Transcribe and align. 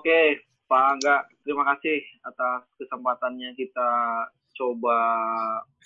Oke, 0.00 0.40
Pak 0.64 0.96
Angga, 0.96 1.28
terima 1.44 1.60
kasih 1.76 2.00
atas 2.24 2.64
kesempatannya 2.80 3.52
kita 3.52 3.90
coba 4.56 4.96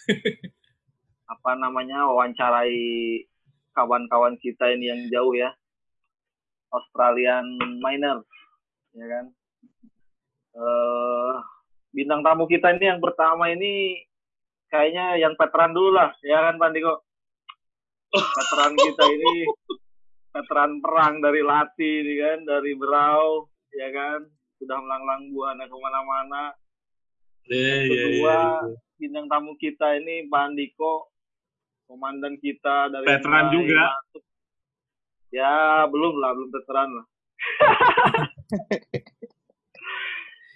apa 1.34 1.50
namanya 1.58 2.06
wawancarai 2.06 3.18
kawan-kawan 3.74 4.38
kita 4.38 4.70
ini 4.70 4.94
yang 4.94 5.02
jauh 5.10 5.34
ya, 5.34 5.50
Australian 6.70 7.58
Miner, 7.82 8.22
ya 8.94 9.06
kan. 9.10 9.26
Uh, 10.54 11.42
bintang 11.90 12.22
tamu 12.22 12.46
kita 12.46 12.70
ini 12.78 12.86
yang 12.86 13.02
pertama 13.02 13.50
ini 13.50 13.98
kayaknya 14.70 15.18
yang 15.18 15.34
veteran 15.34 15.74
dulu 15.74 15.90
lah, 15.90 16.14
ya 16.22 16.38
kan 16.38 16.54
Pak 16.62 16.70
Diko? 16.70 17.02
Veteran 18.14 18.78
kita 18.78 19.04
ini 19.10 19.34
veteran 20.30 20.78
perang 20.78 21.18
dari 21.18 21.42
Lati, 21.42 21.98
kan, 22.22 22.46
dari 22.46 22.78
Berau, 22.78 23.50
ya 23.74 23.88
kan? 23.90 24.20
Sudah 24.62 24.78
melanglang 24.78 25.34
buana 25.34 25.66
ke 25.66 25.76
mana-mana. 25.76 26.42
Yeah, 27.44 27.84
iya, 27.84 27.92
kedua 27.92 28.24
yeah, 28.24 28.32
yeah. 28.32 28.60
bintang 28.96 29.26
tamu 29.28 29.52
kita 29.60 30.00
ini 30.00 30.24
Pak 30.32 30.42
Andiko 30.48 31.12
komandan 31.84 32.40
kita 32.40 32.88
dari 32.88 33.04
veteran 33.04 33.52
juga. 33.52 33.92
Masuk. 33.92 34.24
ya 35.28 35.84
belum 35.90 36.14
lah 36.22 36.30
belum 36.32 36.50
veteran 36.54 36.88
lah. 36.94 37.06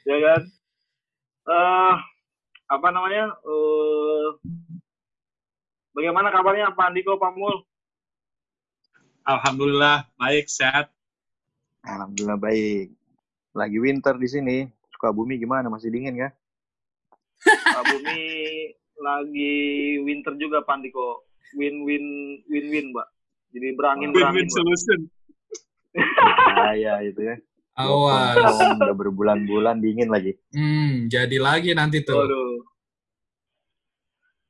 Ya 0.09 0.17
kan? 0.25 0.41
Uh, 1.45 2.01
apa 2.65 2.89
namanya 2.89 3.29
uh, 3.45 4.41
bagaimana 5.93 6.33
kabarnya 6.33 6.73
Pak 6.73 6.89
Andiko 6.89 7.21
Pak 7.21 7.37
Mul? 7.37 7.61
Alhamdulillah 9.29 10.09
baik 10.17 10.48
sehat. 10.48 10.89
Alhamdulillah 11.85 12.41
baik 12.41 12.97
lagi 13.59 13.83
winter 13.83 14.15
di 14.15 14.29
sini. 14.30 14.57
Sukabumi 14.95 15.35
gimana? 15.43 15.67
Masih 15.67 15.91
dingin 15.91 16.15
ya? 16.15 16.30
Sukabumi 17.43 18.23
lagi 19.03 19.55
winter 20.06 20.39
juga 20.39 20.62
Pandiko. 20.62 21.27
Win-win 21.59 22.39
win-win, 22.47 22.95
Mbak. 22.95 23.09
Jadi 23.56 23.69
berangin 23.75 24.09
berangin. 24.14 24.47
Win-win 24.47 24.48
solution. 24.55 25.01
ya 26.84 27.03
itu 27.03 27.19
ya. 27.19 27.36
Awas. 27.75 28.59
Udah 28.79 28.95
berbulan-bulan 28.95 29.83
dingin 29.83 30.11
lagi. 30.11 30.39
Hmm, 30.55 31.11
jadi 31.11 31.36
lagi 31.42 31.75
nanti 31.75 32.06
tuh. 32.06 32.14
Waduh. 32.14 32.62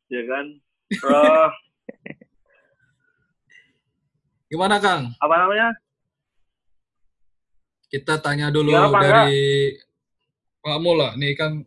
Ya 0.09 0.23
kan? 0.25 0.45
Uh, 1.05 1.49
Gimana 4.49 4.81
Kang? 4.81 5.13
Apa 5.21 5.35
namanya? 5.45 5.77
Kita 7.89 8.21
tanya 8.21 8.53
dulu 8.53 8.69
ya, 8.69 8.93
dari 8.93 9.73
Pak 10.61 10.79
Mula. 10.85 11.17
Nih 11.17 11.33
kan, 11.33 11.65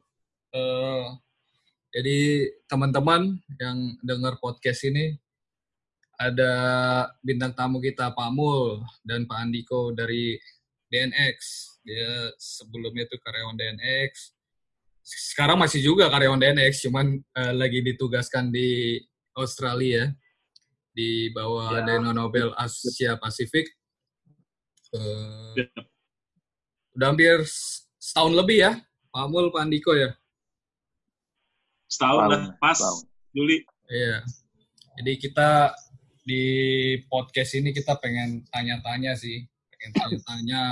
uh, 0.54 1.18
jadi 1.90 2.46
teman-teman 2.70 3.42
yang 3.58 3.98
dengar 4.06 4.38
podcast 4.38 4.86
ini, 4.86 5.18
ada 6.22 6.54
bintang 7.26 7.58
tamu 7.58 7.82
kita 7.82 8.14
Pak 8.14 8.30
Mul 8.30 8.86
dan 9.02 9.26
Pak 9.26 9.50
Andiko 9.50 9.90
dari 9.98 10.38
DNX. 10.94 11.38
Dia 11.82 12.30
sebelumnya 12.38 13.10
itu 13.10 13.18
karyawan 13.18 13.58
DNX. 13.58 14.38
Sekarang 15.02 15.58
masih 15.58 15.82
juga 15.82 16.06
karyawan 16.14 16.38
DNX, 16.38 16.86
cuman 16.86 17.18
uh, 17.34 17.54
lagi 17.58 17.82
ditugaskan 17.82 18.54
di 18.54 19.02
Australia 19.34 20.14
di 20.94 21.34
bawah 21.34 21.82
ya. 21.82 21.98
Dino 21.98 22.14
Nobel 22.14 22.54
Asia 22.54 23.18
Pasifik. 23.18 23.66
Uh, 24.94 25.58
ya 25.58 25.66
udah 26.96 27.08
hampir 27.16 27.44
setahun 28.02 28.34
lebih 28.36 28.58
ya, 28.68 28.72
Pak 29.12 29.26
Mul, 29.32 29.52
Pak 29.52 29.64
Andiko 29.64 29.96
ya? 29.96 30.12
Setahun 31.88 32.24
lah, 32.28 32.42
pas 32.60 32.76
setahun. 32.76 33.08
Juli. 33.32 33.64
Iya. 33.88 34.24
Jadi 35.00 35.14
kita 35.20 35.72
di 36.24 36.44
podcast 37.08 37.56
ini 37.56 37.72
kita 37.72 37.96
pengen 38.00 38.44
tanya-tanya 38.52 39.16
sih, 39.16 39.44
pengen 39.72 39.92
tanya-tanya 39.96 40.64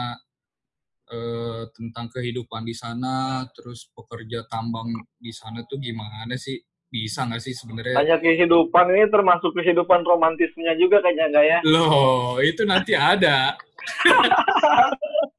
eh, 1.09 1.63
tentang 1.71 2.11
kehidupan 2.11 2.67
di 2.67 2.75
sana, 2.75 3.47
terus 3.55 3.87
pekerja 3.95 4.43
tambang 4.51 4.91
di 5.19 5.31
sana 5.31 5.63
tuh 5.67 5.79
gimana 5.79 6.35
sih? 6.35 6.59
Bisa 6.89 7.21
nggak 7.29 7.43
sih 7.43 7.53
sebenarnya? 7.53 7.95
Tanya 8.01 8.17
kehidupan 8.17 8.85
ini 8.91 9.05
termasuk 9.13 9.53
kehidupan 9.53 10.01
romantisnya 10.03 10.73
juga 10.75 10.99
kayaknya 11.05 11.25
nggak 11.31 11.45
ya? 11.45 11.59
Loh, 11.69 12.41
itu 12.41 12.65
nanti 12.65 12.97
ada. 12.97 13.55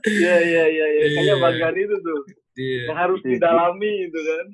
Iya 0.00 0.36
iya 0.40 0.64
iya 0.64 0.86
iya. 0.96 1.04
Kayaknya 1.12 1.36
iya. 1.36 1.44
bagian 1.44 1.74
itu 1.76 1.96
tuh. 2.00 2.20
Iya. 2.56 2.82
Yang 2.88 2.98
harus 2.98 3.20
didalami 3.20 3.92
itu 4.08 4.20
kan. 4.24 4.46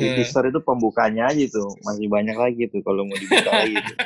Di 0.00 0.08
teaser 0.18 0.44
itu 0.50 0.60
pembukanya 0.64 1.30
aja 1.30 1.44
tuh. 1.46 1.70
Masih 1.86 2.10
banyak 2.10 2.34
lagi 2.34 2.66
tuh 2.72 2.82
kalau 2.82 3.06
mau 3.06 3.14
dibuka 3.14 3.50
lagi 3.52 3.76
tuh. 3.78 3.98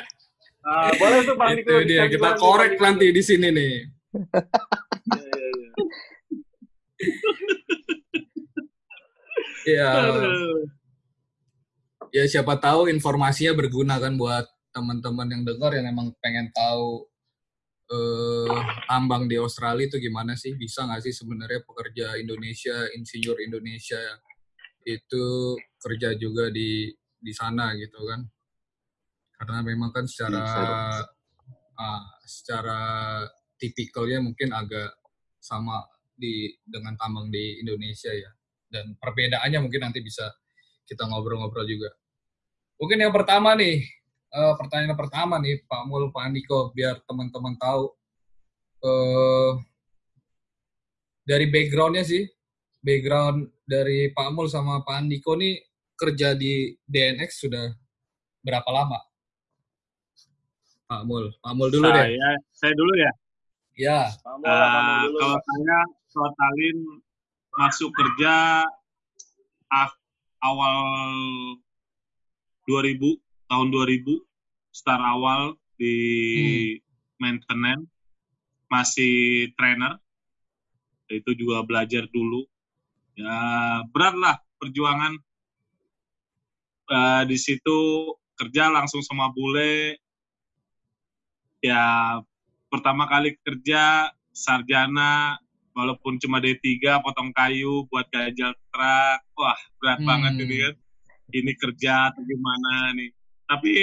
Ah, 0.67 0.91
boleh 0.99 1.23
tuh 1.23 1.35
Pak 1.39 1.63
Itu 1.63 1.73
dia, 1.87 2.11
kita 2.11 2.35
korek 2.35 2.75
nanti 2.75 3.07
di 3.15 3.23
sini 3.23 3.47
nih. 3.55 3.73
Iya. 9.67 9.91
Ya 12.15 12.23
siapa 12.23 12.55
tahu 12.55 12.87
informasinya 12.87 13.51
berguna 13.55 13.99
kan 13.99 14.15
buat 14.15 14.47
teman-teman 14.71 15.27
yang 15.27 15.43
dengar 15.43 15.75
yang 15.75 15.91
emang 15.91 16.15
pengen 16.23 16.47
tahu 16.55 17.03
eh, 17.87 18.59
tambang 18.87 19.27
di 19.27 19.35
Australia 19.39 19.87
itu 19.87 19.97
gimana 19.99 20.35
sih? 20.35 20.55
Bisa 20.55 20.87
nggak 20.87 21.01
sih 21.07 21.13
sebenarnya 21.15 21.63
pekerja 21.63 22.15
Indonesia, 22.19 22.87
insinyur 22.95 23.39
Indonesia 23.43 23.99
itu 24.87 25.55
kerja 25.79 26.15
juga 26.15 26.47
di 26.51 26.91
di 27.17 27.33
sana 27.35 27.75
gitu 27.75 27.99
kan? 28.07 28.21
Karena 29.37 29.59
memang 29.61 29.91
kan 29.93 30.05
secara 30.09 30.43
uh, 31.77 32.03
secara 32.25 32.79
tipikalnya 33.57 34.21
mungkin 34.21 34.49
agak 34.53 34.97
sama 35.37 35.85
di 36.17 36.49
dengan 36.65 36.97
tambang 36.97 37.29
di 37.29 37.61
Indonesia 37.61 38.09
ya. 38.09 38.31
Dan 38.67 38.97
perbedaannya 38.97 39.59
mungkin 39.63 39.87
nanti 39.87 40.01
bisa 40.03 40.27
kita 40.87 41.07
ngobrol-ngobrol 41.07 41.67
juga. 41.67 41.91
Mungkin 42.77 42.97
yang 43.03 43.13
pertama 43.13 43.57
nih, 43.57 43.81
uh, 44.37 44.53
pertanyaan 44.53 44.93
pertama 44.93 45.41
nih 45.41 45.65
Pak 45.65 45.83
Mul, 45.89 46.13
Pak 46.13 46.23
Andiko, 46.29 46.69
biar 46.77 47.01
teman-teman 47.09 47.57
tahu 47.57 47.89
uh, 48.85 49.57
dari 51.25 51.49
backgroundnya 51.49 52.05
sih, 52.05 52.23
background 52.85 53.49
dari 53.65 54.13
Pak 54.13 54.29
Mul 54.31 54.47
sama 54.47 54.85
Pak 54.85 54.95
Andiko 55.01 55.33
nih 55.33 55.57
kerja 55.97 56.37
di 56.37 56.77
DNX 56.85 57.49
sudah 57.49 57.73
berapa 58.45 58.69
lama? 58.69 59.01
Pak 60.87 61.01
Mul, 61.03 61.33
Pak 61.41 61.53
Mul 61.57 61.69
dulu 61.73 61.89
saya, 61.89 62.05
deh. 62.05 62.37
Saya 62.53 62.73
dulu 62.77 62.93
ya. 62.95 63.11
Ya. 63.75 64.01
Pak 64.21 64.35
Mul, 64.39 64.47
uh, 64.47 65.01
dulu. 65.09 65.17
Kalau 65.19 65.39
saya 65.41 65.79
totalin 66.13 66.77
masuk 67.57 67.89
kerja 67.91 68.63
ah, 69.73 69.91
awal 70.45 70.77
2000 72.69 73.01
tahun 73.47 73.67
2000 73.71 74.26
start 74.77 75.01
awal 75.01 75.57
di 75.73 75.97
hmm. 76.77 76.85
maintenance 77.17 77.89
masih 78.69 79.49
trainer. 79.57 79.97
Itu 81.09 81.33
juga 81.33 81.65
belajar 81.65 82.05
dulu. 82.13 82.45
Ya 83.17 83.33
berat 83.89 84.13
lah 84.13 84.37
perjuangan. 84.61 85.17
Uh, 86.87 87.23
di 87.27 87.35
situ 87.41 87.77
kerja 88.37 88.69
langsung 88.69 89.01
sama 89.01 89.33
bule. 89.33 89.97
Ya 91.65 92.21
pertama 92.69 93.09
kali 93.09 93.33
kerja 93.41 94.13
sarjana 94.29 95.41
walaupun 95.73 96.21
cuma 96.21 96.37
D3 96.37 97.01
potong 97.01 97.33
kayu 97.33 97.89
buat 97.89 98.05
gajal 98.13 98.53
truk. 98.69 99.19
Wah 99.33 99.59
berat 99.81 99.99
hmm. 100.03 100.07
banget 100.07 100.33
ini 100.45 100.55
kan. 100.61 100.75
Ini 101.27 101.51
kerja 101.59 101.93
atau 102.13 102.23
gimana 102.23 102.95
nih? 102.95 103.11
Tapi 103.47 103.73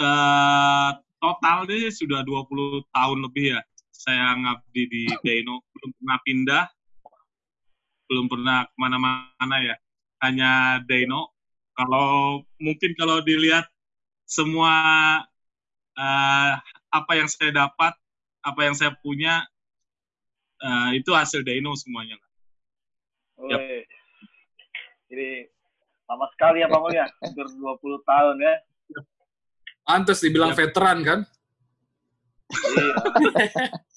uh, 0.00 0.90
total 1.20 1.68
deh 1.68 1.92
sudah 1.92 2.24
20 2.24 2.88
tahun 2.90 3.18
lebih 3.28 3.56
ya 3.56 3.60
saya 4.00 4.32
ngabdi 4.32 4.82
di 4.88 5.04
Dino 5.20 5.60
belum 5.76 5.90
pernah 6.00 6.18
pindah. 6.24 6.64
Belum 8.08 8.26
pernah 8.32 8.64
ke 8.64 8.74
mana-mana 8.80 9.56
ya. 9.60 9.76
Hanya 10.24 10.80
Dino 10.88 11.36
kalau 11.76 12.40
mungkin 12.56 12.96
kalau 12.96 13.20
dilihat 13.20 13.68
semua 14.24 14.72
uh, 15.96 16.52
apa 16.90 17.12
yang 17.12 17.28
saya 17.28 17.52
dapat 17.52 17.92
apa 18.40 18.60
yang 18.64 18.72
saya 18.72 18.96
punya 19.04 19.44
uh, 20.64 20.90
itu 20.96 21.12
hasil 21.12 21.44
Dino 21.44 21.76
semuanya 21.76 22.16
Yep. 23.40 23.88
Jadi 25.08 25.48
Lama 26.04 26.26
sekali 26.34 26.60
ya 26.60 26.66
Pak 26.66 26.90
ya, 26.90 27.06
hampir 27.22 27.46
20 27.56 28.02
tahun 28.02 28.36
ya. 28.42 28.54
Antes 29.96 30.22
dibilang 30.22 30.54
ya. 30.54 30.58
veteran 30.66 30.98
kan? 31.02 31.20
Iya. 32.50 32.94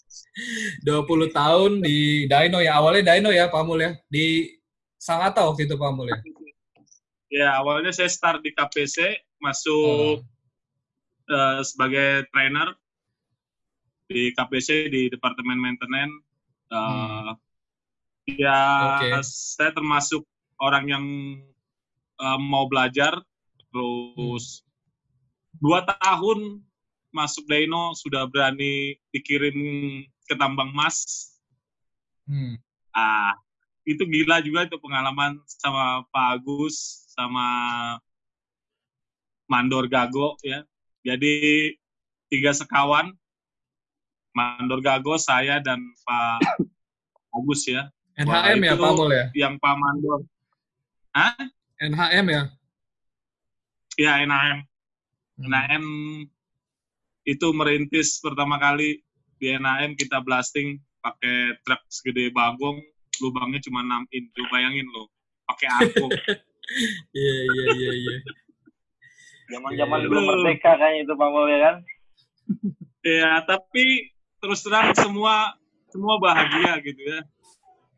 20 0.85 1.29
tahun 1.29 1.71
di 1.85 2.25
Dino 2.25 2.57
ya. 2.57 2.81
Awalnya 2.81 3.13
Dino 3.13 3.29
ya, 3.29 3.49
Pak 3.53 3.63
Mul 3.65 3.79
ya. 3.85 3.91
Di 4.09 4.49
Sangatta 4.97 5.45
waktu 5.45 5.69
itu 5.69 5.77
Pak 5.77 5.91
Mul 5.93 6.09
ya. 6.09 6.19
Ya, 7.33 7.49
awalnya 7.57 7.89
saya 7.89 8.09
start 8.09 8.45
di 8.45 8.53
KPC, 8.53 9.17
masuk 9.41 10.21
eh, 11.29 11.59
sebagai 11.65 12.29
trainer 12.29 12.77
di 14.05 14.29
KPC 14.37 14.89
di 14.93 15.09
Departemen 15.09 15.57
Maintenance. 15.57 16.15
Eh, 16.69 17.33
Hmm. 18.23 18.39
Ya, 18.39 18.59
Oke. 19.03 19.19
saya 19.27 19.75
termasuk 19.75 20.23
orang 20.63 20.85
yang 20.87 21.05
eh, 22.17 22.39
mau 22.39 22.65
belajar, 22.71 23.19
terus 23.73 24.63
dua 25.57 25.85
tahun 25.85 26.61
masuk 27.13 27.45
Dino 27.45 27.93
sudah 27.93 28.25
berani 28.25 28.97
dikirim 29.13 29.55
ke 30.25 30.33
tambang 30.33 30.73
emas. 30.73 31.29
Hmm. 32.25 32.57
Ah, 32.93 33.37
itu 33.85 34.01
gila 34.07 34.41
juga 34.41 34.65
itu 34.65 34.77
pengalaman 34.81 35.37
sama 35.45 36.07
Pak 36.09 36.41
Agus, 36.41 37.05
sama 37.13 37.45
Mandor 39.45 39.85
Gago 39.85 40.39
ya. 40.41 40.65
Jadi 41.05 41.75
tiga 42.31 42.55
sekawan, 42.55 43.13
Mandor 44.33 44.81
Gago, 44.81 45.19
saya 45.21 45.61
dan 45.61 45.83
Pak 46.01 46.65
Agus 47.37 47.69
ya. 47.69 47.91
NHM 48.17 48.61
ya 48.61 48.73
Pak 48.77 48.91
Mul 48.93 49.09
ya. 49.13 49.25
Yang 49.33 49.53
Pak 49.61 49.75
Mandor, 49.77 50.19
NHM 51.81 52.25
ya. 52.29 52.43
ya 53.93 54.25
NAM, 54.25 54.65
Hmm. 54.65 54.72
NAM 55.39 55.85
itu 57.23 57.47
merintis 57.55 58.19
pertama 58.19 58.59
kali 58.59 58.99
di 59.39 59.47
NAM 59.55 59.95
kita 59.95 60.19
blasting 60.21 60.77
pakai 61.03 61.59
truk 61.67 61.81
segede 61.91 62.31
bagong, 62.31 62.79
lubangnya 63.19 63.59
cuma 63.63 63.83
6 63.83 64.07
in. 64.15 64.23
Lu 64.31 64.43
bayangin 64.47 64.87
lo, 64.91 65.09
pakai 65.47 65.67
arko. 65.69 66.07
Iya 67.11 67.35
iya 67.43 67.65
iya 67.75 67.91
iya. 67.91 68.13
Zaman-zaman 69.51 69.99
Iya. 69.99 70.07
belum 70.07 70.23
merdeka 70.31 70.79
kayaknya 70.79 71.03
itu 71.03 71.13
Pak 71.19 71.27
Mul 71.27 71.47
ya 71.51 71.59
kan. 71.59 71.75
Ya, 73.03 73.31
tapi 73.43 74.15
terus 74.39 74.63
terang 74.63 74.95
semua 74.95 75.51
semua 75.91 76.15
bahagia 76.23 76.79
gitu 76.79 77.03
ya. 77.03 77.19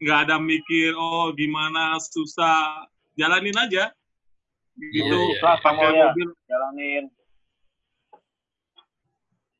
Nggak 0.02 0.20
ada 0.26 0.42
mikir 0.42 0.98
oh 0.98 1.30
gimana 1.38 2.02
susah, 2.02 2.90
jalanin 3.14 3.54
aja. 3.54 3.94
Gitu. 4.74 5.06
Iya, 5.06 5.14
iya. 5.14 5.34
Ikhlas 5.38 5.62
Pak 5.62 5.78
Pakai 5.78 5.94
ya. 5.94 6.10
mobil, 6.10 6.30
Jalanin. 6.50 7.04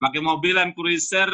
Pakai 0.06 0.22
mobil 0.22 0.54
Land 0.54 0.78
Cruiser 0.78 1.34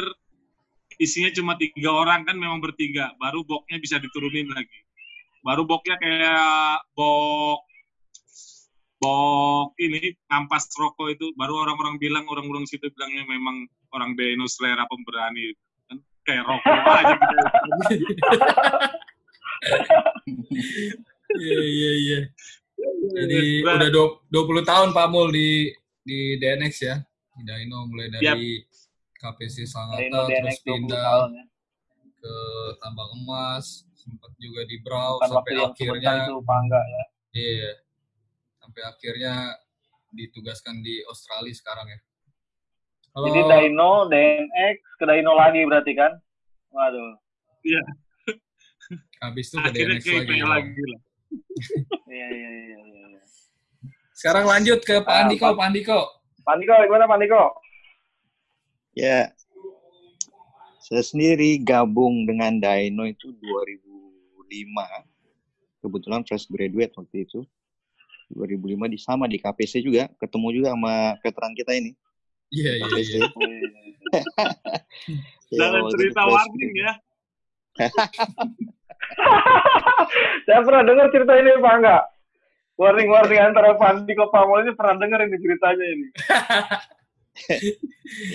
isinya 0.96 1.28
cuma 1.32 1.52
tiga 1.60 1.92
orang 1.92 2.24
kan 2.24 2.36
memang 2.40 2.60
bertiga, 2.64 3.12
baru 3.20 3.44
boxnya 3.44 3.76
bisa 3.76 3.96
diturunin 4.00 4.48
lagi. 4.48 4.80
Baru 5.44 5.68
boxnya 5.68 6.00
kayak 6.00 6.80
box 6.96 7.68
box 8.96 9.74
ini 9.82 10.14
ngampas 10.30 10.70
rokok 10.78 11.10
itu 11.12 11.26
baru 11.34 11.66
orang-orang 11.68 11.98
bilang 11.98 12.24
orang-orang 12.30 12.64
situ 12.64 12.86
bilangnya 12.94 13.26
memang 13.26 13.66
orang 13.92 14.14
Deno 14.14 14.46
selera 14.46 14.86
pemberani 14.86 15.50
kan 15.90 15.98
kayak 16.24 16.44
rokok 16.48 16.72
aja 16.96 17.14
gitu. 17.18 17.36
Iya 21.32 21.60
iya 21.64 21.90
iya. 21.96 22.20
Jadi 23.16 23.64
Nah, 23.64 23.80
udah 23.80 23.88
dua- 23.88 24.20
20 24.28 24.68
tahun 24.68 24.88
Pak 24.92 25.06
Mul 25.08 25.32
di 25.32 25.72
di 26.04 26.36
DNX 26.36 26.74
ya. 26.82 27.00
Di 27.32 27.42
Dino 27.42 27.88
mulai 27.88 28.08
dari 28.12 28.60
KPC 29.16 29.56
Dari 29.58 29.70
Sangatta 29.70 30.18
terus 30.28 30.28
DNX 30.28 30.56
20 30.60 30.66
pindah 30.66 31.02
tahun 31.02 31.30
ya. 31.32 31.44
ke 32.22 32.34
tambang 32.78 33.10
emas, 33.18 33.66
sempat 33.96 34.30
juga 34.36 34.62
di 34.66 34.76
Brau 34.78 35.16
Bukan 35.16 35.28
sampai 35.30 35.52
akhirnya 35.58 36.12
itu 36.28 36.36
Pak 36.42 36.58
enggak 36.60 36.84
ya. 36.84 37.02
iya. 37.32 37.72
Sampai 38.60 38.82
akhirnya 38.84 39.34
ditugaskan 40.12 40.84
di 40.84 41.00
Australia 41.08 41.54
sekarang 41.56 41.88
ya. 41.88 41.98
Kalau 43.12 43.26
Jadi 43.28 43.40
Dino, 43.44 43.92
DNX, 44.08 44.76
ke 44.96 45.04
Dino 45.04 45.32
lagi 45.34 45.60
berarti 45.68 45.92
kan? 45.92 46.12
Waduh. 46.72 47.12
habis 49.22 49.46
itu 49.48 49.56
ke 49.56 49.68
akhirnya 49.70 49.98
DNX 49.98 50.04
lagi. 50.08 50.28
Bang. 50.36 50.50
lagi 50.50 50.82
lah. 50.82 51.00
Iya, 52.06 52.26
iya, 52.28 52.48
iya, 52.50 52.76
iya. 52.76 52.78
iya. 53.08 53.22
Sekarang 54.12 54.44
lanjut 54.46 54.80
ke 54.84 55.00
Pak 55.00 55.10
Ah, 55.12 55.20
Andiko, 55.26 55.46
Pak 55.56 55.66
Andiko. 55.66 56.00
Pak 56.42 56.54
Niko, 56.58 56.74
gimana 56.86 57.06
Pak 57.06 57.18
Niko? 57.22 57.44
Ya, 58.92 59.32
saya 60.82 61.02
sendiri 61.06 61.56
gabung 61.62 62.26
dengan 62.28 62.58
Dino 62.58 63.06
itu 63.06 63.32
2005. 63.38 64.44
Kebetulan 65.80 66.20
fresh 66.26 66.50
graduate 66.50 66.92
waktu 66.98 67.24
itu. 67.24 67.40
2005 68.34 68.92
di 68.92 68.98
sama 69.00 69.24
di 69.30 69.38
KPC 69.38 69.80
juga, 69.84 70.10
ketemu 70.20 70.48
juga 70.52 70.68
sama 70.74 71.16
veteran 71.22 71.54
kita 71.54 71.72
ini. 71.78 71.96
Iya 72.52 72.72
iya 72.76 72.98
iya. 73.00 73.20
Ya, 75.52 75.68
Jangan 75.68 75.84
itu 75.84 75.96
cerita 76.00 76.22
warning 76.24 76.74
ya. 76.80 76.92
Saya 80.48 80.60
pernah 80.64 80.80
dengar 80.80 81.12
cerita 81.12 81.36
ini 81.36 81.60
Pak 81.60 81.74
enggak? 81.76 82.02
Warning-warning 82.82 83.38
antara 83.38 83.78
Pak 83.78 84.10
Niko 84.10 84.26
Pak 84.26 84.42
Mul 84.42 84.66
ini 84.66 84.74
pernah 84.74 84.98
dengar 84.98 85.22
ini 85.22 85.38
ceritanya 85.38 85.86
ini. 85.86 86.06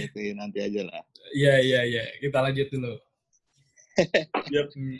Itu 0.07 0.17
nanti 0.39 0.63
aja 0.63 0.87
lah. 0.87 1.03
Iya 1.35 1.59
iya 1.59 1.79
iya. 1.83 2.03
Kita 2.23 2.39
lanjut 2.39 2.67
dulu. 2.71 2.95
Hmm. 4.77 4.93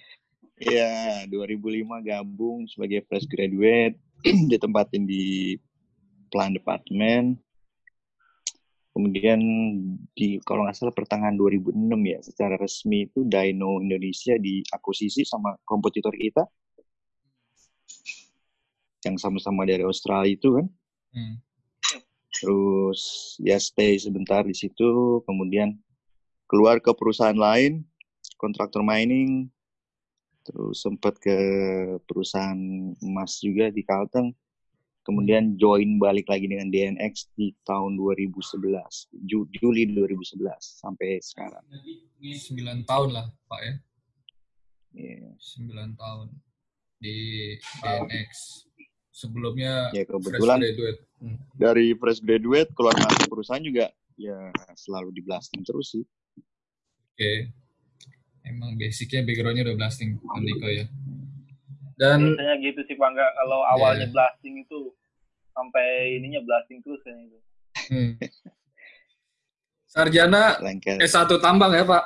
Iya, 0.58 1.30
2005 1.30 1.86
gabung 2.02 2.66
sebagai 2.66 3.06
fresh 3.06 3.30
graduate, 3.30 3.94
ditempatin 4.52 5.06
di 5.06 5.54
plan 6.34 6.50
departemen. 6.50 7.38
Kemudian 8.90 9.38
di 10.18 10.42
kalau 10.42 10.66
nggak 10.66 10.74
salah 10.74 10.98
pertengahan 10.98 11.38
2006 11.38 11.78
ya, 12.10 12.20
secara 12.26 12.58
resmi 12.58 13.06
itu 13.06 13.22
Dino 13.22 13.78
Indonesia 13.78 14.34
diakuisisi 14.42 15.22
sama 15.30 15.54
kompetitor 15.62 16.18
kita 16.18 16.50
yang 19.08 19.18
sama-sama 19.18 19.64
dari 19.64 19.88
Australia 19.88 20.28
itu 20.28 20.60
kan. 20.60 20.68
Hmm. 21.16 21.36
Terus 22.38 23.02
ya 23.42 23.58
stay 23.58 23.98
sebentar 23.98 24.44
di 24.44 24.54
situ, 24.54 25.24
kemudian 25.26 25.74
keluar 26.46 26.78
ke 26.84 26.92
perusahaan 26.94 27.36
lain, 27.36 27.88
kontraktor 28.38 28.86
mining, 28.86 29.50
terus 30.46 30.84
sempat 30.84 31.18
ke 31.18 31.36
perusahaan 32.06 32.60
emas 33.02 33.42
juga 33.42 33.74
di 33.74 33.82
Kalteng, 33.82 34.32
kemudian 35.08 35.56
join 35.56 36.00
balik 36.00 36.28
lagi 36.28 36.52
dengan 36.52 36.68
DNX 36.68 37.32
di 37.36 37.56
tahun 37.64 37.96
2011, 37.96 39.08
Ju- 39.24 39.50
Juli 39.56 39.88
2011 39.92 40.60
sampai 40.60 41.24
sekarang. 41.24 41.64
9 42.20 42.84
tahun 42.84 43.10
lah 43.16 43.28
Pak 43.48 43.62
ya. 43.64 43.74
Iya. 44.94 45.32
9 45.36 45.96
tahun 45.96 46.28
di 47.00 47.18
DNX. 47.82 48.32
Sebelumnya 49.18 49.90
Ya 49.98 50.06
fresh 50.06 50.14
kebetulan 50.14 50.62
graduate. 50.62 51.00
Hmm. 51.18 51.38
dari 51.58 51.98
fresh 51.98 52.22
graduate 52.22 52.70
keluar 52.78 52.94
masuk 52.94 53.26
perusahaan 53.26 53.66
juga 53.66 53.90
ya 54.14 54.54
selalu 54.78 55.10
di 55.10 55.22
blasting 55.26 55.66
terus 55.66 55.98
sih. 55.98 56.06
Oke. 57.18 57.50
Emang 58.46 58.78
basicnya 58.78 59.26
backgroundnya 59.26 59.66
udah 59.66 59.76
blasting 59.76 60.22
Andiko 60.30 60.70
ya. 60.70 60.86
Dan 61.98 62.30
Biasanya 62.30 62.56
gitu 62.62 62.80
sih 62.86 62.94
Pak 62.94 63.10
enggak 63.10 63.32
kalau 63.34 63.66
awalnya 63.66 64.06
Iya. 64.06 64.14
blasting 64.14 64.54
itu 64.62 64.94
sampai 65.50 65.86
ininya 66.22 66.46
blasting 66.46 66.86
terus 66.86 67.02
kayaknya 67.02 67.26
itu. 67.26 67.40
hmm. 67.90 68.12
Sarjana 69.90 70.62
Lengket. 70.62 71.02
S1 71.02 71.26
tambang 71.42 71.74
ya 71.74 71.82
Pak? 71.82 72.04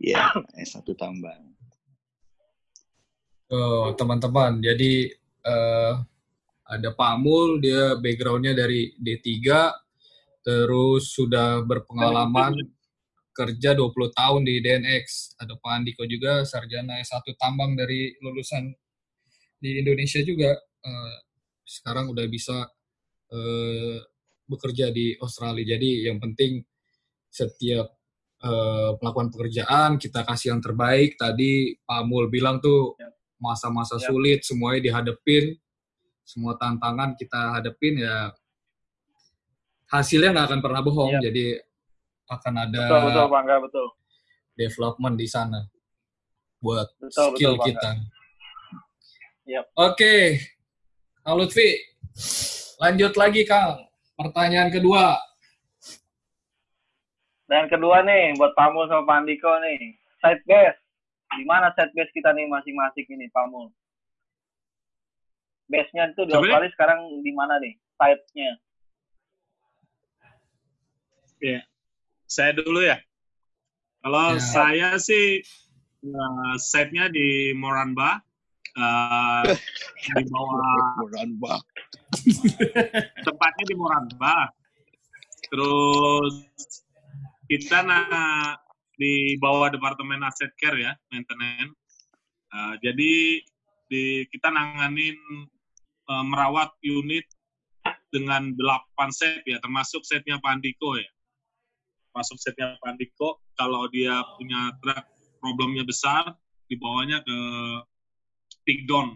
Ya, 0.00 0.32
S1 0.56 0.88
tambang. 0.96 1.52
Oh, 3.46 3.92
teman-teman. 3.92 4.58
Jadi 4.58 5.12
eh, 5.46 5.94
ada 6.66 6.90
Pak 6.90 7.14
Mul, 7.22 7.62
dia 7.62 7.94
backgroundnya 7.94 8.50
dari 8.58 8.90
D3, 8.98 9.30
terus 10.42 11.14
sudah 11.14 11.62
berpengalaman 11.62 12.58
kerja 13.30 13.76
20 13.76 13.92
tahun 14.10 14.42
di 14.42 14.58
DNX. 14.58 15.36
Ada 15.38 15.54
Pak 15.60 15.72
Andiko 15.76 16.02
juga, 16.08 16.42
sarjana 16.42 16.98
S1 16.98 17.22
tambang 17.38 17.78
dari 17.78 18.16
lulusan 18.18 18.72
di 19.62 19.78
Indonesia 19.78 20.18
juga. 20.26 20.58
Eh, 20.58 21.16
sekarang 21.62 22.10
udah 22.10 22.26
bisa 22.26 22.66
eh, 23.30 23.98
bekerja 24.48 24.90
di 24.90 25.14
Australia. 25.22 25.76
Jadi 25.76 26.08
yang 26.10 26.18
penting 26.18 26.64
setiap 27.30 27.92
eh, 28.42 28.90
melakukan 28.98 29.28
pekerjaan 29.30 30.02
kita 30.02 30.26
kasih 30.26 30.56
yang 30.56 30.62
terbaik. 30.64 31.14
Tadi 31.14 31.78
Pak 31.78 32.02
Mul 32.08 32.26
bilang 32.26 32.58
tuh 32.58 32.98
Yap. 32.98 33.15
Masa-masa 33.36 34.00
Yap. 34.00 34.06
sulit 34.08 34.40
semuanya 34.44 34.80
dihadepin, 34.90 35.56
semua 36.26 36.56
tantangan 36.56 37.14
kita 37.14 37.56
hadepin 37.56 38.02
ya 38.02 38.32
hasilnya 39.92 40.34
nggak 40.34 40.46
akan 40.50 40.60
pernah 40.64 40.80
bohong. 40.82 41.20
Yap. 41.20 41.22
Jadi 41.30 41.46
akan 42.26 42.54
ada 42.58 42.82
Betul 42.90 43.00
betul 43.06 43.24
Pak 43.30 43.40
enggak 43.46 43.60
betul. 43.62 43.86
development 44.58 45.14
di 45.14 45.28
sana 45.30 45.60
buat 46.58 46.88
Betul, 46.98 47.36
skill 47.36 47.54
betul, 47.54 47.66
kita. 47.70 47.90
Yap. 49.46 49.64
Oke, 49.78 50.42
Kang 51.22 51.38
Lutfi, 51.38 51.78
lanjut 52.82 53.14
lagi 53.14 53.46
Kang. 53.46 53.86
Pertanyaan 54.16 54.72
kedua. 54.74 55.14
Dan 57.46 57.70
kedua 57.70 58.02
nih, 58.02 58.34
buat 58.34 58.58
Pamul 58.58 58.90
sama 58.90 59.06
Pak 59.06 59.16
Andiko 59.22 59.52
nih. 59.62 59.94
Side 60.18 60.42
base. 60.50 60.85
Di 61.36 61.44
mana 61.44 61.68
side 61.76 61.92
base 61.92 62.12
kita 62.12 62.32
nih 62.32 62.48
masing-masing 62.48 63.06
ini, 63.08 63.26
Pamul? 63.30 63.68
Base-nya 65.66 66.14
itu 66.14 66.22
di 66.24 66.32
nih? 66.32 66.38
Australia 66.38 66.70
sekarang 66.72 67.00
di 67.20 67.32
mana 67.34 67.54
nih? 67.58 67.74
Side-nya. 67.98 68.50
Ya. 71.42 71.60
Saya 72.26 72.52
dulu 72.56 72.80
ya. 72.82 72.98
Kalau 74.00 74.38
Ya. 74.38 74.42
saya 74.42 74.88
sih 75.02 75.42
uh, 76.06 76.54
setnya 76.56 77.10
di 77.10 77.50
Moranbah, 77.52 78.22
uh, 78.78 79.42
di 80.16 80.22
bawah 80.30 81.02
Moranbah. 81.02 81.60
tempatnya 83.26 83.64
di 83.66 83.74
Moranbah. 83.74 84.44
Terus 85.50 86.34
kita 87.46 87.82
nah 87.86 88.54
di 88.96 89.36
bawah 89.38 89.68
departemen 89.68 90.24
aset 90.24 90.50
care 90.56 90.76
ya, 90.80 90.92
maintenance. 91.12 91.76
Uh, 92.52 92.74
jadi 92.80 93.44
di 93.86 94.24
kita 94.32 94.48
nanganin 94.50 95.16
uh, 96.08 96.24
merawat 96.24 96.72
unit 96.82 97.24
dengan 98.10 98.56
8 98.56 99.12
set 99.12 99.44
ya, 99.44 99.60
termasuk 99.60 100.02
setnya 100.02 100.40
Pak 100.40 100.58
Andiko 100.58 100.96
ya. 100.96 101.08
Masuk 102.16 102.40
setnya 102.40 102.80
Pak 102.80 102.96
Andiko, 102.96 103.44
kalau 103.60 103.86
dia 103.92 104.24
punya 104.40 104.72
truk 104.80 105.04
problemnya 105.38 105.84
besar, 105.84 106.32
dibawanya 106.66 107.20
ke 107.20 107.38
Pigdon. 108.66 109.14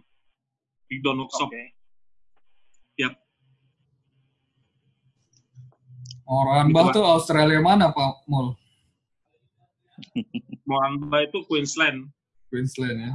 Pigdon. 0.86 1.24
Workshop. 1.24 1.50
Yap. 3.00 3.16
Moranbah 6.30 6.94
Gitu, 6.94 7.02
tuh 7.02 7.04
Australia 7.08 7.58
mana 7.58 7.90
Pak 7.90 8.28
Mul? 8.30 8.59
Moranbah 10.68 11.26
itu 11.26 11.42
Queensland. 11.46 12.08
Queensland 12.50 12.98
ya. 12.98 13.12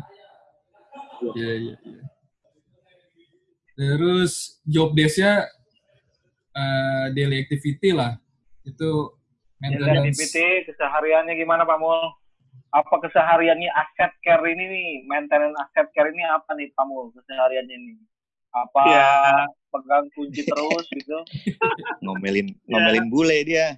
Iya, 1.35 1.53
iya, 1.59 1.75
iya. 1.79 2.03
Terus 3.75 4.63
job 4.63 4.95
desk-nya 4.95 5.47
eh, 6.55 7.05
daily 7.11 7.43
activity 7.43 7.91
lah. 7.91 8.15
Itu 8.63 9.19
maintenance. 9.59 10.15
activity, 10.15 10.71
kesehariannya 10.71 11.35
gimana 11.35 11.67
Pak 11.67 11.77
Mul? 11.79 11.99
Apa 12.71 12.95
kesehariannya 13.03 13.71
aset 13.71 14.11
care 14.23 14.43
ini 14.51 14.63
nih? 14.67 14.89
Maintenance 15.07 15.55
aset 15.59 15.87
care 15.91 16.11
ini 16.11 16.23
apa 16.23 16.55
nih 16.55 16.71
Pak 16.71 16.85
Mul? 16.87 17.11
Kesehariannya 17.15 17.75
ini? 17.75 17.95
Apa 18.55 18.81
Ya. 18.87 19.11
pegang 19.67 20.07
kunci 20.15 20.47
terus 20.47 20.85
gitu? 20.95 21.19
Ngomelin 22.07 22.55
ngomelin 22.71 23.11
bule 23.11 23.43
dia. 23.43 23.75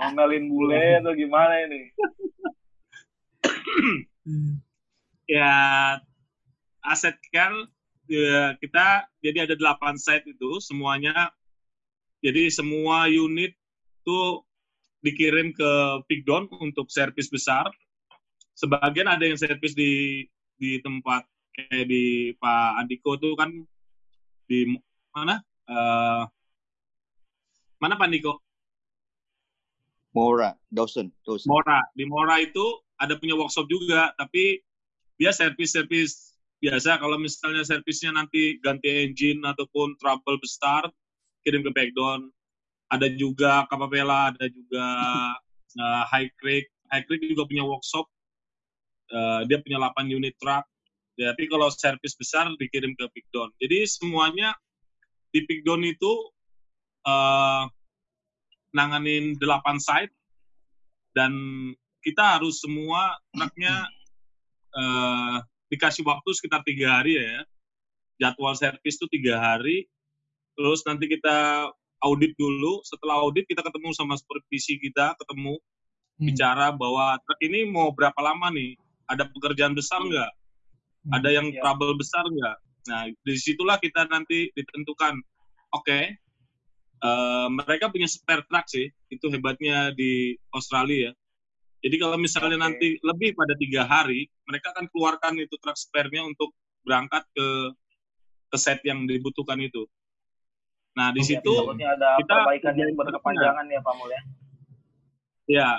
Ngomelin 0.00 0.44
bule 0.48 1.00
atau 1.00 1.12
gimana 1.16 1.54
ini? 1.64 1.82
Hmm. 4.24 4.56
ya 5.28 5.52
aset 6.80 7.16
care 7.28 7.68
ya, 8.08 8.56
kita 8.56 9.04
jadi 9.20 9.44
ada 9.44 9.54
8 9.56 10.00
site 10.00 10.32
itu 10.32 10.64
semuanya 10.64 11.28
jadi 12.24 12.48
semua 12.48 13.04
unit 13.08 13.52
itu 14.00 14.20
dikirim 15.04 15.52
ke 15.52 15.70
Pigdon 16.08 16.48
untuk 16.56 16.88
servis 16.88 17.28
besar 17.28 17.68
sebagian 18.56 19.12
ada 19.12 19.28
yang 19.28 19.36
servis 19.36 19.76
di 19.76 20.24
di 20.56 20.80
tempat 20.80 21.28
kayak 21.52 21.84
di 21.84 22.32
Pak 22.40 22.80
Andiko 22.80 23.20
tuh 23.20 23.36
kan 23.36 23.52
di 24.48 24.72
mana 25.12 25.40
Eh, 25.64 26.24
mana 27.80 27.96
Pak 27.96 28.06
Andiko 28.08 28.43
Mora, 30.14 30.54
Dawson, 30.70 31.10
Dawson. 31.26 31.50
Mora. 31.50 31.82
Di 31.98 32.06
Mora 32.06 32.38
itu 32.38 32.62
ada 33.02 33.18
punya 33.18 33.34
workshop 33.34 33.66
juga 33.66 34.14
tapi 34.14 34.62
dia 35.18 35.34
servis-servis 35.34 36.38
biasa. 36.62 37.02
Kalau 37.02 37.18
misalnya 37.18 37.66
servisnya 37.66 38.14
nanti 38.14 38.62
ganti 38.62 38.86
engine 38.88 39.42
ataupun 39.42 39.98
trouble 39.98 40.38
besar 40.38 40.86
kirim 41.42 41.60
ke 41.66 41.70
backdown 41.74 42.30
ada 42.88 43.10
juga 43.10 43.66
Capabella 43.66 44.30
ada 44.30 44.46
juga 44.46 44.86
uh, 45.82 46.04
High 46.14 46.30
Creek. 46.38 46.70
High 46.94 47.04
Creek 47.10 47.26
juga 47.26 47.50
punya 47.50 47.66
workshop. 47.66 48.06
Uh, 49.12 49.44
dia 49.50 49.60
punya 49.60 49.76
8 49.82 50.08
unit 50.08 50.32
truck. 50.38 50.64
Tapi 51.14 51.46
kalau 51.46 51.70
servis 51.70 52.18
besar 52.18 52.50
dikirim 52.58 52.90
ke 52.98 53.06
Pigdon 53.14 53.54
jadi 53.62 53.86
semuanya 53.86 54.50
di 55.30 55.46
Pigdon 55.46 55.86
itu 55.86 56.10
uh, 57.06 57.70
nanganin 58.74 59.38
8 59.38 59.78
site. 59.78 60.12
Dan 61.14 61.30
kita 62.02 62.36
harus 62.36 62.58
semua 62.60 63.14
truknya 63.30 63.86
eh, 64.80 65.36
dikasih 65.70 66.02
waktu 66.04 66.28
sekitar 66.34 66.60
tiga 66.66 67.00
hari 67.00 67.16
ya 67.16 67.42
jadwal 68.18 68.54
servis 68.54 68.98
itu 68.98 69.06
tiga 69.10 69.38
hari. 69.38 69.86
Terus 70.54 70.86
nanti 70.86 71.10
kita 71.10 71.66
audit 71.98 72.34
dulu. 72.38 72.78
Setelah 72.86 73.18
audit 73.22 73.46
kita 73.46 73.62
ketemu 73.62 73.90
sama 73.94 74.14
supervisi 74.18 74.78
kita 74.78 75.14
ketemu 75.22 75.58
Hmm. 76.14 76.30
bicara 76.30 76.70
bahwa 76.70 77.18
truk 77.26 77.42
ini 77.42 77.66
mau 77.66 77.90
berapa 77.90 78.14
lama 78.22 78.46
nih? 78.54 78.78
Ada 79.10 79.26
pekerjaan 79.34 79.74
besar 79.74 79.98
nggak? 79.98 80.30
Hmm. 80.30 81.10
ada 81.10 81.26
yang 81.34 81.50
Ya. 81.50 81.58
trouble 81.58 81.98
besar 81.98 82.22
nggak? 82.22 82.56
Nah 82.86 83.10
di 83.10 83.34
situlah 83.34 83.82
kita 83.82 84.06
nanti 84.06 84.46
ditentukan. 84.54 85.18
Oke 85.74 86.14
eh, 87.04 87.46
mereka 87.52 87.92
punya 87.92 88.08
spare 88.08 88.42
truck 88.48 88.66
sih 88.66 88.88
itu 89.12 89.26
hebatnya 89.28 89.92
di 89.92 90.34
Australia 90.56 91.10
ya 91.10 91.12
jadi 91.84 92.00
kalau 92.00 92.16
misalnya 92.16 92.56
Oke. 92.56 92.64
nanti 92.64 92.88
lebih 93.04 93.36
pada 93.36 93.52
tiga 93.60 93.84
hari, 93.84 94.24
mereka 94.48 94.72
akan 94.72 94.88
keluarkan 94.88 95.36
itu 95.36 95.52
truk 95.60 95.76
spare-nya 95.76 96.24
untuk 96.24 96.56
berangkat 96.80 97.28
ke 97.36 97.46
ke 98.48 98.56
set 98.56 98.80
yang 98.88 99.04
dibutuhkan 99.04 99.60
itu. 99.60 99.84
Nah 100.96 101.12
di 101.12 101.20
Ya, 101.20 101.28
situ 101.36 101.52
ada 101.52 102.16
kita 102.24 102.34
perbaikan 102.40 102.74
yang 102.80 102.96
berkepanjangan 102.96 103.66
ya 103.68 103.80
Pak 103.84 103.94
Mul 104.00 104.08
ya. 104.08 104.22
ya 105.44 105.70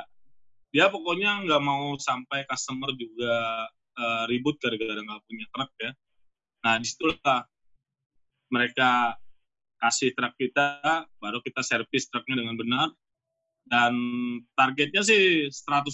dia 0.69 0.85
pokoknya 0.93 1.41
nggak 1.49 1.63
mau 1.65 1.97
sampai 1.97 2.45
customer 2.45 2.93
juga 2.93 3.65
eh, 3.97 4.23
ribut 4.29 4.61
gara-gara 4.61 5.01
nggak 5.01 5.23
punya 5.25 5.45
truk 5.49 5.71
ya. 5.81 5.91
Nah 6.61 6.73
di 6.77 6.85
situlah 6.85 7.41
mereka 8.53 9.17
kasih 9.79 10.11
truk 10.15 10.33
kita, 10.39 11.05
baru 11.19 11.39
kita 11.43 11.61
servis 11.61 12.07
truknya 12.07 12.41
dengan 12.43 12.55
benar. 12.55 12.89
Dan 13.65 13.93
targetnya 14.53 15.01
sih 15.01 15.49
100% 15.49 15.89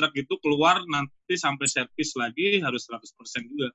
truk 0.00 0.14
itu 0.16 0.34
keluar 0.40 0.80
nanti 0.88 1.36
sampai 1.36 1.68
servis 1.68 2.16
lagi 2.16 2.64
harus 2.64 2.88
100% 2.88 3.04
juga. 3.52 3.68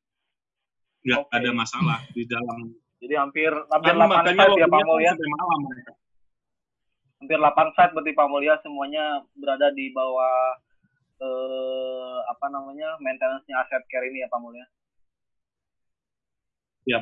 Nggak 1.06 1.22
Oke. 1.22 1.34
ada 1.38 1.50
masalah 1.54 2.00
di 2.18 2.26
dalam. 2.26 2.74
Jadi 2.98 3.14
hampir 3.14 3.54
hampir 3.54 3.94
Kan 3.94 4.02
8 4.02 4.10
makanya 4.10 4.46
site 4.50 4.58
ya 4.58 4.68
Pak 4.68 4.82
waktunya 4.82 4.90
Mul 4.90 5.00
ya. 5.06 5.12
sampai 5.14 5.30
malam 5.38 5.60
mereka. 5.70 5.94
Hampir 7.22 7.38
8 7.38 7.76
site 7.78 7.94
berarti 7.94 8.12
Pak 8.18 8.28
Mul 8.28 8.42
ya 8.42 8.56
semuanya 8.66 9.06
berada 9.38 9.68
di 9.78 9.86
bawah 9.94 10.38
eh, 11.22 12.18
apa 12.26 12.46
namanya 12.50 12.98
maintenance-nya 12.98 13.56
aset 13.62 13.86
care 13.86 14.10
ini 14.10 14.26
ya 14.26 14.28
Pak 14.34 14.40
Mul 14.42 14.58
ya. 14.58 14.66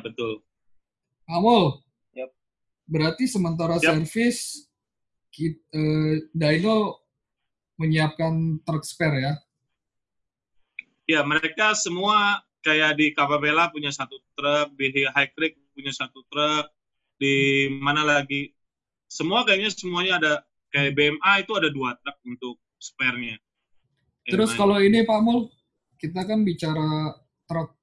Betul. 0.04 0.42
Amul. 1.30 1.85
Berarti 2.86 3.26
sementara 3.26 3.82
Yap. 3.82 3.98
servis 3.98 4.70
kita, 5.34 5.60
eh, 5.74 6.24
Dino 6.32 7.02
menyiapkan 7.76 8.62
truk 8.64 8.86
spare 8.86 9.18
ya? 9.20 9.34
Ya 11.06 11.20
mereka 11.22 11.74
semua 11.76 12.40
kayak 12.64 12.98
di 12.98 13.14
Capabella 13.14 13.70
punya 13.70 13.92
satu 13.94 14.18
truk, 14.34 14.74
di 14.74 15.06
High 15.06 15.30
Creek 15.36 15.54
punya 15.70 15.92
satu 15.92 16.24
truk, 16.26 16.66
di 17.20 17.68
mana 17.78 18.02
lagi 18.02 18.50
semua 19.06 19.46
kayaknya 19.46 19.70
semuanya 19.70 20.12
ada 20.18 20.32
kayak 20.74 20.98
BMA 20.98 21.32
itu 21.46 21.52
ada 21.54 21.68
dua 21.70 21.94
truk 22.00 22.18
untuk 22.26 22.56
spare-nya. 22.80 23.38
Terus 24.26 24.50
BMA. 24.54 24.58
kalau 24.58 24.76
ini 24.82 25.06
Pak 25.06 25.20
Mul, 25.22 25.46
kita 26.00 26.26
kan 26.26 26.42
bicara 26.42 27.14
truk 27.46 27.76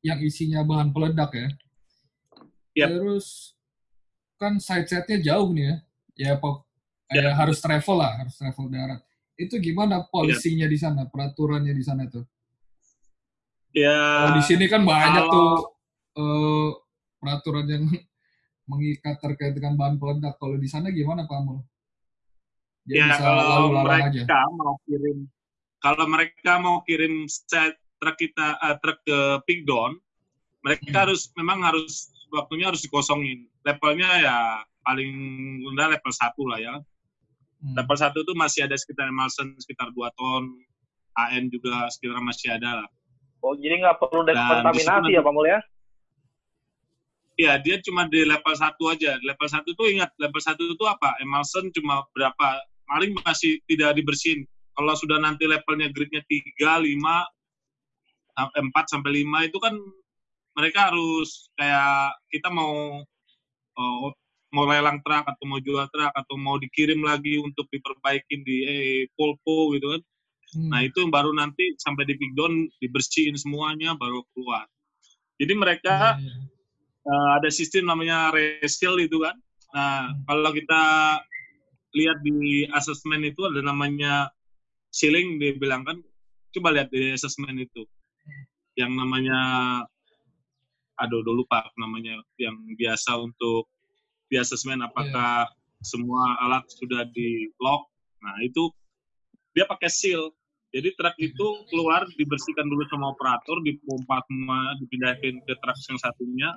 yang 0.00 0.20
isinya 0.24 0.64
bahan 0.64 0.94
peledak 0.94 1.30
ya. 1.36 1.48
Yap. 2.80 2.88
Terus 2.96 3.52
kan 4.40 4.56
side-side-nya 4.56 5.20
jauh 5.20 5.52
nih 5.52 5.64
ya. 5.68 5.76
Ya 6.16 6.32
Pak, 6.36 6.64
Ya. 7.12 7.36
harus 7.36 7.60
travel 7.60 7.96
lah, 7.98 8.12
harus 8.16 8.34
travel 8.34 8.66
darat. 8.66 9.00
Itu 9.36 9.58
gimana 9.58 10.04
polisinya 10.06 10.64
di 10.64 10.76
sana, 10.76 11.04
peraturannya 11.04 11.72
di 11.72 11.84
sana 11.84 12.08
tuh? 12.08 12.24
ya 13.70 13.94
Kalau 13.94 14.34
di 14.34 14.42
sini 14.42 14.64
kan 14.66 14.82
banyak 14.82 15.24
kalau- 15.26 15.30
tuh 15.30 15.50
eh, 16.18 16.70
peraturan 17.18 17.66
yang 17.70 17.84
mengikat 18.70 19.18
terkait 19.18 19.54
dengan 19.54 19.76
bahan 19.76 19.94
peledak. 19.94 20.34
Kalau 20.38 20.56
di 20.56 20.66
sana 20.66 20.90
gimana 20.90 21.22
Pak 21.22 21.40
Mul? 21.42 21.62
Dia 22.82 22.96
ya 22.96 23.06
bisa 23.12 23.22
kalau 23.22 23.42
lalu 23.46 23.68
lalang 23.76 24.02
aja. 24.10 24.22
mereka 24.24 24.40
mau 24.50 24.74
kirim 24.82 25.18
kalau 25.78 26.04
mereka 26.06 26.52
mau 26.58 26.76
kirim 26.82 27.14
set 27.26 27.72
truk 27.96 28.16
kita 28.16 28.58
uh, 28.58 28.76
truk 28.78 29.00
ke 29.02 29.18
Pigdon, 29.44 29.96
mereka 30.60 30.90
Hmm. 30.90 31.00
harus 31.06 31.28
memang 31.34 31.58
harus 31.62 32.10
waktunya 32.28 32.68
harus 32.68 32.80
dikosongin. 32.80 33.49
Levelnya 33.66 34.10
ya 34.20 34.36
paling 34.84 35.12
rendah 35.70 35.88
level 35.96 36.12
1 36.12 36.50
lah 36.50 36.58
ya. 36.58 36.74
Hmm. 37.60 37.74
Level 37.76 37.96
1 37.96 38.16
itu 38.16 38.32
masih 38.32 38.60
ada 38.64 38.76
sekitar 38.76 39.12
Emerson 39.12 39.52
sekitar 39.60 39.92
2 39.92 40.00
ton, 40.16 40.44
AN 41.16 41.52
juga 41.52 41.88
sekitar 41.92 42.20
masih 42.24 42.56
ada 42.56 42.84
lah. 42.84 42.88
Oh, 43.40 43.56
jadi 43.56 43.80
nggak 43.80 43.96
perlu 44.00 44.24
Dan 44.24 44.36
dekontaminasi 44.36 45.16
ya, 45.16 45.20
Pak 45.24 45.32
Mul 45.32 45.48
ya? 45.48 45.60
Iya, 47.40 47.56
dia 47.56 47.80
cuma 47.80 48.04
di 48.04 48.20
level 48.28 48.52
1 48.52 48.76
aja. 48.92 49.16
Level 49.24 49.48
1 49.48 49.64
tuh 49.64 49.86
ingat, 49.88 50.12
level 50.20 50.40
1 50.40 50.60
itu 50.60 50.84
apa? 50.84 51.16
Emulsion 51.24 51.72
cuma 51.72 52.04
berapa? 52.12 52.60
Paling 52.84 53.16
masih 53.24 53.64
tidak 53.64 53.96
dibersihin. 53.96 54.44
Kalau 54.76 54.92
sudah 54.92 55.16
nanti 55.16 55.48
levelnya 55.48 55.88
grade-nya 55.88 56.20
3, 56.28 56.84
5, 56.84 57.24
4 58.36 58.92
sampai 58.92 59.24
5 59.24 59.48
itu 59.48 59.56
kan 59.56 59.74
mereka 60.52 60.92
harus 60.92 61.48
kayak 61.56 62.12
kita 62.28 62.52
mau 62.52 63.00
oh, 63.80 64.12
mau 64.50 64.66
lelang 64.66 64.98
truk 65.06 65.24
atau 65.24 65.44
mau 65.46 65.62
jual 65.62 65.86
truk 65.88 66.12
atau 66.12 66.34
mau 66.36 66.58
dikirim 66.58 67.00
lagi 67.00 67.38
untuk 67.38 67.70
diperbaikin 67.70 68.42
di 68.42 68.56
eh, 68.66 69.02
Polpo 69.14 69.72
gitu 69.74 69.96
kan. 69.96 70.02
Hmm. 70.50 70.68
Nah, 70.74 70.80
itu 70.82 71.06
yang 71.06 71.14
baru 71.14 71.30
nanti 71.30 71.78
sampai 71.78 72.04
di 72.04 72.18
Pigdon 72.18 72.66
dibersihin 72.82 73.38
semuanya 73.38 73.94
baru 73.94 74.26
keluar. 74.34 74.66
Jadi 75.38 75.52
mereka 75.54 76.18
iya. 76.18 76.34
eh, 77.06 77.30
ada 77.38 77.48
sistem 77.48 77.88
namanya 77.88 78.34
resil 78.34 78.98
itu 78.98 79.22
kan. 79.22 79.38
Nah, 79.70 80.10
Hmm. 80.10 80.26
kalau 80.26 80.50
kita 80.50 80.82
lihat 81.94 82.18
di 82.22 82.66
asesmen 82.70 83.22
itu 83.26 83.46
ada 83.46 83.62
namanya 83.62 84.30
ceiling 84.90 85.38
dibilang 85.38 85.86
kan, 85.86 85.98
coba 86.54 86.74
lihat 86.74 86.90
di 86.90 87.14
asesmen 87.14 87.54
itu. 87.58 87.86
Yang 88.74 88.92
namanya, 88.98 89.38
aduh 91.00 91.24
udah 91.24 91.34
lupa 91.34 91.58
namanya, 91.80 92.20
yang 92.36 92.54
biasa 92.76 93.16
untuk 93.16 93.66
di 94.30 94.36
asesmen 94.38 94.78
apakah 94.84 95.48
semua 95.80 96.36
alat 96.44 96.64
sudah 96.68 97.08
di 97.10 97.48
lock. 97.58 97.88
Nah, 98.20 98.36
itu 98.44 98.68
dia 99.56 99.64
pakai 99.66 99.88
seal. 99.90 100.30
Jadi 100.70 100.94
truk 100.94 101.16
itu 101.18 101.46
keluar 101.66 102.06
dibersihkan 102.14 102.62
dulu 102.70 102.86
sama 102.86 103.10
operator, 103.10 103.58
dipompa 103.66 104.22
semua, 104.30 104.78
dipindahin 104.78 105.42
ke 105.42 105.52
truk 105.58 105.78
yang 105.90 105.98
satunya. 105.98 106.50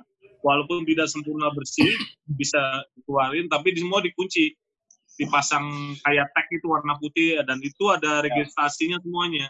Walaupun 0.44 0.86
tidak 0.86 1.10
sempurna 1.10 1.50
bersih, 1.50 1.88
bisa 2.38 2.60
dikeluarin, 2.94 3.50
tapi 3.50 3.74
di- 3.74 3.82
semua 3.82 3.98
dikunci. 4.04 4.54
Dipasang 5.14 5.94
kayak 6.02 6.26
tag 6.34 6.46
itu 6.50 6.66
warna 6.66 6.98
putih, 6.98 7.38
dan 7.46 7.58
itu 7.62 7.86
ada 7.90 8.22
registrasinya 8.22 8.98
semuanya. 9.02 9.46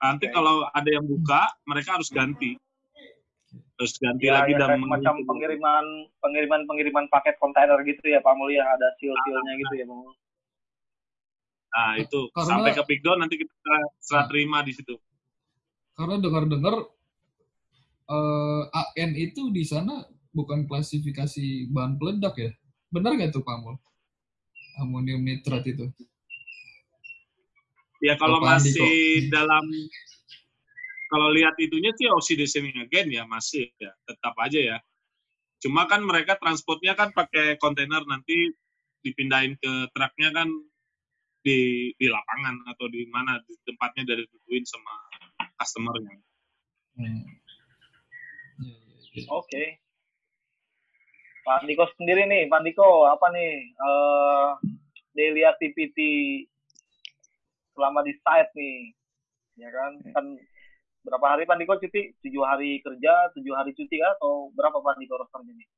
Nanti 0.00 0.28
kalau 0.32 0.64
ada 0.72 0.88
yang 0.88 1.04
buka, 1.04 1.48
mereka 1.64 1.96
harus 1.96 2.08
ganti. 2.12 2.56
Harus 3.76 3.92
ganti 4.00 4.24
Ya, 4.24 4.40
lagi 4.40 4.56
ya, 4.56 4.64
dan 4.64 4.80
mengisi. 4.80 5.20
pengiriman 5.28 5.84
pengiriman 6.24 6.60
pengiriman 6.64 7.04
paket 7.12 7.36
kontainer 7.36 7.76
gitu 7.84 8.08
ya, 8.08 8.24
Pak 8.24 8.32
Mul 8.34 8.48
ya, 8.48 8.64
ada 8.64 8.88
seal-sealnya 8.96 9.52
gitu 9.60 9.74
ya, 9.76 9.84
Pak 9.84 9.96
Mul. 9.96 10.12
Nah, 11.76 11.92
itu 12.00 12.20
Karena- 12.32 12.48
sampai 12.48 12.70
ke 12.72 12.82
Pigdon 12.88 13.20
nanti 13.20 13.36
kita 13.36 13.52
serah 14.00 14.24
terima 14.32 14.64
di 14.64 14.72
situ. 14.72 14.96
Karena 15.92 16.16
dengar-dengar 16.16 16.88
eh, 18.06 18.62
AN 18.72 19.12
itu 19.12 19.52
di 19.52 19.60
sana 19.60 20.08
bukan 20.30 20.64
klasifikasi 20.64 21.68
bahan 21.68 22.00
peledak 22.00 22.34
ya? 22.38 22.50
Benar 22.88 23.12
nggak 23.12 23.34
tuh 23.34 23.44
Pak 23.44 23.56
Mul? 23.60 23.76
Amonium 24.80 25.20
nitrat 25.20 25.64
itu. 25.68 25.88
Ya 28.00 28.16
kalau 28.16 28.40
Bapak 28.40 28.60
masih 28.60 29.28
dalam 29.28 29.64
kalau 31.06 31.30
lihat 31.30 31.54
itunya 31.62 31.94
sih 31.94 32.10
oxidation 32.10 32.66
again 32.82 33.08
ya 33.10 33.22
masih 33.26 33.70
ya 33.78 33.92
tetap 34.06 34.34
aja 34.42 34.60
ya. 34.60 34.78
Cuma 35.62 35.88
kan 35.88 36.04
mereka 36.04 36.36
transportnya 36.36 36.92
kan 36.98 37.14
pakai 37.14 37.56
kontainer 37.58 38.02
nanti 38.04 38.52
dipindahin 39.00 39.54
ke 39.58 39.72
truknya 39.94 40.34
kan 40.34 40.48
di 41.46 41.90
di 41.94 42.06
lapangan 42.10 42.58
atau 42.74 42.90
di 42.90 43.06
mana 43.06 43.38
di 43.46 43.54
tempatnya 43.62 44.02
dari 44.02 44.22
ditentuin 44.26 44.64
sama 44.66 44.94
customernya. 45.62 46.16
Hmm. 46.98 47.22
Oke. 49.30 49.78
Pak 51.46 51.62
Andiko 51.62 51.86
sendiri 51.94 52.26
nih, 52.26 52.50
Pak 52.50 52.58
Andiko 52.58 53.06
apa 53.06 53.30
nih 53.30 53.70
eh 53.70 54.48
daily 55.14 55.46
activity 55.46 56.44
selama 57.72 58.02
di 58.02 58.12
site 58.18 58.50
nih, 58.58 58.78
ya 59.62 59.70
kan? 59.70 59.92
Kan 60.10 60.26
berapa 61.06 61.26
hari 61.30 61.46
Pak 61.46 61.54
Andiko 61.54 61.78
cuti? 61.78 62.10
Tujuh 62.18 62.42
hari 62.42 62.82
kerja, 62.82 63.30
tujuh 63.32 63.54
hari 63.54 63.70
cuti 63.72 63.96
kan? 63.96 64.18
Atau 64.18 64.50
berapa 64.52 64.82
Pak 64.82 64.98
Andiko 64.98 65.14
rosternya 65.16 65.54
nih? 65.54 65.68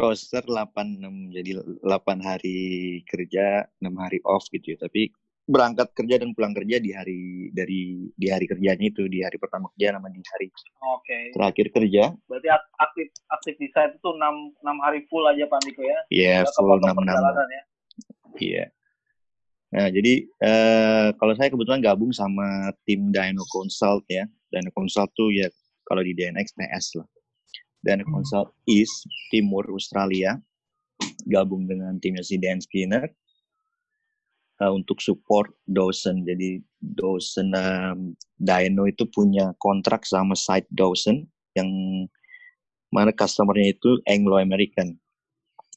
roster 0.00 0.40
86 0.48 1.28
jadi 1.28 1.50
8 1.84 1.84
hari 2.24 2.60
kerja 3.04 3.68
6 3.84 3.92
hari 4.00 4.18
off 4.24 4.48
gitu 4.48 4.72
ya 4.72 4.78
tapi 4.80 5.12
berangkat 5.44 5.92
kerja 5.92 6.16
dan 6.16 6.32
pulang 6.32 6.56
kerja 6.56 6.80
di 6.80 6.94
hari 6.94 7.20
dari 7.52 8.08
di 8.16 8.26
hari 8.32 8.48
kerjanya 8.48 8.80
itu 8.80 9.04
di 9.12 9.20
hari 9.20 9.36
pertama 9.36 9.68
kerja 9.76 9.98
sama 9.98 10.08
di 10.08 10.24
hari 10.24 10.48
Oke. 10.96 11.18
terakhir 11.36 11.66
kerja 11.68 12.16
Berarti 12.30 12.48
ak- 12.48 12.70
aktif 12.80 13.06
aktif 13.28 13.54
di 13.60 13.68
site 13.68 14.00
itu 14.00 14.08
enam 14.16 14.54
enam 14.64 14.76
hari 14.80 15.04
full 15.10 15.26
aja 15.28 15.44
Pak 15.44 15.58
Andiko 15.58 15.82
ya? 15.84 15.98
ya 16.08 16.34
Nggak 16.48 16.54
full 16.56 16.70
kepotong 16.70 16.96
66 16.96 17.04
perjalanan 17.04 17.48
ya? 17.50 17.62
Nah 19.70 19.86
jadi 19.86 20.26
eh, 20.26 21.08
kalau 21.14 21.32
saya 21.38 21.48
kebetulan 21.50 21.78
gabung 21.78 22.10
sama 22.10 22.74
tim 22.82 23.14
Dino 23.14 23.46
Consult 23.54 24.02
ya 24.10 24.26
Dino 24.50 24.70
Consult 24.74 25.14
tuh 25.14 25.30
ya 25.30 25.46
kalau 25.86 26.02
di 26.02 26.14
DNX 26.14 26.58
TS 26.58 26.98
lah 26.98 27.08
Dino 27.80 28.04
Hmm. 28.04 28.20
Consult 28.20 28.52
East 28.68 29.08
Timur 29.32 29.64
Australia 29.72 30.36
gabung 31.28 31.64
dengan 31.68 31.96
timnya 32.00 32.24
si 32.24 32.36
Dan 32.36 32.60
Skinner 32.60 33.08
uh, 34.60 34.72
untuk 34.72 35.00
support 35.00 35.50
Dawson. 35.64 36.22
Jadi 36.28 36.60
Dawson 36.80 37.52
um, 37.56 38.12
Dino 38.36 38.84
itu 38.84 39.08
punya 39.08 39.52
kontrak 39.58 40.04
sama 40.04 40.36
site 40.36 40.68
Dawson 40.72 41.24
yang 41.56 41.68
mana 42.92 43.10
customernya 43.14 43.74
itu 43.74 43.98
Anglo 44.06 44.38
American. 44.38 44.96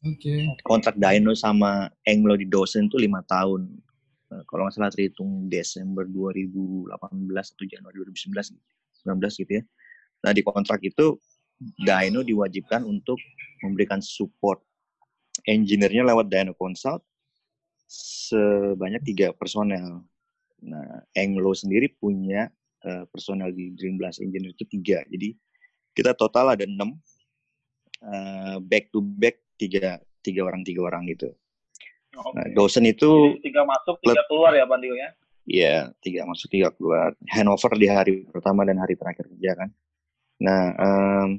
Oke. 0.04 0.52
Kontrak 0.68 1.00
Dino 1.00 1.32
sama 1.32 1.88
Anglo 2.04 2.36
di 2.36 2.44
Dawson 2.44 2.92
itu 2.92 3.00
lima 3.00 3.24
tahun. 3.24 3.72
Uh, 4.28 4.44
kalau 4.52 4.68
nggak 4.68 4.76
salah 4.76 4.92
terhitung 4.92 5.48
Desember 5.48 6.04
2018 6.04 6.92
atau 7.32 7.66
Januari 7.66 7.96
2019 8.04 8.60
19 9.08 9.42
gitu 9.48 9.52
ya. 9.60 9.64
Nah 10.28 10.32
di 10.36 10.44
kontrak 10.44 10.84
itu 10.84 11.16
Dino 11.60 12.20
diwajibkan 12.20 12.84
untuk 12.84 13.16
memberikan 13.64 14.04
support 14.04 14.60
engineer-nya 15.48 16.04
lewat 16.04 16.28
Dino 16.28 16.52
Consult 16.52 17.04
sebanyak 17.88 19.04
tiga 19.06 19.28
personel. 19.36 20.02
Nah, 20.64 21.04
Anglo 21.14 21.52
sendiri 21.52 21.92
punya 21.92 22.48
eh, 22.84 23.04
personel 23.12 23.52
di 23.52 23.76
Dream 23.76 24.00
Blast 24.00 24.24
Engineer 24.24 24.56
itu 24.56 24.66
tiga. 24.66 25.04
Jadi 25.12 25.36
kita 25.94 26.16
total 26.16 26.56
ada 26.56 26.64
enam 26.64 26.96
eh, 28.02 28.58
back 28.64 28.90
to 28.90 29.04
back 29.04 29.43
tiga 29.58 30.00
tiga 30.24 30.42
orang 30.48 30.62
tiga 30.64 30.82
orang 30.88 31.04
gitu. 31.12 31.30
Oke. 32.14 32.34
Nah, 32.38 32.46
Dawson 32.54 32.86
itu 32.86 33.36
Jadi 33.38 33.50
tiga 33.50 33.66
masuk, 33.66 33.98
tiga 34.06 34.24
keluar 34.30 34.54
ya 34.54 34.70
Andiko 34.70 34.96
ya? 34.96 35.10
ya 35.44 35.78
tiga 36.00 36.24
masuk 36.30 36.48
tiga 36.50 36.70
keluar. 36.72 37.18
Handover 37.30 37.74
di 37.76 37.88
hari 37.90 38.14
pertama 38.30 38.64
dan 38.64 38.78
hari 38.78 38.94
terakhir 38.94 39.26
kerja 39.28 39.52
kan. 39.58 39.70
Nah, 40.40 40.64
em, 40.78 41.30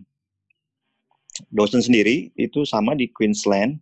Dawson 1.50 1.82
sendiri 1.82 2.30
itu 2.34 2.62
sama 2.66 2.94
di 2.94 3.10
Queensland. 3.10 3.78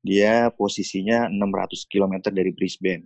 Dia 0.00 0.48
posisinya 0.54 1.28
600 1.28 1.84
km 1.84 2.32
dari 2.32 2.56
Brisbane. 2.56 3.04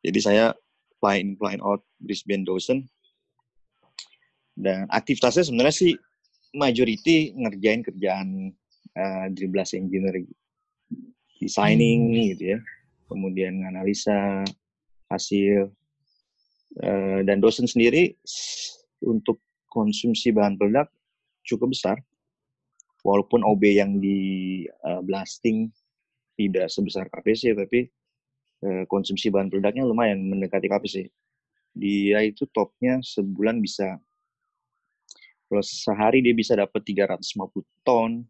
Jadi 0.00 0.18
saya 0.18 0.56
fly 0.96 1.20
in 1.20 1.36
fly 1.36 1.60
out 1.60 1.84
Brisbane 2.00 2.46
Dawson. 2.46 2.88
Dan 4.56 4.88
aktivitasnya 4.88 5.44
sebenarnya 5.44 5.76
sih 5.76 5.92
majority 6.56 7.36
ngerjain 7.36 7.84
kerjaan 7.84 8.52
uh, 8.96 9.26
Blast 9.48 9.74
Engineering. 9.76 10.28
Designing 11.38 12.14
gitu 12.34 12.56
ya. 12.56 12.58
Kemudian 13.10 13.60
analisa 13.66 14.46
hasil 15.12 15.68
Eh, 16.80 17.20
dan 17.28 17.36
dosen 17.36 17.68
sendiri 17.68 18.16
untuk 19.04 19.44
konsumsi 19.68 20.32
bahan 20.32 20.56
peledak 20.56 20.88
cukup 21.44 21.76
besar. 21.76 22.00
Walaupun 23.04 23.44
OB 23.44 23.62
yang 23.76 24.00
di 24.00 24.62
eh, 24.64 25.00
blasting 25.04 25.68
tidak 26.38 26.72
sebesar 26.72 27.12
KPC, 27.12 27.52
tapi 27.52 27.92
eh, 28.64 28.84
konsumsi 28.88 29.28
bahan 29.28 29.52
peledaknya 29.52 29.84
lumayan 29.84 30.24
mendekati 30.24 30.70
KPC. 30.70 30.96
Dia 31.76 32.24
itu 32.24 32.48
topnya 32.48 33.04
sebulan 33.04 33.60
bisa, 33.60 33.96
kalau 35.48 35.64
sehari 35.64 36.24
dia 36.24 36.36
bisa 36.36 36.56
dapat 36.56 36.84
350 36.84 37.64
ton, 37.84 38.24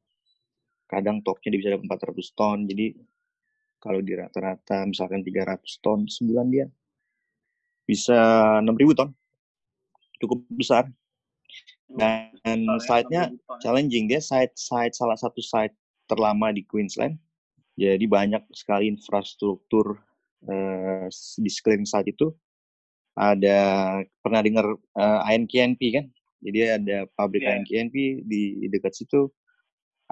kadang 0.93 1.25
topnya 1.25 1.57
dia 1.57 1.61
bisa 1.65 1.71
dapat 1.73 2.13
400 2.13 2.37
ton. 2.37 2.59
Jadi 2.69 2.87
kalau 3.81 4.05
di 4.05 4.13
rata-rata 4.13 4.85
misalkan 4.85 5.25
300 5.25 5.65
ton 5.81 6.05
sebulan 6.05 6.47
dia 6.53 6.67
bisa 7.89 8.19
6.000 8.61 8.93
ton. 9.01 9.09
Cukup 10.21 10.45
besar. 10.53 10.93
Dan 11.89 12.37
ya, 12.69 12.77
site-nya 12.85 13.23
6.000 13.33 13.49
ton 13.49 13.57
ya. 13.57 13.61
challenging 13.65 14.05
dia 14.07 14.21
site 14.21 14.53
site 14.55 14.93
salah 14.93 15.17
satu 15.17 15.41
site 15.41 15.73
terlama 16.05 16.53
di 16.53 16.63
Queensland. 16.69 17.17
Jadi 17.73 18.05
banyak 18.05 18.53
sekali 18.53 18.93
infrastruktur 18.93 19.97
eh, 20.45 21.09
di 21.41 21.51
sekeliling 21.51 21.89
site 21.89 22.13
itu. 22.13 22.29
Ada 23.17 23.61
pernah 24.21 24.41
dengar 24.45 24.67
eh, 24.77 25.21
INKNP 25.37 25.81
kan? 25.97 26.07
Jadi 26.43 26.59
ada 26.69 26.97
pabrik 27.17 27.43
Iya. 27.43 27.63
INKNP 27.63 28.27
di 28.29 28.69
dekat 28.69 28.93
situ. 28.93 29.31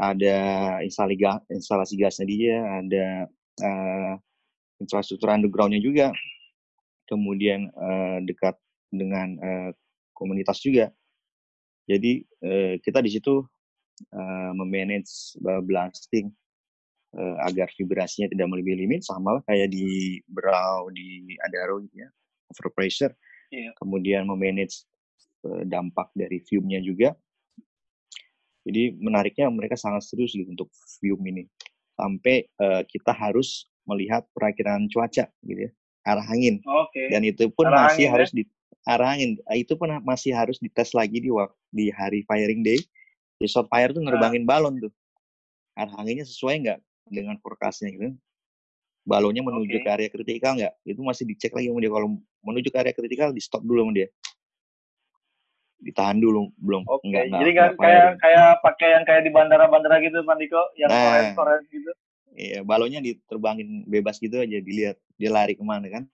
Ada 0.01 0.39
instalasi 0.81 1.17
gas, 1.21 1.45
instalasi 1.53 1.95
gasnya 2.01 2.25
dia, 2.25 2.57
ada 2.81 3.07
eh, 3.61 4.15
infrastruktur 4.81 5.29
underground-nya 5.29 5.81
juga. 5.85 6.09
Kemudian 7.05 7.69
eh, 7.69 8.19
dekat 8.25 8.57
dengan 8.89 9.37
eh, 9.37 9.71
komunitas 10.17 10.57
juga. 10.65 10.89
Jadi 11.85 12.25
eh, 12.41 12.81
kita 12.81 13.05
di 13.05 13.13
situ 13.13 13.45
eh, 14.09 14.51
memanage 14.57 15.37
blasting 15.69 16.33
eh, 17.13 17.37
agar 17.45 17.69
vibrasinya 17.77 18.33
tidak 18.33 18.49
melebihi 18.49 18.89
limit 18.89 19.05
sama 19.05 19.37
lah 19.37 19.43
kayak 19.45 19.69
di 19.69 20.17
Brau 20.25 20.89
di 20.95 21.37
Adaro 21.45 21.83
gitu 21.85 22.07
ya 22.07 22.09
overpressure 22.51 23.15
Iya. 23.51 23.75
kemudian 23.83 24.31
memanage 24.31 24.87
eh, 25.43 25.67
dampak 25.67 26.15
dari 26.15 26.39
fume-nya 26.47 26.79
juga 26.87 27.19
jadi 28.65 28.93
menariknya 28.97 29.49
mereka 29.49 29.77
sangat 29.77 30.05
serius 30.05 30.37
gitu 30.37 30.49
untuk 30.53 30.69
fume 31.01 31.25
ini. 31.33 31.43
Sampai 31.97 32.49
eh, 32.49 32.83
kita 32.89 33.13
harus 33.13 33.69
melihat 33.89 34.25
perakiraan 34.37 34.87
cuaca 34.93 35.29
gitu 35.45 35.61
ya 35.69 35.71
arah 36.05 36.25
angin. 36.33 36.61
Oke. 36.65 37.13
dan 37.13 37.23
itu 37.25 37.53
pun 37.53 37.69
Arah 37.69 37.93
masih 37.93 38.09
angin 38.09 38.09
ya? 38.09 38.15
harus 38.17 38.31
di 38.33 38.43
arah 38.89 39.09
angin. 39.13 39.31
Ah, 39.45 39.57
itu 39.57 39.73
pun 39.77 39.89
masih 40.01 40.33
harus 40.33 40.57
dites 40.57 40.97
lagi 40.97 41.21
di 41.21 41.31
di 41.73 41.93
hari 41.93 42.25
firing 42.25 42.65
day. 42.65 42.81
Di 43.41 43.49
shot 43.49 43.69
fire 43.73 43.93
tuh 43.93 44.05
nerbangin 44.05 44.45
balon 44.45 44.81
tuh. 44.81 44.93
Arah 45.77 45.93
anginnya 46.01 46.25
sesuai 46.25 46.55
nggak 46.65 46.79
dengan 47.09 47.37
forecastnya 47.41 47.93
gitu? 47.93 48.09
Balonnya 49.05 49.41
menuju 49.45 49.81
Oke. 49.81 49.85
ke 49.85 49.89
area 49.89 50.09
kritikal 50.13 50.57
nggak? 50.57 50.73
Itu 50.85 51.01
masih 51.05 51.25
dicek 51.25 51.53
lagi 51.57 51.73
sama 51.73 51.81
dia. 51.81 51.93
Kalau 51.93 52.09
menuju 52.45 52.69
ke 52.69 52.79
area 52.81 52.95
kritikal 52.97 53.29
di 53.33 53.41
stop 53.41 53.65
dulu 53.65 53.89
sama 53.89 53.93
dia 53.97 54.09
ditahan 55.81 56.21
dulu 56.21 56.53
belum 56.61 56.85
Oke. 56.87 57.09
nggak 57.09 57.25
nggak 57.33 57.41
Jadi 57.41 57.53
kan 57.57 57.71
kayak 57.75 57.77
firing. 57.81 58.17
kayak 58.21 58.51
pakai 58.61 58.89
yang 58.93 59.05
kayak 59.09 59.23
di 59.25 59.31
bandara-bandara 59.33 59.97
gitu, 60.05 60.21
Pak 60.23 60.37
Diko, 60.37 60.63
yang 60.77 60.91
Nah. 60.93 61.03
koren-koren 61.03 61.63
gitu. 61.73 61.91
Iya, 62.31 62.61
balonnya 62.63 63.01
diterbangin 63.03 63.85
bebas 63.91 64.23
gitu 64.23 64.39
aja 64.39 64.59
dilihat 64.63 64.97
dia 65.19 65.31
lari 65.35 65.59
ke 65.59 65.65
mana 65.67 65.89
kan. 65.91 66.05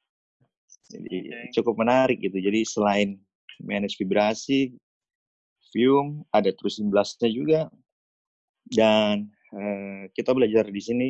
Jadi 0.86 1.16
Oke. 1.28 1.50
cukup 1.60 1.74
menarik 1.82 2.22
gitu. 2.22 2.38
Jadi 2.38 2.62
selain 2.62 3.18
manage 3.60 3.98
vibrasi, 3.98 4.72
fume, 5.74 6.24
ada 6.30 6.50
terusin 6.54 6.88
blastnya 6.88 7.28
juga. 7.28 7.68
Dan 8.66 9.30
eh, 9.54 10.10
kita 10.14 10.34
belajar 10.34 10.66
di 10.66 10.82
sini 10.82 11.08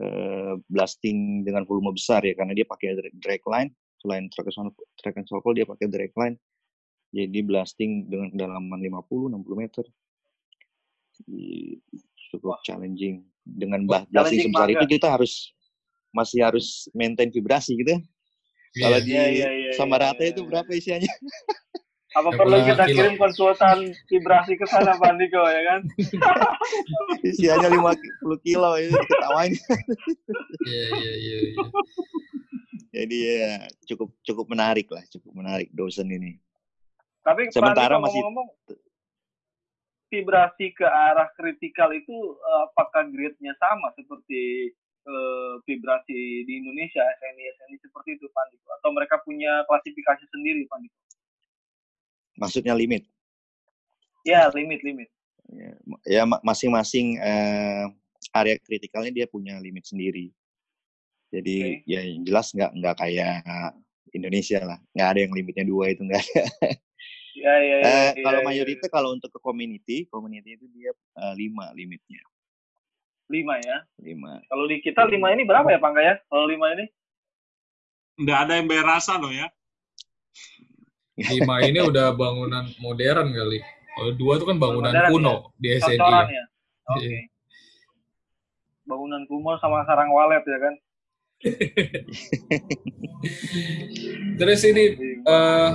eh, 0.00 0.54
blasting 0.66 1.46
dengan 1.46 1.62
volume 1.64 1.94
besar 1.94 2.24
ya 2.26 2.34
karena 2.34 2.52
dia 2.56 2.66
pakai 2.66 2.96
dra- 2.96 3.14
drag 3.20 3.42
line. 3.46 3.70
Selain 4.02 4.24
track 4.28 4.52
and 4.52 4.72
track 5.00 5.16
and 5.16 5.28
circle 5.28 5.54
dia 5.56 5.64
pakai 5.64 5.86
drag 5.88 6.12
line. 6.16 6.36
Jadi 7.14 7.38
blasting 7.40 7.90
dengan 8.04 8.26
kedalaman 8.28 8.80
50-60 8.82 9.30
meter. 9.54 9.84
Jadi, 11.14 11.78
cukup 12.28 12.58
challenging. 12.60 13.22
Dengan 13.40 13.86
bah- 13.86 14.02
blasting 14.04 14.42
challenging 14.42 14.50
sebesar 14.50 14.66
banget. 14.66 14.76
itu 14.76 14.86
kita 14.90 15.08
harus 15.08 15.32
masih 16.10 16.42
harus 16.42 16.66
maintain 16.90 17.30
vibrasi 17.30 17.76
gitu. 17.76 17.94
ya. 17.94 18.00
Kalau 18.74 18.98
Iya. 18.98 19.04
di 19.04 19.10
Iya, 19.12 19.24
iya, 19.28 19.48
iya, 19.52 19.70
sama 19.72 19.94
rata 19.96 20.18
iya, 20.18 20.34
itu 20.34 20.42
iya. 20.42 20.48
berapa 20.50 20.70
isinya? 20.72 21.12
Apa 22.12 22.30
Ya, 22.30 22.36
perlu 22.36 22.56
kita 22.60 22.84
kilo. 22.84 22.94
kirim 22.96 23.14
konsultan 23.14 23.78
vibrasi 24.08 24.54
ke 24.54 24.66
sana, 24.66 24.94
Pak 24.94 25.14
Diko, 25.14 25.42
ya 25.44 25.62
kan? 25.64 25.80
isinya 27.26 27.66
50 27.68 27.98
kilo 28.40 28.70
itu 28.76 28.90
diketawain. 28.92 29.52
Iya, 30.64 30.86
iya, 30.92 31.12
iya. 31.14 31.36
iya. 31.44 31.62
Jadi 32.94 33.16
ya 33.18 33.50
cukup 33.84 34.14
cukup 34.22 34.46
menarik 34.46 34.86
lah, 34.88 35.02
cukup 35.08 35.34
menarik 35.34 35.70
dosen 35.70 36.06
ini. 36.06 36.38
Tapi 37.24 37.48
Sementara 37.48 37.96
Diko 37.96 38.04
masih- 38.04 38.20
ngomong-ngomong, 38.20 38.48
vibrasi 40.12 40.70
ke 40.76 40.86
arah 40.86 41.26
kritikal 41.34 41.90
itu 41.90 42.14
eh, 42.38 42.60
apakah 42.70 43.08
grade-nya 43.10 43.56
sama 43.58 43.90
seperti 43.96 44.70
eh, 45.04 45.52
vibrasi 45.66 46.44
di 46.44 46.52
Indonesia, 46.60 47.00
SNI, 47.00 47.44
SNI 47.58 47.76
seperti 47.80 48.20
itu, 48.20 48.28
Pak 48.28 48.44
Diko? 48.52 48.68
Atau 48.78 48.90
mereka 48.92 49.18
punya 49.24 49.64
klasifikasi 49.66 50.24
sendiri, 50.30 50.68
Pak 50.68 50.78
Diko? 50.84 50.98
Maksudnya 52.38 52.76
limit. 52.76 53.08
Ya, 54.24 54.48
limit-limit. 54.52 55.08
Ya, 55.52 55.72
ya 56.08 56.22
ma- 56.24 56.40
masing-masing 56.40 57.20
eh, 57.20 57.84
area 58.32 58.56
kritikalnya 58.64 59.12
dia 59.12 59.26
punya 59.28 59.60
limit 59.60 59.84
sendiri. 59.84 60.32
Jadi 61.28 61.82
ya 61.84 62.00
yang 62.00 62.22
jelas 62.24 62.54
nggak 62.54 62.72
nggak 62.78 62.96
kayak 62.96 63.42
Indonesia 64.14 64.62
lah, 64.62 64.78
nggak 64.94 65.08
ada 65.10 65.20
yang 65.26 65.32
limitnya 65.34 65.64
dua 65.66 65.90
itu 65.90 66.06
nggak 66.06 66.22
ada. 66.22 66.44
Ya, 67.34 67.54
ya, 67.58 67.76
ya. 67.82 67.82
Eh, 67.82 68.10
ya, 68.14 68.22
kalau 68.22 68.40
ya, 68.40 68.46
mayoritas 68.46 68.86
kalau 68.86 69.10
untuk 69.10 69.34
ke 69.34 69.42
community, 69.42 70.06
community 70.06 70.54
itu 70.54 70.70
dia 70.70 70.94
eh, 70.94 71.34
lima 71.34 71.74
limitnya, 71.74 72.22
Lima 73.26 73.58
ya. 73.58 73.82
lima. 73.98 74.38
Kalau 74.46 74.64
di 74.70 74.78
kita 74.78 75.02
lima 75.10 75.34
ini 75.34 75.42
berapa 75.42 75.66
ya, 75.66 75.82
Pak 75.82 75.90
Angga, 75.90 76.02
ya? 76.06 76.14
Kalau 76.30 76.46
lima 76.46 76.70
ini? 76.78 76.86
Nggak 78.22 78.38
ada 78.46 78.52
yang 78.54 78.66
bayar 78.70 78.86
rasa 78.86 79.18
loh 79.18 79.34
ya. 79.34 79.50
Lima 81.18 81.58
ini 81.66 81.82
udah 81.90 82.14
bangunan 82.14 82.70
modern 82.78 83.34
kali. 83.34 83.58
Kalau 83.94 84.10
dua 84.14 84.38
itu 84.38 84.46
kan 84.46 84.58
bangunan 84.58 84.92
Modern, 84.94 85.10
kuno 85.10 85.34
di 85.58 85.68
SNI. 85.74 85.98
Cocoran 85.98 86.26
ya. 86.30 86.34
ya? 86.34 86.44
Oke. 86.94 87.02
Iya. 87.02 87.20
Bangunan 88.84 89.22
kumo 89.26 89.58
sama 89.58 89.82
sarang 89.88 90.12
walet 90.14 90.44
ya 90.46 90.58
kan? 90.62 90.74
Terus 94.38 94.60
ini 94.66 94.84
eh 95.24 95.70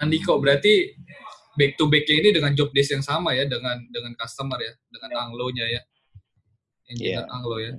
Andiko 0.00 0.40
berarti 0.40 0.96
back 1.60 1.76
to 1.76 1.84
back 1.92 2.08
ini 2.08 2.32
dengan 2.32 2.56
job 2.56 2.72
desk 2.72 2.96
yang 2.96 3.04
sama 3.04 3.36
ya 3.36 3.44
dengan 3.44 3.76
dengan 3.92 4.16
customer 4.16 4.56
ya, 4.58 4.72
dengan 4.88 5.10
Ya. 5.12 5.18
Anglo-nya 5.28 5.66
ya. 5.68 5.82
Engineer 6.90 7.22
Iya. 7.22 7.30
Anglo 7.30 7.56
ya. 7.60 7.72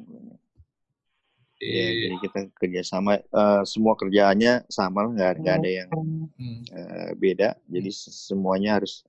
Iya, 1.62 1.88
Di- 1.93 1.99
jadi 2.07 2.15
kita 2.25 2.39
kerjasama, 2.57 3.21
eh, 3.21 3.62
semua 3.69 3.93
kerjaannya 3.93 4.65
sama, 4.65 5.05
lah, 5.05 5.12
nggak 5.13 5.31
nggak 5.45 5.55
ada 5.62 5.69
yang 5.69 5.89
hmm. 5.93 6.60
eh, 6.73 7.12
beda. 7.13 7.49
Jadi 7.69 7.89
se- 7.93 8.10
semuanya 8.13 8.81
harus 8.81 9.05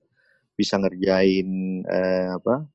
bisa 0.53 0.77
ngerjain 0.77 1.81
eh, 1.81 2.29
apa 2.29 2.69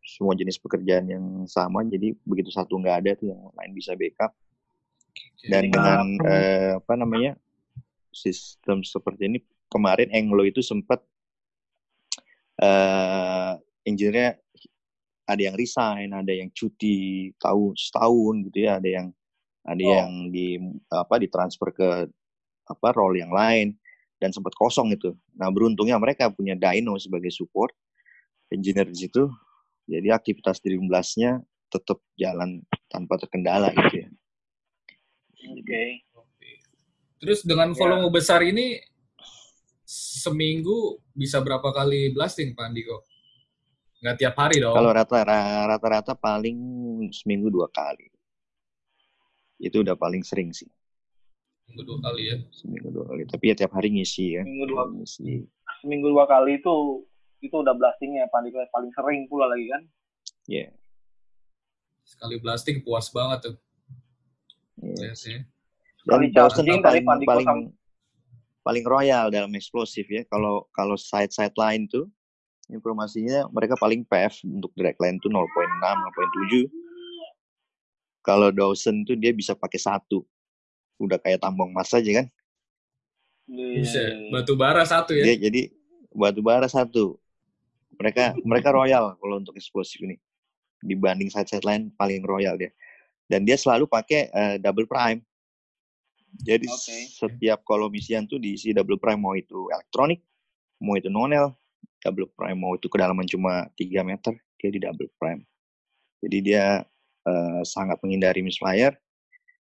semua 0.00 0.32
jenis 0.32 0.56
pekerjaan 0.56 1.04
yang 1.04 1.24
sama. 1.44 1.84
Jadi 1.84 2.16
begitu 2.24 2.48
satu 2.48 2.80
nggak 2.80 2.96
ada 3.04 3.10
tuh 3.20 3.28
yang 3.28 3.40
lain 3.52 3.72
bisa 3.76 3.92
backup. 3.92 4.32
Dan 5.44 5.68
dengan 5.68 6.04
eh, 6.24 6.80
apa 6.80 6.94
namanya 6.96 7.36
sistem 8.08 8.80
seperti 8.80 9.28
ini 9.28 9.38
kemarin 9.70 10.10
Anglo 10.12 10.42
itu 10.44 10.60
sempat 10.60 11.00
eh 12.60 13.52
engineer 13.88 14.36
ada 15.24 15.40
yang 15.40 15.54
resign, 15.54 16.10
ada 16.10 16.32
yang 16.34 16.50
cuti 16.50 17.30
tahun 17.38 17.72
setahun 17.78 18.34
gitu 18.50 18.58
ya, 18.66 18.82
ada 18.82 18.88
yang 18.90 19.06
ada 19.62 19.82
Oh. 19.86 19.92
yang 19.94 20.10
di 20.34 20.58
apa 20.90 21.14
ditransfer 21.22 21.70
ke 21.70 21.88
apa 22.66 22.88
role 22.96 23.22
yang 23.22 23.30
lain 23.30 23.78
dan 24.18 24.34
sempat 24.34 24.52
kosong 24.58 24.90
itu. 24.92 25.14
Nah 25.38 25.48
beruntungnya 25.54 25.96
mereka 26.02 26.28
punya 26.34 26.58
Dino 26.58 26.98
sebagai 26.98 27.30
support 27.30 27.70
engineer 28.50 28.90
di 28.90 29.06
situ, 29.06 29.30
jadi 29.86 30.10
aktivitas 30.18 30.58
di 30.58 30.74
nya 31.22 31.38
tetap 31.70 32.02
jalan 32.18 32.66
tanpa 32.90 33.14
terkendala 33.22 33.70
gitu 33.70 34.02
ya. 34.02 34.08
Oke. 35.54 35.82
Terus 37.20 37.46
dengan 37.46 37.70
Ya. 37.70 37.78
volume 37.78 38.10
besar 38.10 38.42
ini 38.42 38.80
seminggu 39.90 41.02
bisa 41.10 41.42
berapa 41.42 41.66
kali 41.74 42.14
blasting 42.14 42.54
Pak 42.54 42.70
Andiko? 42.70 43.02
Nggak 44.00 44.16
tiap 44.16 44.34
hari 44.38 44.62
dong. 44.62 44.72
Kalau 44.72 44.90
rata 44.94 45.18
rata-rata 45.66 46.14
paling 46.14 46.56
seminggu 47.10 47.50
dua 47.50 47.66
kali. 47.68 48.06
Itu 49.60 49.84
udah 49.84 49.92
paling 49.92 50.24
sering 50.24 50.56
sih, 50.56 50.70
Seminggu 51.68 51.84
dua 51.84 51.98
kali 52.00 52.22
ya. 52.32 52.36
seminggu 52.48 52.88
dua 52.88 53.04
kali. 53.12 53.28
Tapi 53.28 53.44
ya 53.52 53.54
tiap 53.58 53.76
hari 53.76 53.92
ngisi 53.92 54.40
ya. 54.40 54.42
Seminggu 54.46 54.66
dua 54.70 54.84
Ngisi. 54.88 55.44
seminggu 55.84 56.08
dua 56.08 56.24
kali 56.24 56.60
itu 56.60 56.74
itu 57.40 57.56
udah 57.56 57.72
blastingnya 57.72 58.28
Pak 58.28 58.40
Diko 58.44 58.60
paling 58.72 58.92
sering 58.94 59.28
pula 59.28 59.52
lagi 59.52 59.68
kan? 59.68 59.82
Ya. 60.48 60.72
Sekali 62.06 62.40
blasting 62.40 62.80
puas 62.80 63.12
banget 63.12 63.52
tuh. 63.52 63.56
ya. 64.80 65.12
lihatnya. 65.12 65.44
Dan 65.44 65.44
Sekali 66.00 66.26
Dawson 66.32 66.56
charging 66.56 66.72
yang 66.72 66.80
tadi 66.80 67.00
paling 67.04 67.26
paling 67.28 67.46
sam- 67.46 67.72
paling 68.60 68.84
royal 68.84 69.32
dalam 69.32 69.52
eksplosif 69.56 70.06
ya. 70.08 70.22
Kalau 70.28 70.68
kalau 70.72 70.96
side 70.96 71.32
side 71.32 71.56
lain 71.56 71.88
tuh 71.88 72.08
informasinya 72.70 73.50
mereka 73.50 73.74
paling 73.76 74.06
PF 74.06 74.46
untuk 74.46 74.70
direct 74.78 75.00
line 75.02 75.18
tuh 75.18 75.28
0.6, 75.32 75.42
0.7. 75.42 76.70
Kalau 78.20 78.52
Dawson 78.52 79.02
tuh 79.08 79.16
dia 79.16 79.32
bisa 79.32 79.56
pakai 79.56 79.80
satu. 79.80 80.22
Udah 81.00 81.16
kayak 81.16 81.40
tambang 81.40 81.72
emas 81.72 81.90
aja 81.96 82.22
kan. 82.22 82.26
Iya, 83.50 83.82
Buset, 83.82 84.12
iya, 84.14 84.30
batu 84.30 84.54
bara 84.54 84.84
satu 84.86 85.10
ya. 85.16 85.24
Dia 85.26 85.50
jadi 85.50 85.62
batu 86.14 86.40
bara 86.44 86.68
satu. 86.70 87.18
Mereka 87.98 88.38
mereka 88.46 88.70
royal 88.70 89.18
kalau 89.18 89.36
untuk 89.40 89.56
eksplosif 89.58 89.98
ini. 90.04 90.20
Dibanding 90.80 91.28
side-side 91.28 91.66
lain 91.66 91.92
paling 91.98 92.24
royal 92.24 92.56
dia. 92.56 92.70
Dan 93.26 93.44
dia 93.44 93.58
selalu 93.58 93.90
pakai 93.90 94.30
eh, 94.30 94.56
double 94.62 94.86
prime. 94.86 95.20
Jadi 96.40 96.66
Oke. 96.70 96.96
setiap 97.10 97.66
kalau 97.66 97.90
misian 97.90 98.24
tuh 98.24 98.38
diisi 98.38 98.70
double 98.70 98.96
prime 98.96 99.20
mau 99.20 99.34
itu 99.34 99.66
elektronik, 99.68 100.22
mau 100.80 100.94
itu 100.94 101.10
nonel, 101.10 101.52
double 102.00 102.30
prime 102.32 102.58
mau 102.58 102.72
itu 102.78 102.86
kedalaman 102.86 103.26
cuma 103.26 103.68
3 103.76 104.06
meter, 104.06 104.38
dia 104.56 104.70
di 104.70 104.80
double 104.80 105.10
prime. 105.18 105.42
Jadi 106.20 106.38
dia 106.40 106.84
eh, 107.26 107.62
sangat 107.66 108.00
menghindari 108.00 108.40
misfire, 108.40 108.96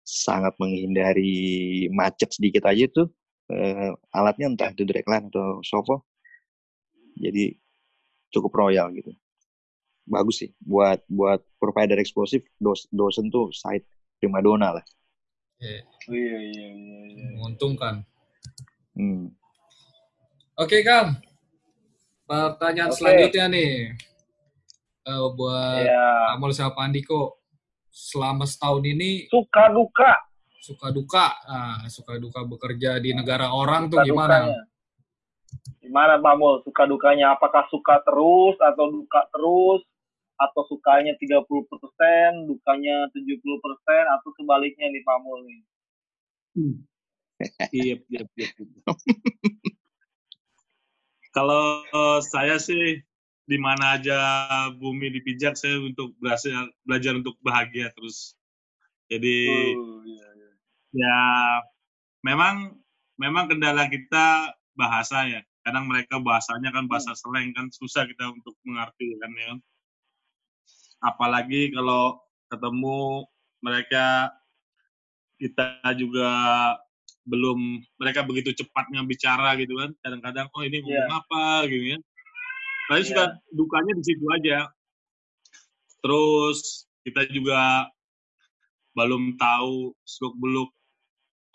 sangat 0.04 0.58
menghindari 0.58 1.86
macet 1.94 2.34
sedikit 2.34 2.66
aja 2.66 2.86
tuh 2.90 3.08
eh, 3.54 3.94
alatnya 4.14 4.50
entah 4.50 4.70
itu 4.74 4.86
dragline 4.86 5.30
atau 5.30 5.62
Sovo. 5.66 6.06
Jadi 7.20 7.58
cukup 8.34 8.54
royal 8.56 8.94
gitu. 8.96 9.12
Bagus 10.10 10.42
sih 10.42 10.50
buat 10.62 11.06
buat 11.06 11.42
provider 11.62 11.98
eksplosif 12.02 12.42
dos, 12.58 12.90
dosen 12.90 13.30
tuh 13.30 13.54
side 13.54 13.86
primadona 14.18 14.82
lah. 14.82 14.86
Iya, 15.60 15.84
Iya, 16.08 16.38
iya, 16.40 16.68
iya, 16.72 17.00
iya. 17.12 17.26
menguntungkan. 17.36 18.08
Hmm. 18.96 19.36
Oke, 20.56 20.80
Kang. 20.82 21.20
Pertanyaan 22.24 22.90
Oke. 22.90 22.98
selanjutnya 22.98 23.46
nih. 23.50 23.72
Eh, 25.02 25.28
buat 25.36 25.84
Iya. 25.84 26.34
Amol 26.34 26.52
sama 26.52 26.72
Pak 26.74 26.84
Andiko. 26.86 27.44
Selama 27.90 28.46
setahun 28.46 28.86
ini 28.86 29.28
Suka 29.28 29.68
duka. 29.70 30.14
suka 30.60 30.92
duka, 30.92 31.28
nah, 31.44 31.82
suka 31.90 32.16
duka 32.16 32.46
bekerja 32.46 33.00
di 33.00 33.10
negara 33.12 33.50
orang 33.50 33.90
tuh 33.90 33.98
Suka 33.98 34.06
gimana? 34.06 34.38
dukanya. 34.44 34.62
Gimana 35.82 36.14
Pak 36.16 36.34
Mul? 36.36 36.56
Suka 36.62 36.84
dukanya 36.86 37.34
apakah 37.34 37.66
suka 37.68 37.98
terus 38.06 38.54
atau 38.62 38.86
duka 38.88 39.24
terus? 39.30 39.82
Atau 40.40 40.64
sukanya 40.72 41.14
30%, 41.20 42.48
dukanya 42.48 43.12
70%, 43.12 44.06
atau 44.08 44.30
sebaliknya 44.40 44.88
nih 44.88 45.04
Pak 45.04 45.18
Mul 45.20 45.40
nih? 45.44 45.62
Iya, 47.72 47.96
iya, 48.08 48.24
iya. 48.24 48.48
Kalau 51.30 51.86
eh, 51.86 52.20
saya 52.26 52.58
sih 52.58 53.00
di 53.50 53.58
mana 53.58 53.98
aja 53.98 54.20
bumi 54.78 55.10
dipijak 55.10 55.58
saya 55.58 55.82
untuk 55.82 56.14
belajar 56.22 56.70
belajar 56.86 57.14
untuk 57.18 57.36
bahagia 57.42 57.90
terus. 57.98 58.38
Jadi 59.10 59.50
Oh, 59.50 60.06
iya, 60.06 60.28
iya. 60.38 60.52
ya 60.94 61.18
memang 62.22 62.78
memang 63.18 63.50
kendala 63.50 63.90
kita 63.90 64.54
bahasa 64.78 65.26
ya. 65.26 65.42
Kadang 65.66 65.90
mereka 65.90 66.18
bahasanya 66.22 66.70
kan 66.70 66.86
bahasa 66.86 67.14
slang 67.18 67.52
kan 67.58 67.70
susah 67.74 68.06
kita 68.06 68.30
untuk 68.30 68.54
mengerti 68.66 69.18
kan 69.18 69.32
ya. 69.34 69.54
Apalagi 71.00 71.72
kalau 71.72 72.20
ketemu 72.48 73.24
mereka 73.60 74.32
kita 75.40 75.80
juga 75.96 76.30
belum 77.24 77.60
mereka 78.02 78.26
begitu 78.26 78.52
cepatnya 78.56 79.04
bicara 79.08 79.56
gitu 79.56 79.80
kan. 79.80 79.92
Kadang-kadang 80.04 80.48
oh 80.52 80.64
ini 80.64 80.84
ngomong 80.84 81.12
apa 81.14 81.68
gitu 81.68 81.96
ya. 81.96 82.00
Tapi 82.90 83.02
suka 83.06 83.24
dukanya 83.54 83.94
di 83.96 84.04
situ 84.04 84.26
aja. 84.34 84.68
Terus 86.02 86.88
kita 87.04 87.28
juga 87.32 87.88
belum 88.98 89.38
tahu 89.40 89.94
seluk 90.04 90.36
beluk 90.36 90.70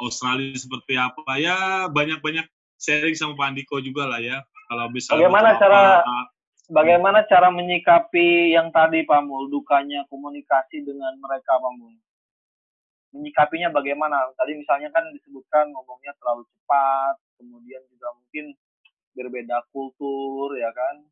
Australia 0.01 0.57
seperti 0.57 0.97
apa 0.97 1.37
ya 1.37 1.87
banyak-banyak 1.93 2.47
sharing 2.81 3.15
sama 3.15 3.37
Pak 3.37 3.47
Andiko 3.53 3.79
juga 3.79 4.09
lah 4.09 4.21
ya 4.23 4.41
kalau 4.71 4.89
bisa 4.91 5.13
Bagaimana 5.13 5.55
cara- 5.61 6.01
apa, 6.03 6.19
Bagaimana 6.65 7.29
cara 7.29 7.53
menyikapi 7.53 8.57
yang 8.57 8.73
tadi 8.73 9.05
Pak 9.05 9.21
Mul, 9.25 9.53
dukanya 9.53 10.09
komunikasi 10.09 10.81
dengan 10.81 11.13
mereka 11.21 11.61
Pak 11.61 11.73
Mul? 11.77 11.93
Menyikapinya 13.13 13.69
bagaimana? 13.69 14.33
Tadi 14.35 14.57
misalnya 14.57 14.89
kan 14.89 15.05
disebutkan 15.13 15.71
ngomongnya 15.71 16.17
terlalu 16.17 16.49
cepat, 16.49 17.21
kemudian 17.37 17.85
juga 17.93 18.09
mungkin 18.17 18.57
berbeda 19.13 19.61
kultur, 19.71 20.57
ya 20.57 20.73
kan? 20.73 21.05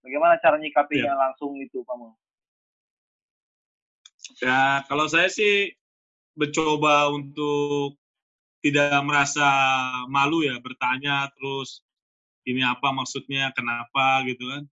Bagaimana 0.00 0.40
cara 0.40 0.56
nyikapinya 0.56 1.12
langsung 1.12 1.60
itu 1.60 1.84
Pak 1.84 1.96
Mul? 2.00 2.16
ya 4.40 4.82
kalau 4.88 5.04
saya 5.04 5.28
sih 5.28 5.72
mencoba 6.34 7.12
untuk 7.12 8.00
tidak 8.64 8.96
merasa 9.04 9.44
malu 10.08 10.40
ya 10.40 10.56
bertanya 10.58 11.28
terus 11.36 11.84
ini 12.44 12.62
apa 12.64 12.92
maksudnya 12.92 13.50
kenapa 13.56 14.24
gitu 14.28 14.44
kan. 14.48 14.62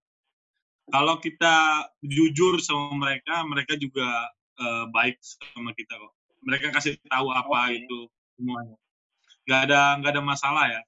Kalau 0.93 1.17
kita 1.23 1.89
jujur 2.05 2.59
sama 2.61 2.97
mereka 2.99 3.45
mereka 3.47 3.75
juga 3.79 4.29
eh, 4.61 4.85
baik 4.93 5.17
sama 5.23 5.73
kita 5.73 5.97
kok. 5.97 6.13
Mereka 6.43 6.75
kasih 6.75 6.99
tahu 7.07 7.31
apa 7.33 7.71
Oke. 7.71 7.85
itu 7.85 7.99
semuanya. 8.37 8.77
Nggak 9.47 9.61
ada 9.71 9.81
nggak 9.99 10.13
ada 10.13 10.23
masalah 10.23 10.67
ya. 10.69 10.83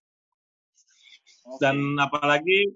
Oke. 1.45 1.61
dan 1.61 1.77
apalagi 2.01 2.73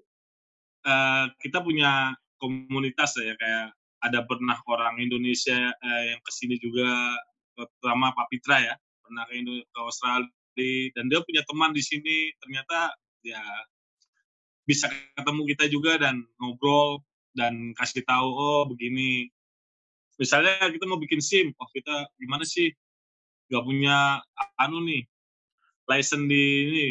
eh, 0.84 1.24
kita 1.40 1.64
punya 1.64 2.12
komunitas 2.36 3.16
ya 3.16 3.32
kayak 3.34 3.72
ada 4.04 4.22
pernah 4.28 4.60
orang 4.68 5.00
Indonesia 5.00 5.72
eh, 5.72 6.02
yang 6.14 6.20
ke 6.20 6.30
sini 6.30 6.60
juga 6.60 7.16
terutama 7.56 8.14
Pak 8.14 8.28
Pitra 8.30 8.60
ya 8.62 8.74
pernah 9.02 9.24
ke, 9.26 9.34
Indo- 9.40 9.64
ke 9.64 9.78
Australia 9.80 10.28
dan 10.94 11.04
dia 11.08 11.20
punya 11.22 11.42
teman 11.46 11.70
di 11.72 11.82
sini. 11.82 12.34
Ternyata 12.42 12.92
ya 13.24 13.42
bisa 14.68 14.92
ketemu 15.16 15.42
kita 15.56 15.64
juga 15.72 15.96
dan 15.96 16.28
ngobrol 16.36 17.00
dan 17.32 17.72
kasih 17.72 18.04
tahu 18.04 18.28
oh 18.28 18.62
begini. 18.68 19.32
Misalnya 20.20 20.68
kita 20.68 20.84
mau 20.84 21.00
bikin 21.00 21.24
SIM 21.24 21.56
oh 21.56 21.68
kita 21.72 22.04
gimana 22.20 22.44
sih? 22.44 22.68
Nggak 23.48 23.64
punya 23.64 24.20
anu 24.60 24.84
nih 24.84 25.08
license 25.88 26.28
di 26.28 26.44
ini. 26.68 26.88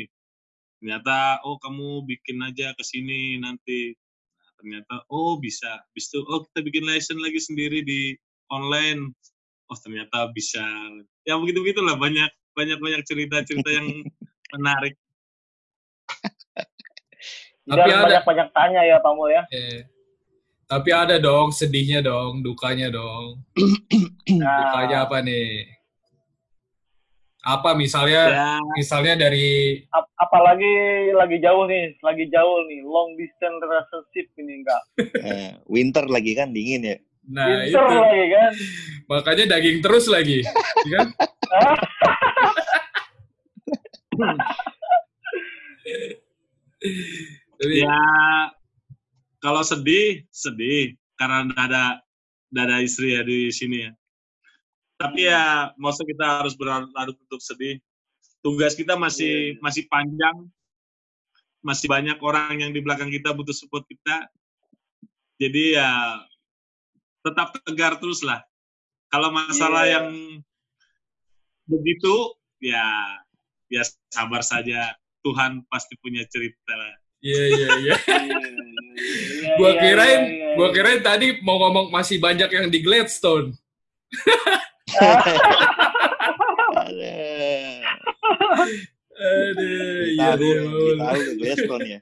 Ternyata 0.81 1.45
oh 1.45 1.61
kamu 1.61 2.09
bikin 2.09 2.41
aja 2.41 2.73
ke 2.73 2.81
sini 2.81 3.37
nanti. 3.37 3.93
Nah, 3.93 4.49
ternyata 4.57 4.95
oh 5.13 5.37
bisa. 5.37 5.85
Bis 5.93 6.09
itu 6.09 6.25
oh 6.25 6.49
kita 6.49 6.65
bikin 6.65 6.89
license 6.89 7.21
lagi 7.21 7.37
sendiri 7.37 7.85
di 7.85 8.17
online. 8.49 9.13
Oh 9.69 9.77
ternyata 9.77 10.33
bisa. 10.33 10.65
Ya 11.29 11.37
begitu 11.37 11.61
begitulah 11.61 11.93
banyak 11.93 12.33
banyak 12.57 12.81
banyak 12.81 13.01
cerita 13.05 13.45
cerita 13.45 13.69
yang 13.69 13.85
menarik 14.57 14.97
Tapi 17.67 17.86
ada- 17.86 18.01
banyak-banyak 18.08 18.47
tanya 18.49 18.82
ya 18.82 18.97
Pak 18.97 19.12
Mul 19.12 19.30
ya. 19.30 19.43
Eh, 19.49 19.84
tapi 20.63 20.89
ada 20.89 21.17
dong 21.17 21.49
sedihnya 21.49 21.99
dong, 21.99 22.41
dukanya 22.41 22.89
dong. 22.89 23.41
Nah, 24.27 24.60
Dukanya 24.60 25.03
apa 25.03 25.23
nih? 25.23 25.65
Apa 27.39 27.71
misalnya 27.73 28.21
ya 28.27 28.47
misalnya 28.75 29.13
dari 29.17 29.80
ap- 29.88 30.12
apalagi 30.13 30.67
lagi 31.15 31.39
jauh 31.39 31.63
nih, 31.63 31.95
lagi 31.97 32.27
jauh 32.27 32.60
nih, 32.67 32.84
long 32.84 33.15
distance 33.15 33.56
relationship 33.58 34.27
ini 34.36 34.53
enggak. 34.60 34.82
Eh, 35.23 35.49
winter 35.65 36.03
lagi 36.08 36.36
kan 36.36 36.51
dingin 36.51 36.84
ya. 36.84 36.97
nah 37.25 37.47
Winter 37.47 37.67
itu 37.67 37.80
lagi 37.80 38.23
kan. 38.32 38.51
makanya 39.08 39.43
daging 39.56 39.80
terus 39.80 40.06
lagi, 40.08 40.43
ya 40.84 40.91
kan? 40.93 41.08
Jadi, 47.57 47.81
ya. 47.83 47.99
Kalau 49.41 49.61
sedih 49.65 50.25
sedih. 50.29 50.93
Karena 51.17 51.41
ada 51.57 51.83
ada 52.53 52.77
istri 52.85 53.17
ya 53.17 53.25
di 53.25 53.49
sini 53.49 53.89
ya. 53.89 53.91
Tapi 54.97 55.25
ya 55.25 55.73
masa 55.77 56.05
kita 56.05 56.41
harus 56.41 56.53
berlarut 56.53 57.17
untuk 57.17 57.41
sedih. 57.41 57.81
Tugas 58.45 58.77
kita 58.77 58.93
masih 58.93 59.57
Iya, 59.57 59.57
iya. 59.57 59.61
masih 59.61 59.83
panjang. 59.89 60.37
Masih 61.65 61.89
banyak 61.89 62.17
orang 62.21 62.61
yang 62.61 62.71
di 62.73 62.81
belakang 62.85 63.09
kita 63.09 63.33
butuh 63.33 63.53
support 63.53 63.85
kita. 63.89 64.29
Jadi 65.41 65.77
ya 65.77 66.21
tetap 67.25 67.57
tegar 67.65 67.97
terus 67.97 68.21
lah. 68.21 68.45
Kalau 69.09 69.33
masalah 69.33 69.89
Iya. 69.89 69.93
yang 69.97 70.07
begitu 71.65 72.13
ya 72.61 72.85
ya 73.73 73.81
sabar 74.13 74.45
saja. 74.45 74.93
Tuhan 75.25 75.65
pasti 75.67 75.97
punya 75.99 76.23
cerita 76.29 76.71
lah 76.71 76.93
Iya 77.21 77.43
iya 77.53 77.69
iya. 77.82 77.95
Iya, 78.97 79.53
Gua 79.58 79.71
iya, 79.73 79.80
kirain, 79.82 80.21
iya, 80.25 80.34
iya, 80.34 80.49
gua 80.58 80.67
iya. 80.69 80.73
kirain 80.73 81.01
tadi 81.06 81.27
mau 81.45 81.58
ngomong 81.62 81.93
masih 81.93 82.17
banyak 82.17 82.49
yang 82.49 82.67
di 82.69 82.80
Gladstone. 82.82 83.53
Ada. 86.77 87.17
Aduh, 89.17 90.01
iya 90.13 90.30
deh. 90.38 90.53
tahu 90.97 91.21
Gladstone 91.41 91.86
ya. 91.86 91.99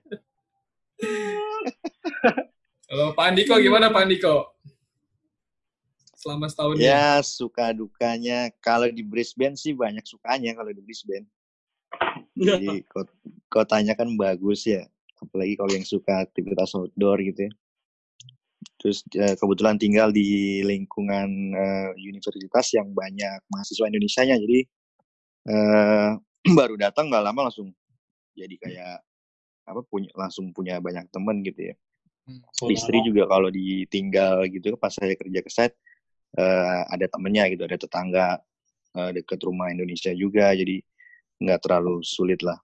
Kalau 2.86 3.12
Pak 3.18 3.26
Andiko 3.28 3.54
gimana 3.60 3.92
Pak 3.92 4.04
Andiko? 4.08 4.36
Selama 6.16 6.48
setahun 6.50 6.76
ini. 6.80 6.88
Ya 6.90 7.20
suka 7.22 7.70
dukanya 7.76 8.50
kalau 8.64 8.90
di 8.90 9.04
Brisbane 9.06 9.54
sih 9.60 9.76
banyak 9.76 10.06
sukanya 10.08 10.56
kalau 10.58 10.72
di 10.74 10.82
Brisbane. 10.82 11.28
Jadi 12.40 12.84
kot- 12.90 13.14
kotanya 13.48 13.94
kan 13.96 14.10
bagus 14.20 14.68
ya, 14.68 14.84
apalagi 15.26 15.54
kalau 15.58 15.72
yang 15.74 15.88
suka 15.88 16.24
aktivitas 16.26 16.78
outdoor 16.78 17.18
gitu 17.22 17.50
ya. 17.50 17.52
Terus 18.82 19.02
eh, 19.18 19.36
kebetulan 19.38 19.78
tinggal 19.82 20.14
di 20.14 20.62
lingkungan 20.62 21.30
eh, 21.54 21.92
universitas 21.98 22.74
yang 22.78 22.94
banyak 22.94 23.42
mahasiswa 23.50 23.90
Indonesianya, 23.90 24.38
jadi 24.38 24.60
eh, 25.50 26.12
baru 26.60 26.76
datang 26.78 27.10
nggak 27.10 27.26
lama 27.26 27.50
langsung 27.50 27.74
jadi 28.36 28.56
kayak 28.60 28.96
apa 29.66 29.82
punya 29.90 30.12
langsung 30.14 30.54
punya 30.54 30.78
banyak 30.78 31.10
temen 31.10 31.42
gitu 31.42 31.74
ya. 31.74 31.76
Hmm. 32.26 32.42
Istri 32.70 33.06
juga 33.06 33.30
kalau 33.30 33.54
ditinggal 33.54 34.50
gitu 34.50 34.74
pas 34.78 34.94
saya 34.94 35.14
kerja 35.14 35.40
ke 35.46 35.50
site 35.50 35.76
eh, 36.38 36.82
ada 36.90 37.06
temennya 37.10 37.50
gitu, 37.54 37.64
ada 37.66 37.78
tetangga 37.78 38.28
eh, 38.98 39.12
deket 39.18 39.40
rumah 39.46 39.72
Indonesia 39.72 40.12
juga, 40.14 40.54
jadi 40.54 40.82
nggak 41.42 41.60
terlalu 41.64 42.02
sulit 42.06 42.42
lah 42.42 42.58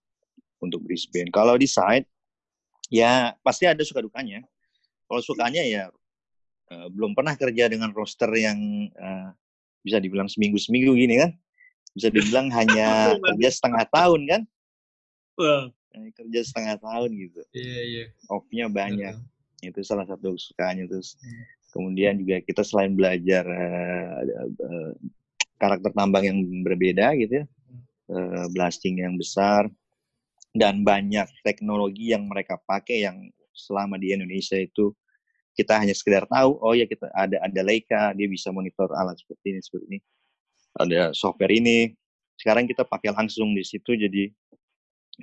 untuk 0.61 0.83
Brisbane. 0.85 1.29
Kalau 1.33 1.57
di 1.57 1.65
site 1.65 2.07
ya 2.91 3.33
pasti 3.39 3.63
ada 3.65 3.81
suka 3.87 4.03
dukanya. 4.03 4.43
Kalau 5.07 5.23
sukanya 5.23 5.63
ya 5.63 5.87
eh, 6.69 6.87
belum 6.91 7.15
pernah 7.15 7.33
kerja 7.39 7.71
dengan 7.71 7.95
roster 7.95 8.29
yang 8.35 8.59
eh, 8.91 9.29
bisa 9.81 9.97
dibilang 9.97 10.27
seminggu-seminggu 10.27 10.91
gini 10.93 11.15
kan. 11.23 11.31
Bisa 11.95 12.11
dibilang 12.11 12.51
hanya 12.59 13.15
kerja 13.15 13.49
setengah 13.49 13.87
tahun 13.87 14.21
kan. 14.27 14.41
Eh, 15.39 15.65
kerja 16.19 16.39
setengah 16.43 16.75
tahun 16.83 17.09
gitu. 17.15 17.41
Iya, 17.55 17.81
iya. 17.87 18.05
Off-nya 18.27 18.67
banyak. 18.67 19.15
Betul. 19.15 19.69
Itu 19.71 19.79
salah 19.87 20.05
satu 20.05 20.35
sukanya 20.35 20.85
terus. 20.91 21.15
Hmm. 21.23 21.43
Kemudian 21.71 22.19
juga 22.19 22.43
kita 22.43 22.67
selain 22.67 22.91
belajar 22.91 23.47
eh, 23.47 24.19
eh, 24.43 24.91
karakter 25.55 25.91
tambang 25.95 26.27
yang 26.27 26.39
berbeda 26.67 27.15
gitu 27.15 27.43
ya. 27.43 27.45
eh, 28.11 28.45
blasting 28.51 28.99
yang 28.99 29.15
besar 29.15 29.71
dan 30.51 30.83
banyak 30.83 31.27
teknologi 31.43 32.11
yang 32.11 32.27
mereka 32.27 32.59
pakai 32.67 33.07
yang 33.07 33.17
selama 33.55 33.95
di 33.95 34.11
Indonesia 34.11 34.59
itu 34.59 34.91
kita 35.55 35.79
hanya 35.79 35.95
sekedar 35.95 36.27
tahu 36.27 36.59
oh 36.59 36.75
ya 36.75 36.87
kita 36.87 37.11
ada 37.11 37.39
ada 37.43 37.61
Leica 37.63 38.11
dia 38.15 38.27
bisa 38.27 38.51
monitor 38.51 38.91
alat 38.95 39.19
seperti 39.19 39.55
ini 39.55 39.59
seperti 39.59 39.85
ini 39.95 39.99
ada 40.79 41.11
software 41.11 41.51
ini 41.51 41.91
sekarang 42.39 42.67
kita 42.67 42.87
pakai 42.87 43.11
langsung 43.11 43.51
di 43.51 43.63
situ 43.63 43.95
jadi 43.95 44.31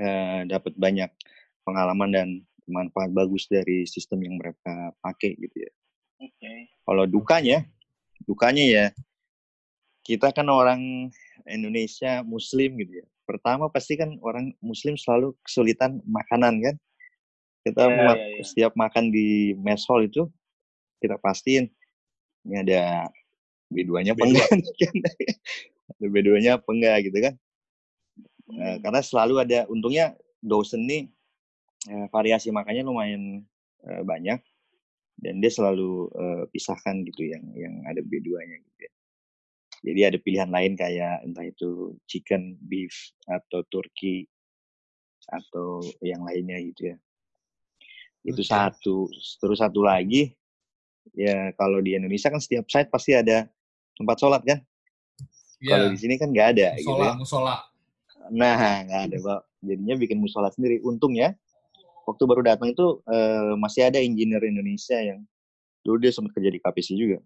eh, 0.01 0.41
dapat 0.49 0.77
banyak 0.77 1.09
pengalaman 1.65 2.11
dan 2.13 2.29
manfaat 2.69 3.09
bagus 3.13 3.49
dari 3.49 3.89
sistem 3.89 4.29
yang 4.29 4.37
mereka 4.37 4.93
pakai 5.01 5.37
gitu 5.41 5.57
ya 5.65 5.73
Oke. 6.21 6.53
kalau 6.85 7.05
dukanya 7.09 7.65
dukanya 8.29 8.65
ya 8.65 8.87
kita 10.09 10.33
kan 10.33 10.49
orang 10.49 11.13
Indonesia 11.45 12.25
Muslim 12.25 12.81
gitu 12.81 13.05
ya. 13.05 13.07
Pertama 13.29 13.69
pasti 13.69 14.01
kan 14.01 14.17
orang 14.25 14.57
Muslim 14.65 14.97
selalu 14.97 15.37
kesulitan 15.45 16.01
makanan 16.09 16.65
kan. 16.65 16.75
Kita 17.61 17.85
ma- 17.93 18.17
iya, 18.17 18.41
iya. 18.41 18.45
setiap 18.49 18.73
makan 18.73 19.13
di 19.13 19.53
mess 19.61 19.85
hall 19.85 20.01
itu 20.01 20.25
kita 21.05 21.21
pastiin 21.21 21.69
ini 22.49 22.57
ada 22.65 23.13
B2-nya 23.69 24.17
apa 24.17 24.25
B2. 24.25 24.29
enggak 24.33 24.49
kan. 24.81 24.95
ada 26.01 26.07
B2-nya 26.09 26.51
apa 26.57 26.69
enggak 26.73 26.97
gitu 27.05 27.19
kan. 27.21 27.35
Eh, 28.49 28.57
Hmm. 28.59 28.81
karena 28.81 29.01
selalu 29.05 29.45
ada 29.45 29.69
untungnya 29.69 30.17
dosen 30.41 30.89
nih 30.89 31.05
eh, 31.93 32.07
variasi 32.09 32.49
makannya 32.49 32.81
lumayan 32.81 33.45
eh, 33.85 34.03
banyak 34.09 34.41
dan 35.21 35.35
dia 35.45 35.53
selalu 35.53 36.09
eh, 36.17 36.43
pisahkan 36.49 37.05
gitu 37.05 37.29
yang 37.29 37.45
yang 37.53 37.75
ada 37.85 38.01
B2-nya 38.01 38.57
gitu 38.57 38.81
ya. 38.89 38.93
Jadi 39.79 40.01
ada 40.03 40.19
pilihan 40.19 40.51
lain 40.51 40.75
kayak 40.75 41.23
entah 41.23 41.47
itu 41.47 41.95
chicken, 42.11 42.59
beef 42.67 42.93
atau 43.31 43.63
turkey 43.71 44.27
atau 45.29 45.85
yang 46.03 46.25
lainnya 46.27 46.59
gitu 46.59 46.95
ya. 46.95 46.97
Itu 48.27 48.43
Oke. 48.43 48.51
satu. 48.51 49.07
Terus 49.39 49.59
satu 49.63 49.81
lagi 49.87 50.35
ya 51.17 51.55
kalau 51.57 51.79
di 51.81 51.95
Indonesia 51.97 52.29
kan 52.29 52.43
setiap 52.43 52.67
site 52.69 52.91
pasti 52.91 53.15
ada 53.15 53.47
tempat 53.95 54.17
sholat 54.19 54.43
kan. 54.43 54.59
Kalau 55.59 55.91
Iya. 55.91 55.95
di 55.95 55.99
sini 55.99 56.15
kan 56.19 56.31
nggak 56.31 56.49
ada 56.55 56.69
gitu 56.79 56.95
Musola, 56.95 57.07
ya. 57.07 57.13
musola. 57.19 57.55
Nah, 58.31 58.85
nggak 58.87 59.03
ada, 59.11 59.17
Pak. 59.19 59.41
Jadinya 59.65 59.95
bikin 59.99 60.19
musola 60.23 60.53
sendiri. 60.55 60.79
Untungnya, 60.85 61.35
waktu 62.07 62.23
baru 62.29 62.43
datang 62.47 62.71
itu 62.71 63.03
eh, 63.11 63.55
masih 63.59 63.91
ada 63.91 63.99
engineer 63.99 64.43
Indonesia 64.45 64.99
yang 65.01 65.25
dulu 65.83 65.99
dia 65.99 66.13
sempat 66.15 66.37
kerja 66.37 66.51
di 66.53 66.61
KPC 66.63 66.95
juga. 66.95 67.19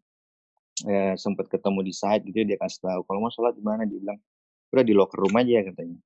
Eh, 0.82 1.14
sempat 1.14 1.46
ketemu 1.46 1.86
di 1.86 1.92
site 1.94 2.26
gitu, 2.26 2.42
dia 2.42 2.58
kasih 2.58 2.82
tahu 2.82 3.00
kalau 3.06 3.22
mau 3.22 3.30
sholat 3.30 3.54
di 3.54 3.62
mana, 3.62 3.86
dia 3.86 4.02
bilang 4.02 4.18
udah 4.74 4.82
di 4.82 4.94
locker 4.96 5.18
room 5.22 5.34
aja 5.38 5.62
katanya. 5.62 5.98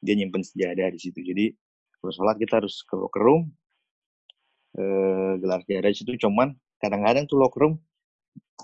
Dia 0.00 0.14
nyimpen 0.16 0.40
sejadah 0.40 0.88
di 0.88 0.98
situ. 1.00 1.20
Jadi 1.20 1.52
kalau 2.00 2.12
sholat 2.16 2.36
kita 2.40 2.64
harus 2.64 2.80
ke 2.80 2.94
locker 2.96 3.20
room, 3.20 3.52
eh, 4.78 5.32
gelar 5.40 5.60
sejadah 5.68 5.90
di 5.92 5.98
situ. 5.98 6.12
Cuman 6.16 6.56
kadang-kadang 6.80 7.28
tuh 7.28 7.36
locker 7.36 7.68
room 7.68 7.74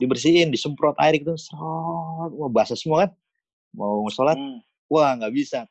dibersihin, 0.00 0.48
disemprot 0.48 0.96
air 0.96 1.20
gitu, 1.20 1.36
serot, 1.36 2.32
wah 2.32 2.48
basah 2.48 2.76
semua 2.78 3.04
kan. 3.04 3.10
Mau 3.76 4.08
sholat, 4.08 4.36
Hmm. 4.36 4.60
wah 4.88 5.16
nggak 5.16 5.32
bisa 5.36 5.68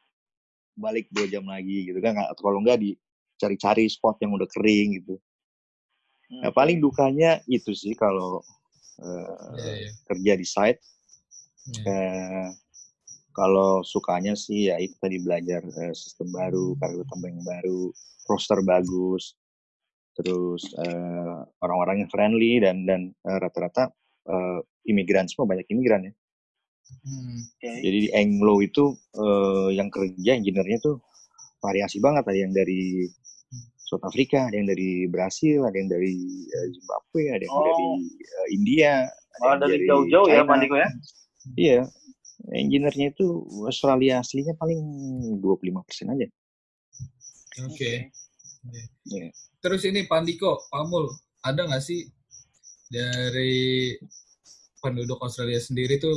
balik 0.77 1.05
dua 1.13 1.27
jam 1.29 1.45
lagi 1.45 1.89
gitu 1.89 1.99
kan 2.01 2.15
atau 2.17 2.41
kalau 2.41 2.63
nggak 2.63 2.79
dicari-cari 2.79 3.85
spot 3.91 4.17
yang 4.23 4.33
udah 4.33 4.47
kering 4.49 5.03
gitu 5.03 5.19
nah 6.31 6.49
paling 6.49 6.79
dukanya 6.79 7.43
itu 7.43 7.75
sih 7.75 7.91
kalau 7.91 8.39
eh, 8.99 9.35
Iya, 9.55 9.73
iya. 9.87 9.91
kerja 10.09 10.33
di 10.35 10.45
site 10.47 10.79
Iya. 11.71 11.83
Eh, 11.85 12.47
kalau 13.31 13.85
sukanya 13.85 14.33
sih 14.35 14.67
ya 14.73 14.75
itu 14.81 14.97
tadi 14.99 15.21
belajar 15.21 15.61
eh, 15.63 15.93
sistem 15.95 16.33
baru 16.33 16.75
karakter 16.81 17.05
tambang 17.07 17.37
yang 17.37 17.45
baru 17.47 17.93
roster 18.27 18.59
bagus 18.65 19.37
terus 20.17 20.67
eh, 20.75 21.37
orang-orangnya 21.63 22.09
friendly 22.11 22.59
dan 22.59 22.83
dan 22.89 23.01
eh, 23.13 23.37
rata-rata 23.39 23.93
eh, 24.27 24.59
imigran 24.89 25.29
semua 25.29 25.47
banyak 25.55 25.67
imigran 25.71 26.11
ya 26.11 26.13
Hmm. 27.07 27.39
Oke. 27.55 27.71
Jadi 27.87 27.97
di 28.03 28.09
Anglo 28.11 28.59
itu 28.59 28.91
eh, 29.15 29.69
yang 29.79 29.87
kerja 29.87 30.35
engineer-nya 30.35 30.79
tuh 30.83 30.99
variasi 31.63 32.03
banget. 32.03 32.27
Ada 32.27 32.35
yang 32.35 32.51
dari 32.51 33.07
South 33.91 34.07
Africa, 34.07 34.47
ada 34.47 34.55
yang 34.55 34.71
dari 34.71 35.03
Brasil, 35.11 35.67
ada 35.67 35.75
yang 35.75 35.91
dari 35.91 36.15
eh, 36.47 36.67
Zimbabwe, 36.71 37.35
ada 37.35 37.43
yang 37.43 37.51
Oh. 37.51 37.65
dari 37.67 37.87
eh, 38.23 38.47
India. 38.55 38.93
ada 39.03 39.43
Oh, 39.43 39.51
yang 39.51 39.59
dari 39.67 39.83
jauh-jauh 39.83 40.27
ya, 40.31 40.47
Niko 40.47 40.75
ya? 40.79 40.89
Iya. 41.59 41.79
Engineer-nya 42.55 43.11
itu 43.11 43.27
Australia 43.67 44.23
aslinya 44.23 44.55
paling 44.55 44.79
25% 45.43 46.07
aja. 46.07 46.27
Oke. 47.67 48.15
Iya. 49.11 49.27
Terus 49.59 49.81
ini 49.83 50.07
Pak 50.07 50.23
Andiko, 50.23 50.63
Pak 50.71 50.83
Mul, 50.87 51.11
ada 51.43 51.67
nggak 51.67 51.83
sih 51.83 52.07
dari 52.87 53.91
penduduk 54.79 55.19
Australia 55.19 55.59
sendiri 55.59 55.99
tuh 55.99 56.15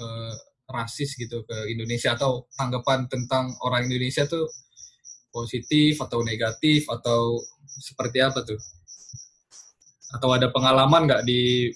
eh, 0.00 0.34
rasis 0.72 1.14
gitu 1.20 1.44
ke 1.44 1.68
Indonesia 1.68 2.16
atau 2.16 2.48
tanggapan 2.56 3.04
tentang 3.06 3.52
orang 3.62 3.86
Indonesia 3.86 4.24
tuh 4.24 4.48
positif 5.32 5.98
atau 5.98 6.20
negatif 6.20 6.84
atau 6.86 7.40
seperti 7.66 8.20
apa 8.20 8.44
tuh? 8.44 8.60
Atau 10.12 10.28
ada 10.36 10.52
pengalaman 10.52 11.08
nggak 11.08 11.24
di 11.24 11.72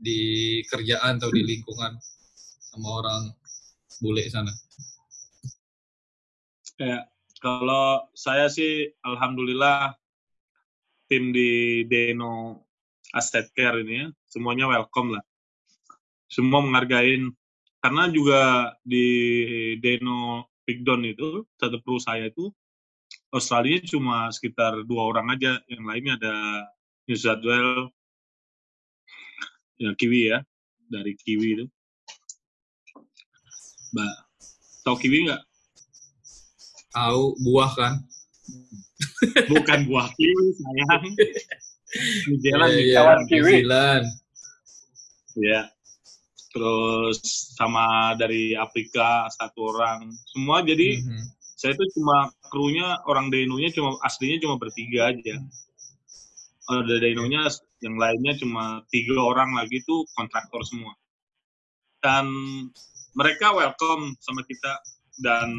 di 0.00 0.20
kerjaan 0.66 1.22
atau 1.22 1.30
di 1.30 1.46
lingkungan 1.46 1.94
sama 2.74 2.88
orang 3.00 3.22
bule 4.02 4.26
sana? 4.26 4.50
Ya, 6.80 7.06
kalau 7.38 8.08
saya 8.16 8.50
sih 8.50 8.90
alhamdulillah 9.04 9.94
tim 11.06 11.30
di 11.30 11.84
Deno 11.86 12.66
Asset 13.12 13.52
Care 13.54 13.84
ini 13.84 13.94
ya, 14.04 14.06
semuanya 14.26 14.66
welcome 14.66 15.14
lah. 15.14 15.24
Semua 16.26 16.64
menghargain 16.64 17.30
karena 17.84 18.08
juga 18.08 18.72
di 18.84 19.06
Deno 19.78 20.49
Pigdon 20.70 21.02
itu 21.02 21.42
satu 21.58 21.82
perusahaan 21.82 22.22
itu 22.22 22.54
Australia 23.34 23.82
cuma 23.82 24.30
sekitar 24.30 24.86
dua 24.86 25.10
orang 25.10 25.34
aja, 25.34 25.58
yang 25.66 25.82
lainnya 25.82 26.14
ada 26.14 26.34
New 27.10 27.18
South 27.18 27.42
Wales, 27.42 27.90
ya 29.82 29.90
Kiwi 29.98 30.30
ya, 30.30 30.38
dari 30.86 31.18
Kiwi 31.18 31.58
itu. 31.58 31.66
Mbak, 33.90 34.14
tahu 34.86 34.96
Kiwi 35.02 35.26
nggak? 35.26 35.42
Tahu 36.94 37.22
buah 37.42 37.70
kan? 37.74 37.94
Bukan 39.50 39.90
buah 39.90 40.06
kiwi 40.14 40.46
sayang. 40.58 41.02
New 42.30 42.38
Zealand, 42.38 42.70
Iya, 42.70 42.78
New 42.78 42.86
iya, 42.86 42.98
kawan 43.02 43.18
New 43.18 43.26
Kiwi. 43.26 43.52
Zealand. 43.66 44.04
Ya. 45.34 45.60
Terus 46.50 47.22
sama 47.54 48.14
dari 48.18 48.58
Afrika 48.58 49.30
satu 49.30 49.70
orang. 49.70 50.10
Semua 50.34 50.66
jadi 50.66 50.98
Mhm. 50.98 51.24
saya 51.54 51.78
itu 51.78 51.84
cuma 51.94 52.32
krunya 52.50 52.98
orang 53.06 53.30
Denonya 53.30 53.70
cuma 53.70 53.94
aslinya 54.02 54.42
cuma 54.42 54.58
bertiga 54.58 55.14
aja. 55.14 55.36
Ada 56.70 56.96
Denonya 56.98 57.46
yang 57.82 57.96
lainnya 57.96 58.34
cuma 58.38 58.82
tiga 58.90 59.14
orang 59.18 59.54
lagi 59.54 59.78
tuh 59.86 60.02
kontraktor 60.18 60.62
semua. 60.66 60.94
Dan 62.02 62.26
mereka 63.14 63.54
welcome 63.54 64.16
sama 64.18 64.42
kita 64.46 64.80
dan 65.20 65.52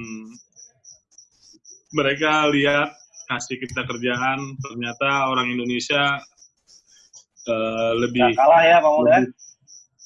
mereka 1.92 2.48
lihat 2.50 2.96
kasih 3.28 3.60
kita 3.60 3.88
kerjaan 3.88 4.40
ternyata 4.60 5.32
orang 5.32 5.48
Indonesia 5.52 6.20
uh, 7.48 7.92
lebih 8.00 8.32
Nggak 8.32 8.40
kalah 8.40 8.64
ya 8.64 8.78
Bang. 8.84 9.32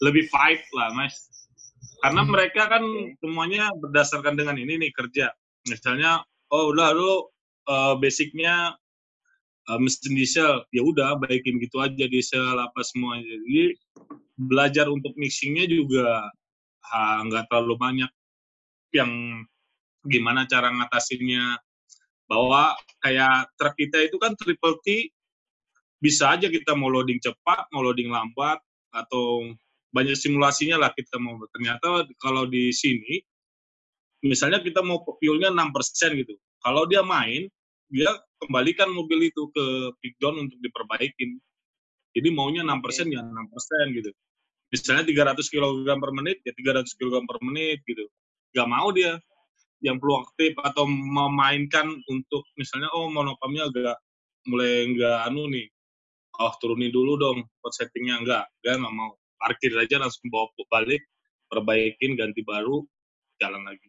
Lebih, 0.04 0.28
fight 0.28 0.64
lah 0.76 0.92
mas. 0.92 1.16
Karena 2.04 2.22
Hmm. 2.22 2.32
mereka 2.32 2.68
kan 2.68 2.84
semuanya 3.24 3.72
berdasarkan 3.80 4.36
dengan 4.36 4.60
ini 4.60 4.78
nih 4.78 4.92
kerja. 4.94 5.32
Misalnya 5.66 6.22
oh 6.54 6.70
udah 6.70 6.94
lu 6.94 7.12
uh, 7.66 7.96
basicnya 7.98 8.76
uh, 9.72 9.80
mesin 9.82 10.14
diesel. 10.14 10.62
Ya 10.70 10.86
udah 10.86 11.18
baikin 11.18 11.58
gitu 11.58 11.82
aja 11.82 12.06
diesel 12.06 12.58
apa 12.60 12.84
semuanya 12.86 13.26
jadi 13.26 13.74
belajar 14.36 14.92
untuk 14.92 15.16
mixingnya 15.16 15.66
juga 15.66 16.30
nggak 17.26 17.50
terlalu 17.50 17.76
banyak. 17.80 18.12
Yang 18.94 19.12
gimana 20.06 20.46
cara 20.46 20.70
ngatasinnya. 20.70 21.58
Bahwa 22.26 22.74
kayak 23.06 23.54
truk 23.54 23.78
kita 23.78 24.02
itu 24.02 24.18
kan 24.18 24.34
triple 24.34 24.82
T 24.82 25.14
bisa 26.02 26.34
aja 26.38 26.50
kita 26.50 26.78
mau 26.78 26.92
loading 26.92 27.18
cepat 27.18 27.66
mau 27.74 27.82
loading 27.82 28.14
lambat 28.14 28.62
atau 28.94 29.46
banyak 29.96 30.20
simulasinya 30.20 30.76
lah 30.76 30.92
kita 30.92 31.16
mau. 31.24 31.40
Ternyata 31.56 32.04
kalau 32.20 32.44
di 32.44 32.76
sini 32.76 33.24
misalnya 34.28 34.60
kita 34.60 34.84
mau 34.84 35.00
fuelnya 35.08 35.56
6% 35.56 36.20
gitu. 36.20 36.36
Kalau 36.60 36.84
dia 36.84 37.00
main 37.00 37.48
dia 37.88 38.12
kembalikan 38.44 38.92
mobil 38.92 39.32
itu 39.32 39.48
ke 39.56 39.96
pick 40.04 40.20
down 40.20 40.36
untuk 40.36 40.60
diperbaikin. 40.60 41.40
Jadi 42.12 42.28
maunya 42.36 42.68
6% 42.68 43.08
ya 43.08 43.24
6% 43.24 43.96
gitu. 43.96 44.12
Misalnya 44.76 45.08
300 45.08 45.40
kg 45.48 45.88
per 45.88 46.12
menit 46.12 46.44
ya 46.44 46.52
300 46.52 47.00
kg 47.00 47.24
per 47.24 47.40
menit 47.48 47.80
gitu. 47.88 48.04
Gak 48.52 48.68
mau 48.68 48.92
dia 48.92 49.16
yang 49.80 50.02
proaktif 50.02 50.56
atau 50.60 50.84
memainkan 50.88 51.88
untuk 52.12 52.44
misalnya 52.60 52.92
oh 52.92 53.08
monopamnya 53.08 53.72
agak 53.72 53.96
mulai 54.50 54.92
enggak 54.92 55.24
anu 55.24 55.48
nih. 55.48 55.72
Oh 56.36 56.52
turunin 56.60 56.92
dulu 56.92 57.16
dong 57.16 57.48
pot 57.64 57.72
settingnya. 57.72 58.20
Enggak 58.20 58.44
enggak 58.60 58.76
nggak 58.84 58.96
mau 58.96 59.16
parkir 59.46 59.70
aja 59.78 60.02
langsung 60.02 60.26
bawa 60.34 60.50
balik 60.74 61.06
perbaikin 61.46 62.18
ganti 62.18 62.42
baru 62.42 62.82
jalan 63.38 63.62
lagi 63.62 63.86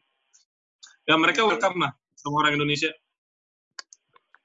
ya 1.08 1.16
mereka 1.16 1.48
welcome 1.48 1.80
lah 1.80 1.96
sama 2.12 2.44
orang 2.44 2.60
Indonesia 2.60 2.92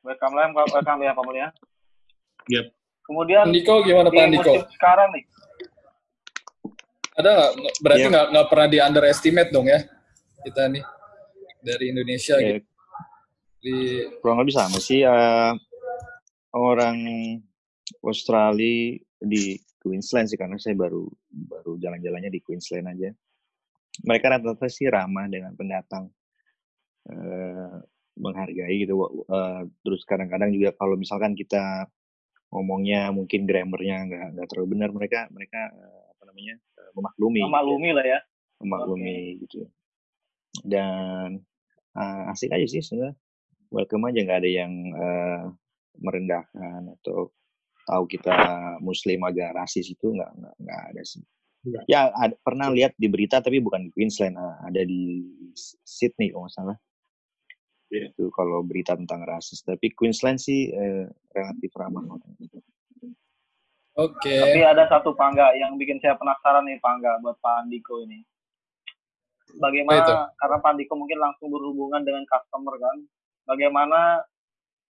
Welcome 0.01 0.33
lah, 0.33 0.49
welcome 0.49 1.01
ya 1.05 1.13
Pak 1.13 1.23
Mulia. 1.29 1.47
Yep. 2.49 2.73
Kemudian 3.05 3.45
Andiko 3.45 3.85
gimana 3.85 4.09
Pak 4.09 4.17
Andiko? 4.17 4.49
musim 4.49 4.73
sekarang 4.73 5.13
nih, 5.13 5.23
Ada 7.21 7.29
nggak? 7.53 7.75
Berarti 7.85 8.05
nggak 8.09 8.27
nggak 8.33 8.47
pernah 8.49 8.67
di 8.71 8.77
underestimate 8.81 9.49
dong 9.53 9.69
ya 9.69 9.77
kita 10.41 10.73
nih 10.73 10.81
dari 11.61 11.85
Indonesia 11.93 12.35
Ya, 12.41 12.57
gitu. 12.57 12.69
Di 13.61 13.75
kurang 14.25 14.41
lebih 14.41 14.57
sama 14.57 14.81
sih 14.81 15.05
eh, 15.05 15.53
orang 16.57 16.97
Australia 18.01 18.97
di 19.21 19.53
Queensland 19.81 20.29
sih 20.29 20.37
karena 20.37 20.61
saya 20.61 20.77
baru 20.77 21.09
baru 21.33 21.81
jalan-jalannya 21.81 22.29
di 22.29 22.39
Queensland 22.45 22.85
aja. 22.93 23.09
Mereka 24.05 24.25
rata-rata 24.29 24.69
sih 24.69 24.87
ramah 24.87 25.25
dengan 25.25 25.57
pendatang, 25.57 26.07
eh, 27.09 27.77
menghargai 28.21 28.75
gitu. 28.85 29.25
Eh, 29.25 29.61
terus 29.81 30.05
kadang-kadang 30.05 30.53
juga 30.53 30.77
kalau 30.77 30.95
misalkan 30.95 31.33
kita 31.33 31.89
ngomongnya 32.53 33.09
mungkin 33.09 33.49
grammarnya 33.49 33.97
nggak 34.05 34.25
nggak 34.37 34.47
terlalu 34.53 34.67
benar, 34.77 34.89
mereka 34.93 35.19
mereka 35.33 35.61
eh, 35.73 36.03
apa 36.13 36.23
namanya 36.29 36.55
memaklumi. 36.93 37.41
gitu 37.41 37.41
ya. 37.41 37.49
memaklumi 37.49 37.89
lah 37.97 38.05
ya. 38.05 38.19
memaklumi 38.61 39.17
gitu. 39.49 39.59
Dan 40.61 41.41
asik 42.29 42.53
aja 42.53 42.67
sih 42.69 42.85
sebenarnya. 42.85 43.17
Welcome 43.73 44.05
aja 44.13 44.19
nggak 44.21 44.39
ada 44.45 44.51
yang 44.51 44.73
merendahkan 45.97 46.91
atau 47.01 47.33
tahu 47.91 48.03
kita 48.07 48.31
Muslim 48.79 49.19
agak 49.27 49.51
rasis 49.51 49.91
itu 49.91 50.15
nggak 50.15 50.31
nggak 50.31 50.55
nggak 50.63 50.81
ada 50.95 51.03
sih. 51.03 51.23
Nggak. 51.61 51.83
Ya 51.91 52.09
ada, 52.15 52.33
pernah 52.41 52.71
lihat 52.71 52.95
di 52.95 53.11
berita 53.11 53.43
tapi 53.43 53.59
bukan 53.59 53.85
di 53.85 53.91
Queensland, 53.91 54.39
uh, 54.39 54.57
ada 54.65 54.81
di 54.81 55.27
Sydney 55.83 56.31
kalau 56.31 56.47
nggak 56.47 56.55
salah. 56.55 56.77
Iya. 57.91 58.07
Itu 58.15 58.31
kalau 58.31 58.63
berita 58.63 58.95
tentang 58.95 59.27
rasis. 59.27 59.61
Tapi 59.67 59.91
Queensland 59.91 60.39
sih 60.39 60.71
uh, 60.71 61.05
relatif 61.35 61.69
ramah 61.75 62.07
orang. 62.07 62.33
Oke. 63.99 64.31
Tapi 64.31 64.59
ada 64.63 64.87
satu 64.87 65.11
Pangga 65.13 65.51
yang 65.59 65.75
bikin 65.75 65.99
saya 65.99 66.15
penasaran 66.15 66.63
nih 66.63 66.79
Pangga 66.79 67.19
buat 67.19 67.35
Pak 67.43 67.67
Andiko 67.67 67.99
ini. 68.07 68.23
Bagaimana 69.59 69.99
itu? 69.99 70.13
karena 70.39 70.57
Pak 70.63 70.71
Andiko 70.71 70.93
mungkin 70.95 71.19
langsung 71.19 71.51
berhubungan 71.51 72.01
dengan 72.07 72.23
customer 72.23 72.79
kan. 72.79 72.97
Bagaimana 73.43 74.23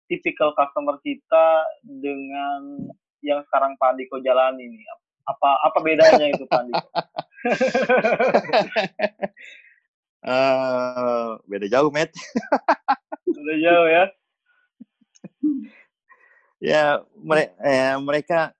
tipikal 0.09 0.51
customer 0.57 0.97
kita 0.99 1.45
dengan 1.85 2.89
yang 3.21 3.45
sekarang 3.45 3.77
Pak 3.77 3.93
Andiko 3.93 4.17
jalani 4.19 4.65
ini? 4.65 4.81
Apa 5.23 5.49
apa 5.61 5.77
bedanya 5.79 6.25
itu 6.27 6.43
Pak 6.43 6.59
Andiko? 6.65 6.87
Eh, 10.19 11.27
beda 11.47 11.65
jauh, 11.71 11.87
Matt. 11.95 12.11
Udah 13.23 13.55
jauh 13.55 13.87
ya. 13.87 14.03
Ya, 16.59 16.83
mere- 17.15 17.55
eh, 17.63 17.95
mereka 18.03 18.51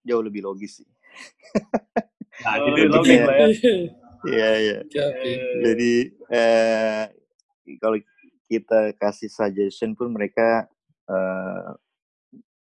jauh 0.00 0.24
lebih 0.24 0.40
logis 0.40 0.80
sih. 0.80 0.88
nah, 2.40 2.56
Oh, 2.56 2.72
gitu 2.72 2.88
lebih 2.88 2.88
logis 2.88 3.20
ya. 3.20 3.36
Iya, 4.24 4.48
iya. 4.56 4.76
Jadi 5.60 5.92
eh 6.32 7.04
kalau 7.76 8.00
kita 8.48 8.94
kasih 9.00 9.30
suggestion 9.32 9.96
pun 9.96 10.12
mereka 10.12 10.68
eh 11.08 11.70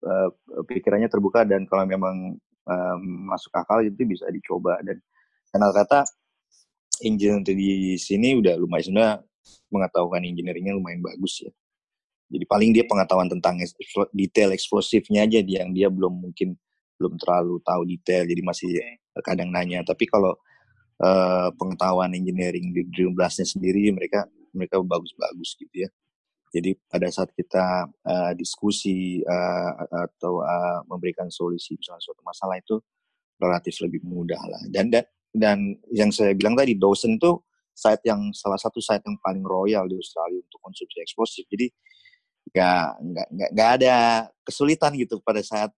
eh, 0.02 0.28
pikirannya 0.66 1.06
terbuka 1.06 1.46
dan 1.46 1.66
kalau 1.70 1.86
memang 1.86 2.34
eh, 2.68 2.96
masuk 3.28 3.52
akal 3.54 3.82
itu 3.82 4.02
bisa 4.06 4.26
dicoba 4.30 4.78
dan 4.82 4.98
karena 5.52 5.68
kata 5.70 6.00
engineer 7.04 7.42
di 7.44 7.98
sini 7.98 8.38
udah 8.38 8.56
lumayan 8.56 8.84
sebenarnya 8.88 9.14
pengetahuan 9.68 10.22
engineeringnya 10.22 10.74
lumayan 10.78 11.02
bagus 11.02 11.42
ya. 11.42 11.52
Jadi 12.32 12.44
paling 12.48 12.70
dia 12.72 12.84
pengetahuan 12.88 13.28
tentang 13.28 13.60
detail 14.16 14.56
eksplosifnya 14.56 15.28
aja 15.28 15.44
dia 15.44 15.66
yang 15.66 15.72
dia 15.76 15.88
belum 15.92 16.30
mungkin 16.30 16.56
belum 16.96 17.20
terlalu 17.20 17.60
tahu 17.60 17.82
detail 17.84 18.24
jadi 18.24 18.42
masih 18.44 18.70
kadang 19.20 19.52
nanya. 19.52 19.84
Tapi 19.84 20.08
kalau 20.08 20.32
eh, 21.02 21.48
pengetahuan 21.60 22.16
engineering 22.16 22.72
di 22.72 22.88
drill 22.88 23.12
blastnya 23.12 23.44
sendiri 23.44 23.92
mereka 23.92 24.24
mereka 24.52 24.80
bagus-bagus 24.80 25.56
gitu 25.58 25.88
ya. 25.88 25.90
Jadi 26.52 26.76
pada 26.84 27.08
saat 27.08 27.32
kita 27.32 27.88
eh, 27.88 28.32
diskusi 28.36 29.24
eh, 29.24 29.70
atau 29.88 30.44
eh, 30.44 30.80
memberikan 30.88 31.32
solusi 31.32 31.80
misalnya 31.80 32.04
suatu 32.04 32.20
masalah 32.20 32.60
itu 32.60 32.76
relatif 33.40 33.80
lebih 33.80 34.04
mudah 34.04 34.40
lah. 34.44 34.62
Dan 34.68 34.92
dan 34.92 35.04
dan 35.32 35.58
yang 35.88 36.12
saya 36.12 36.36
bilang 36.36 36.52
tadi 36.52 36.76
Dawson 36.76 37.16
itu 37.16 37.40
site 37.72 38.04
yang 38.04 38.30
salah 38.36 38.60
satu 38.60 38.84
site 38.84 39.00
yang 39.08 39.16
paling 39.24 39.40
royal 39.40 39.88
di 39.88 39.96
Australia 39.96 40.44
untuk 40.44 40.60
konsumsi 40.60 41.00
eksplosif. 41.00 41.48
Jadi 41.48 41.72
nggak 42.52 42.86
nggak 43.00 43.48
nggak 43.56 43.70
ada 43.80 43.94
kesulitan 44.44 44.92
gitu 45.00 45.24
pada 45.24 45.40
saat 45.40 45.72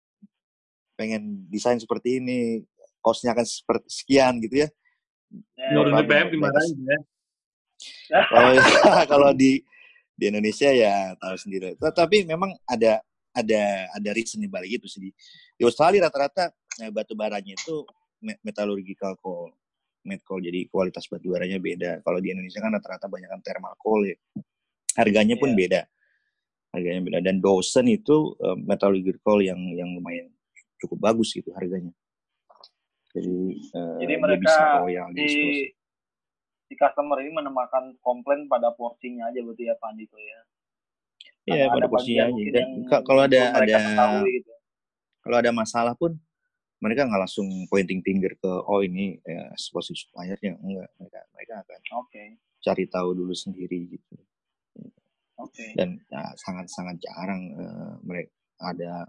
pengen 0.98 1.46
desain 1.50 1.78
seperti 1.78 2.18
ini 2.18 2.66
costnya 2.98 3.30
akan 3.30 3.46
seperti 3.46 3.86
sekian 3.90 4.42
gitu 4.42 4.66
ya. 4.66 4.68
Ya, 5.58 5.68
problem, 5.76 6.02
BBM 6.02 6.28
dimarahin 6.34 6.78
ya. 6.82 6.98
Kalau 8.08 8.52
kalau 9.12 9.30
di 9.34 9.60
di 10.14 10.24
Indonesia 10.30 10.70
ya 10.70 11.12
tahu 11.18 11.36
sendiri. 11.36 11.74
Tapi 11.78 12.22
memang 12.22 12.54
ada 12.70 13.02
ada 13.34 13.62
ada 13.90 14.10
reason 14.14 14.38
di 14.38 14.46
balik 14.46 14.78
itu 14.78 14.86
sih. 14.86 15.10
Di, 15.58 15.62
Australia 15.66 16.06
rata-rata 16.06 16.54
eh, 16.80 16.90
batu 16.94 17.18
baranya 17.18 17.58
itu 17.58 17.82
me- 18.22 18.38
metallurgical 18.46 19.18
coal, 19.18 19.50
met 20.06 20.22
coal. 20.22 20.38
Jadi 20.38 20.70
kualitas 20.70 21.10
batu 21.10 21.34
baranya 21.34 21.58
beda. 21.58 21.98
Kalau 22.06 22.22
di 22.22 22.30
Indonesia 22.30 22.62
kan 22.62 22.70
rata-rata 22.70 23.10
banyak 23.10 23.26
kan 23.26 23.40
thermal 23.42 23.74
coal 23.82 24.06
ya. 24.06 24.16
Harganya 24.94 25.34
pun 25.34 25.50
Iya. 25.50 25.58
beda. 25.58 25.80
Harganya 26.70 27.00
beda. 27.02 27.18
Dan 27.26 27.42
Dawson 27.42 27.90
itu 27.90 28.38
eh, 28.38 28.56
metallurgical 28.62 29.18
coal 29.26 29.42
yang 29.42 29.58
yang 29.74 29.90
lumayan 29.98 30.30
cukup 30.78 31.10
bagus 31.10 31.34
gitu 31.34 31.50
harganya. 31.58 31.90
Jadi, 33.14 33.34
eh, 33.74 33.98
Jadi 34.02 34.14
mereka 34.18 34.42
bisa 34.42 34.62
royal 34.82 35.06
di 35.10 35.22
di. 35.26 35.34
Si 36.74 36.82
customer 36.82 37.22
ini 37.22 37.30
menemukan 37.30 37.94
komplain 38.02 38.50
pada 38.50 38.74
porsinya 38.74 39.30
aja 39.30 39.38
berarti 39.46 39.70
ya 39.70 39.78
Pak 39.78 39.88
Andiko 39.94 40.18
ya. 40.18 40.40
Iya, 41.44 41.70
pada 41.70 41.86
bagian 41.86 42.34
aja. 42.34 42.50
Dan 42.50 42.68
kalau 42.90 43.22
ada 43.22 43.40
ada 43.54 43.78
gitu. 44.26 44.50
kalau 45.22 45.36
ada 45.38 45.50
masalah 45.54 45.94
pun 45.94 46.18
mereka 46.82 47.06
nggak 47.06 47.30
langsung 47.30 47.46
pointing 47.70 48.02
finger 48.02 48.34
ke 48.34 48.50
oh 48.50 48.82
ini 48.82 49.22
ya, 49.22 49.54
explosive 49.54 49.94
suppliernya 49.94 50.58
enggak 50.58 50.90
mereka 50.98 51.20
mereka 51.30 51.54
akan 51.62 51.80
Oke, 52.02 52.24
cari 52.58 52.84
tahu 52.90 53.08
dulu 53.14 53.32
sendiri 53.32 53.94
gitu 53.94 54.16
oke. 55.38 55.64
dan 55.78 55.96
ya, 56.10 56.34
sangat 56.36 56.66
sangat 56.68 57.00
jarang 57.00 57.56
mereka 58.04 58.32
ada 58.60 59.08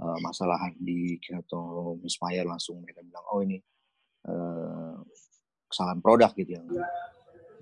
eh, 0.00 0.18
masalah 0.20 0.60
hard 0.60 0.76
disk 0.80 1.28
atau 1.32 1.96
misfire 2.00 2.44
langsung 2.44 2.84
mereka 2.84 3.00
bilang 3.00 3.24
oh 3.32 3.40
ini 3.40 3.56
eh, 3.56 3.69
kesalahan 5.70 6.02
produk 6.02 6.34
gitu 6.34 6.58
ya 6.58 6.62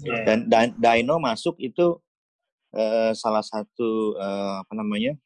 Iya. 0.05 0.47
dan 0.47 0.79
Dyno 0.79 1.19
masuk 1.19 1.59
itu 1.59 1.99
uh, 2.75 3.13
salah 3.15 3.43
satu 3.43 4.15
uh, 4.15 4.63
apa 4.63 4.73
namanya 4.79 5.19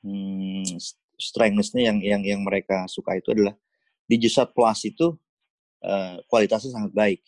hmm, 0.00 0.64
strengthnya 1.20 1.92
yang 1.92 1.98
yang 2.00 2.22
yang 2.24 2.40
mereka 2.40 2.88
suka 2.88 3.16
itu 3.20 3.36
adalah 3.36 3.52
di 4.08 4.16
Jusat 4.20 4.56
Plus 4.56 4.80
itu 4.88 5.12
uh, 5.84 6.16
kualitasnya 6.28 6.72
sangat 6.72 6.92
baik 6.96 7.20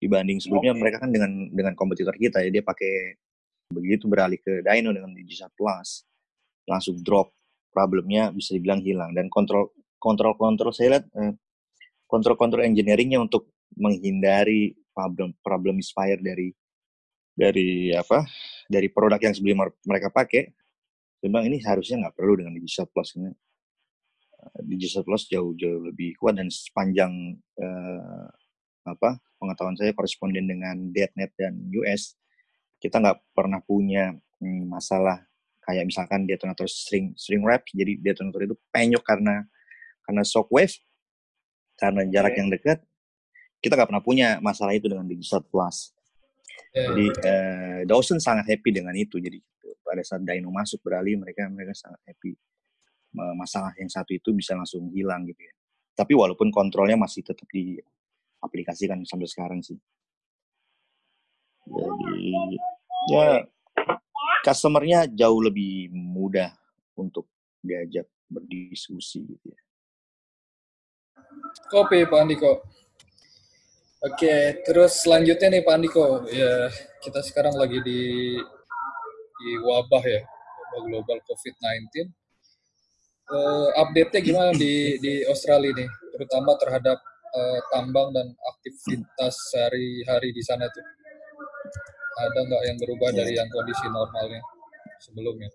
dibanding 0.00 0.38
sebelumnya 0.38 0.72
okay. 0.72 0.80
mereka 0.80 0.96
kan 1.02 1.10
dengan 1.10 1.50
dengan 1.52 1.74
kompetitor 1.74 2.14
kita 2.14 2.40
ya 2.40 2.50
dia 2.54 2.64
pakai 2.64 3.18
begitu 3.70 4.06
beralih 4.10 4.38
ke 4.38 4.62
Dino 4.62 4.90
dengan 4.94 5.10
Digisat 5.14 5.50
Plus 5.58 6.06
langsung 6.70 6.98
drop 7.02 7.34
problemnya 7.70 8.30
bisa 8.30 8.54
dibilang 8.54 8.82
hilang 8.82 9.10
dan 9.14 9.26
kontrol 9.26 9.74
kontrol 9.98 10.34
kontrol 10.38 10.70
saya 10.74 10.98
lihat 10.98 11.06
kontrol 12.10 12.34
kontrol 12.34 12.66
engineeringnya 12.66 13.22
untuk 13.22 13.50
menghindari 13.76 14.74
problem 14.90 15.34
problem 15.40 15.78
misfire 15.78 16.18
dari 16.18 16.50
dari 17.32 17.94
apa 17.94 18.26
dari 18.66 18.90
produk 18.90 19.20
yang 19.22 19.34
sebelum 19.34 19.70
mereka 19.86 20.12
pakai 20.12 20.50
memang 21.24 21.48
ini 21.48 21.60
harusnya 21.62 22.06
nggak 22.06 22.16
perlu 22.16 22.40
dengan 22.40 22.56
Digital 22.56 22.88
Plus 22.90 23.16
ini. 23.16 23.30
Eh, 23.30 24.60
Digital 24.66 25.04
Plus 25.04 25.28
jauh 25.28 25.52
jauh 25.56 25.80
lebih 25.84 26.16
kuat 26.16 26.36
dan 26.40 26.48
sepanjang 26.48 27.12
uh, 27.60 28.26
apa 28.88 29.20
pengetahuan 29.36 29.76
saya 29.76 29.92
koresponden 29.92 30.48
dengan 30.48 30.76
DetNet 30.90 31.32
dan 31.36 31.54
US 31.80 32.16
kita 32.80 32.96
nggak 32.96 33.20
pernah 33.36 33.60
punya 33.60 34.16
hmm, 34.40 34.64
masalah 34.68 35.20
kayak 35.60 35.84
misalkan 35.84 36.24
detonator 36.24 36.64
string 36.64 37.12
string 37.14 37.44
wrap 37.44 37.62
jadi 37.68 38.00
detonator 38.00 38.48
itu 38.48 38.56
penyok 38.72 39.04
karena 39.04 39.44
karena 40.08 40.22
shockwave 40.24 40.72
karena 41.76 42.08
jarak 42.08 42.32
okay. 42.32 42.40
yang 42.40 42.48
dekat 42.48 42.78
kita 43.60 43.76
nggak 43.76 43.88
pernah 43.92 44.04
punya 44.04 44.28
masalah 44.40 44.72
itu 44.72 44.88
dengan 44.88 45.04
Digital 45.04 45.44
Plus. 45.44 45.92
Yeah. 46.70 46.86
jadi 46.94 47.06
uh, 47.10 47.80
Dawson 47.86 48.18
sangat 48.22 48.46
happy 48.48 48.70
dengan 48.72 48.94
itu. 48.96 49.20
Jadi 49.20 49.38
pada 49.84 50.00
saat 50.06 50.22
Dino 50.22 50.48
masuk 50.54 50.80
beralih 50.86 51.20
mereka 51.20 51.46
mereka 51.50 51.76
sangat 51.76 52.00
happy. 52.08 52.34
Masalah 53.10 53.74
yang 53.74 53.90
satu 53.90 54.14
itu 54.14 54.30
bisa 54.30 54.54
langsung 54.54 54.86
hilang 54.94 55.26
gitu 55.26 55.42
ya. 55.42 55.54
Tapi 55.98 56.14
walaupun 56.14 56.54
kontrolnya 56.54 56.94
masih 56.94 57.26
tetap 57.26 57.44
diaplikasikan 57.50 59.02
sampai 59.02 59.26
sekarang 59.26 59.60
sih. 59.66 59.74
Jadi 61.66 62.54
ya 63.10 63.42
customernya 64.46 65.10
jauh 65.10 65.42
lebih 65.42 65.90
mudah 65.90 66.54
untuk 66.94 67.26
diajak 67.60 68.06
berdiskusi 68.30 69.26
gitu 69.26 69.46
ya. 69.50 69.60
Kopi 71.66 72.06
Pak 72.06 72.18
Andiko 72.22 72.62
Oke, 74.00 74.64
terus 74.64 75.04
selanjutnya 75.04 75.52
nih 75.52 75.60
Pak 75.60 75.76
Andiko, 75.76 76.24
ya 76.32 76.72
kita 77.04 77.20
sekarang 77.20 77.52
lagi 77.52 77.84
di 77.84 78.32
di 79.36 79.50
wabah 79.60 80.00
ya, 80.00 80.24
wabah 80.24 80.80
global 80.88 81.18
COVID-19. 81.28 82.08
Uh, 83.28 83.36
eh, 83.36 83.68
update-nya 83.76 84.20
gimana 84.24 84.50
di 84.56 84.96
di 85.04 85.20
Australia 85.28 85.76
nih, 85.76 85.90
terutama 86.16 86.56
terhadap 86.56 86.96
uh, 87.36 87.60
tambang 87.68 88.08
dan 88.16 88.32
aktivitas 88.56 89.36
sehari-hari 89.52 90.32
di 90.32 90.42
sana 90.48 90.64
tuh? 90.72 90.86
Ada 92.24 92.40
nggak 92.40 92.62
yang 92.72 92.78
berubah 92.80 93.12
dari 93.12 93.36
yang 93.36 93.52
kondisi 93.52 93.84
normalnya 93.84 94.40
sebelumnya? 95.04 95.52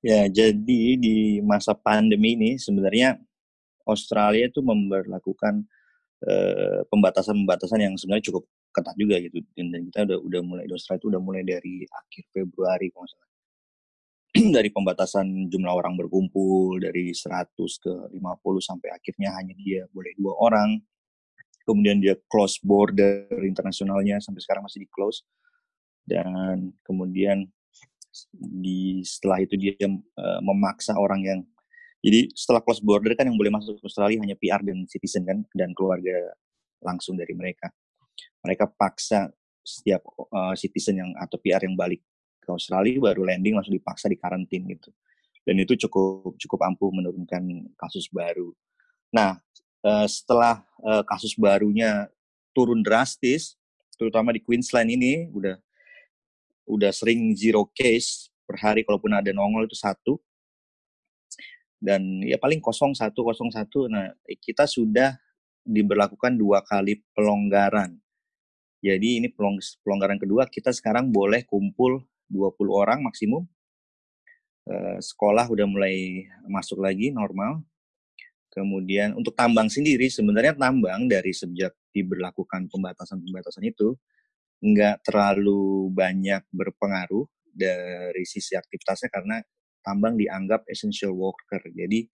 Ya, 0.00 0.24
jadi 0.24 0.96
di 0.96 1.44
masa 1.44 1.76
pandemi 1.76 2.32
ini 2.32 2.56
sebenarnya 2.56 3.20
Australia 3.84 4.48
itu 4.48 4.64
memperlakukan 4.64 5.68
pembatasan-pembatasan 6.90 7.80
yang 7.80 7.94
sebenarnya 7.96 8.28
cukup 8.28 8.44
ketat 8.70 8.94
juga 8.96 9.16
gitu. 9.24 9.40
Dan 9.56 9.88
kita 9.88 10.04
udah 10.04 10.18
udah 10.20 10.40
mulai 10.44 10.64
Australia 10.68 11.00
itu 11.00 11.08
udah 11.08 11.22
mulai 11.22 11.42
dari 11.42 11.84
akhir 11.88 12.24
Februari 12.30 12.92
kalau 12.92 13.08
salah. 13.08 13.28
Dari 14.56 14.70
pembatasan 14.70 15.26
jumlah 15.50 15.74
orang 15.74 15.98
berkumpul 15.98 16.78
dari 16.78 17.10
100 17.10 17.50
ke 17.82 17.92
50 18.14 18.22
sampai 18.62 18.94
akhirnya 18.94 19.34
hanya 19.34 19.58
dia 19.58 19.90
boleh 19.90 20.14
dua 20.14 20.38
orang. 20.38 20.78
Kemudian 21.66 21.98
dia 21.98 22.14
close 22.30 22.62
border 22.62 23.26
internasionalnya 23.42 24.22
sampai 24.22 24.38
sekarang 24.38 24.62
masih 24.62 24.86
di 24.86 24.88
close 24.94 25.26
dan 26.06 26.70
kemudian 26.86 27.46
di 28.34 29.02
setelah 29.06 29.38
itu 29.42 29.54
dia 29.54 29.74
uh, 29.86 30.40
memaksa 30.42 30.98
orang 30.98 31.20
yang 31.22 31.40
jadi 32.00 32.32
setelah 32.32 32.64
close 32.64 32.80
border 32.80 33.12
kan 33.12 33.28
yang 33.28 33.36
boleh 33.36 33.52
masuk 33.52 33.76
ke 33.76 33.84
Australia 33.84 34.18
hanya 34.24 34.36
PR 34.40 34.64
dan 34.64 34.88
citizen 34.88 35.22
kan 35.28 35.38
dan 35.52 35.76
keluarga 35.76 36.16
langsung 36.80 37.16
dari 37.16 37.36
mereka 37.36 37.68
mereka 38.40 38.64
paksa 38.68 39.28
setiap 39.60 40.02
uh, 40.32 40.56
citizen 40.56 41.00
yang 41.00 41.10
atau 41.20 41.36
PR 41.40 41.60
yang 41.64 41.76
balik 41.76 42.00
ke 42.40 42.48
Australia 42.48 42.96
baru 42.96 43.28
landing 43.28 43.54
langsung 43.56 43.76
dipaksa 43.76 44.08
di 44.08 44.16
karantin 44.16 44.64
gitu. 44.66 44.90
Dan 45.44 45.60
itu 45.60 45.76
cukup 45.86 46.36
cukup 46.36 46.60
ampuh 46.68 46.92
menurunkan 46.92 47.72
kasus 47.76 48.08
baru. 48.12 48.52
Nah, 49.12 49.40
uh, 49.84 50.06
setelah 50.08 50.64
uh, 50.84 51.04
kasus 51.04 51.36
barunya 51.36 52.08
turun 52.52 52.84
drastis, 52.84 53.56
terutama 53.96 54.32
di 54.32 54.40
Queensland 54.40 54.88
ini 54.92 55.28
udah 55.32 55.56
udah 56.68 56.92
sering 56.94 57.34
zero 57.34 57.66
case 57.72 58.30
per 58.46 58.60
hari 58.60 58.86
kalaupun 58.86 59.10
ada 59.10 59.30
nongol 59.34 59.66
itu 59.66 59.76
satu 59.76 60.20
dan 61.80 62.20
ya 62.22 62.36
paling 62.36 62.60
kosong 62.60 62.92
satu 62.92 63.24
kosong 63.24 63.48
satu 63.48 63.88
nah 63.88 64.12
kita 64.38 64.68
sudah 64.68 65.16
diberlakukan 65.64 66.36
dua 66.36 66.60
kali 66.60 67.00
pelonggaran 67.16 67.96
jadi 68.80 69.20
ini 69.20 69.28
pelonggaran 69.84 70.16
kedua 70.16 70.48
kita 70.48 70.72
sekarang 70.72 71.12
boleh 71.12 71.44
kumpul 71.44 72.00
20 72.32 72.56
orang 72.72 73.00
maksimum. 73.04 73.44
sekolah 75.00 75.50
udah 75.50 75.66
mulai 75.66 76.24
masuk 76.46 76.78
lagi 76.78 77.10
normal. 77.10 77.58
Kemudian 78.54 79.18
untuk 79.18 79.34
tambang 79.34 79.66
sendiri 79.66 80.06
sebenarnya 80.06 80.54
tambang 80.54 81.10
dari 81.10 81.34
sejak 81.34 81.74
diberlakukan 81.90 82.70
pembatasan-pembatasan 82.70 83.66
itu 83.66 83.98
nggak 84.62 85.02
terlalu 85.06 85.90
banyak 85.90 86.46
berpengaruh 86.54 87.26
dari 87.50 88.22
sisi 88.22 88.54
aktivitasnya 88.54 89.10
karena 89.10 89.42
tambang 89.80 90.16
dianggap 90.16 90.64
essential 90.68 91.12
worker. 91.12 91.60
Jadi 91.72 92.06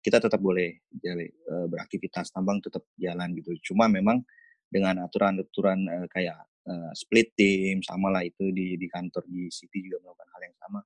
kita 0.00 0.22
tetap 0.22 0.38
boleh 0.38 0.86
jadi, 0.94 1.26
beraktivitas 1.66 2.30
tambang 2.30 2.62
tetap 2.62 2.86
jalan 2.94 3.34
gitu. 3.34 3.52
Cuma 3.72 3.90
memang 3.90 4.22
dengan 4.70 5.06
aturan-aturan 5.06 5.78
uh, 5.86 6.06
kayak 6.10 6.38
uh, 6.66 6.92
split 6.94 7.32
team 7.38 7.82
sama 7.82 8.10
lah 8.10 8.22
itu 8.26 8.50
di 8.50 8.74
di 8.74 8.86
kantor 8.90 9.22
di 9.30 9.46
City 9.50 9.86
juga 9.86 10.02
melakukan 10.02 10.28
hal 10.34 10.42
yang 10.46 10.58
sama 10.60 10.80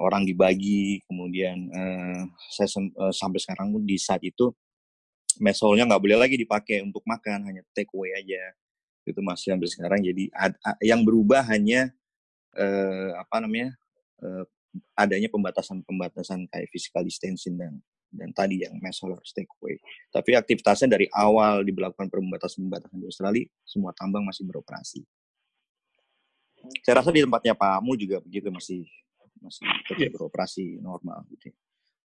orang 0.00 0.24
dibagi 0.24 1.04
kemudian 1.04 1.68
saya 2.48 2.64
sampai 3.12 3.36
sekarang 3.36 3.76
di 3.84 4.00
saat 4.00 4.24
itu 4.24 4.48
mesolnya 5.36 5.84
nggak 5.84 6.00
boleh 6.00 6.16
lagi 6.16 6.40
dipakai 6.40 6.80
untuk 6.80 7.04
makan 7.04 7.44
hanya 7.44 7.60
take 7.76 7.92
away 7.92 8.08
aja 8.16 8.40
itu 9.04 9.20
masih 9.20 9.52
sampai 9.52 9.68
sekarang 9.68 10.00
jadi 10.00 10.32
ad, 10.32 10.56
yang 10.80 11.04
berubah 11.04 11.44
hanya 11.44 11.92
apa 13.20 13.36
namanya 13.44 13.76
adanya 14.94 15.28
pembatasan-pembatasan 15.32 16.46
kayak 16.50 16.68
physical 16.70 17.02
distancing 17.02 17.58
dan 17.58 17.82
dan 18.10 18.34
tadi 18.34 18.66
yang 18.66 18.74
mass 18.82 18.98
solar 18.98 19.22
away. 19.22 19.78
Tapi 20.10 20.34
aktivitasnya 20.34 20.98
dari 20.98 21.06
awal 21.14 21.62
diberlakukan 21.62 22.10
pembatasan-pembatasan 22.10 22.98
di 22.98 23.06
Australia, 23.06 23.46
semua 23.62 23.94
tambang 23.94 24.26
masih 24.26 24.42
beroperasi. 24.50 25.06
Saya 26.84 27.00
rasa 27.00 27.14
di 27.14 27.24
tempatnya 27.24 27.56
Pak 27.56 27.80
Amu 27.80 27.96
juga 27.96 28.20
begitu 28.20 28.52
masih 28.52 28.84
masih 29.40 29.64
tetap 29.88 29.96
yeah. 29.96 30.12
beroperasi 30.12 30.82
normal 30.82 31.24
gitu. 31.32 31.48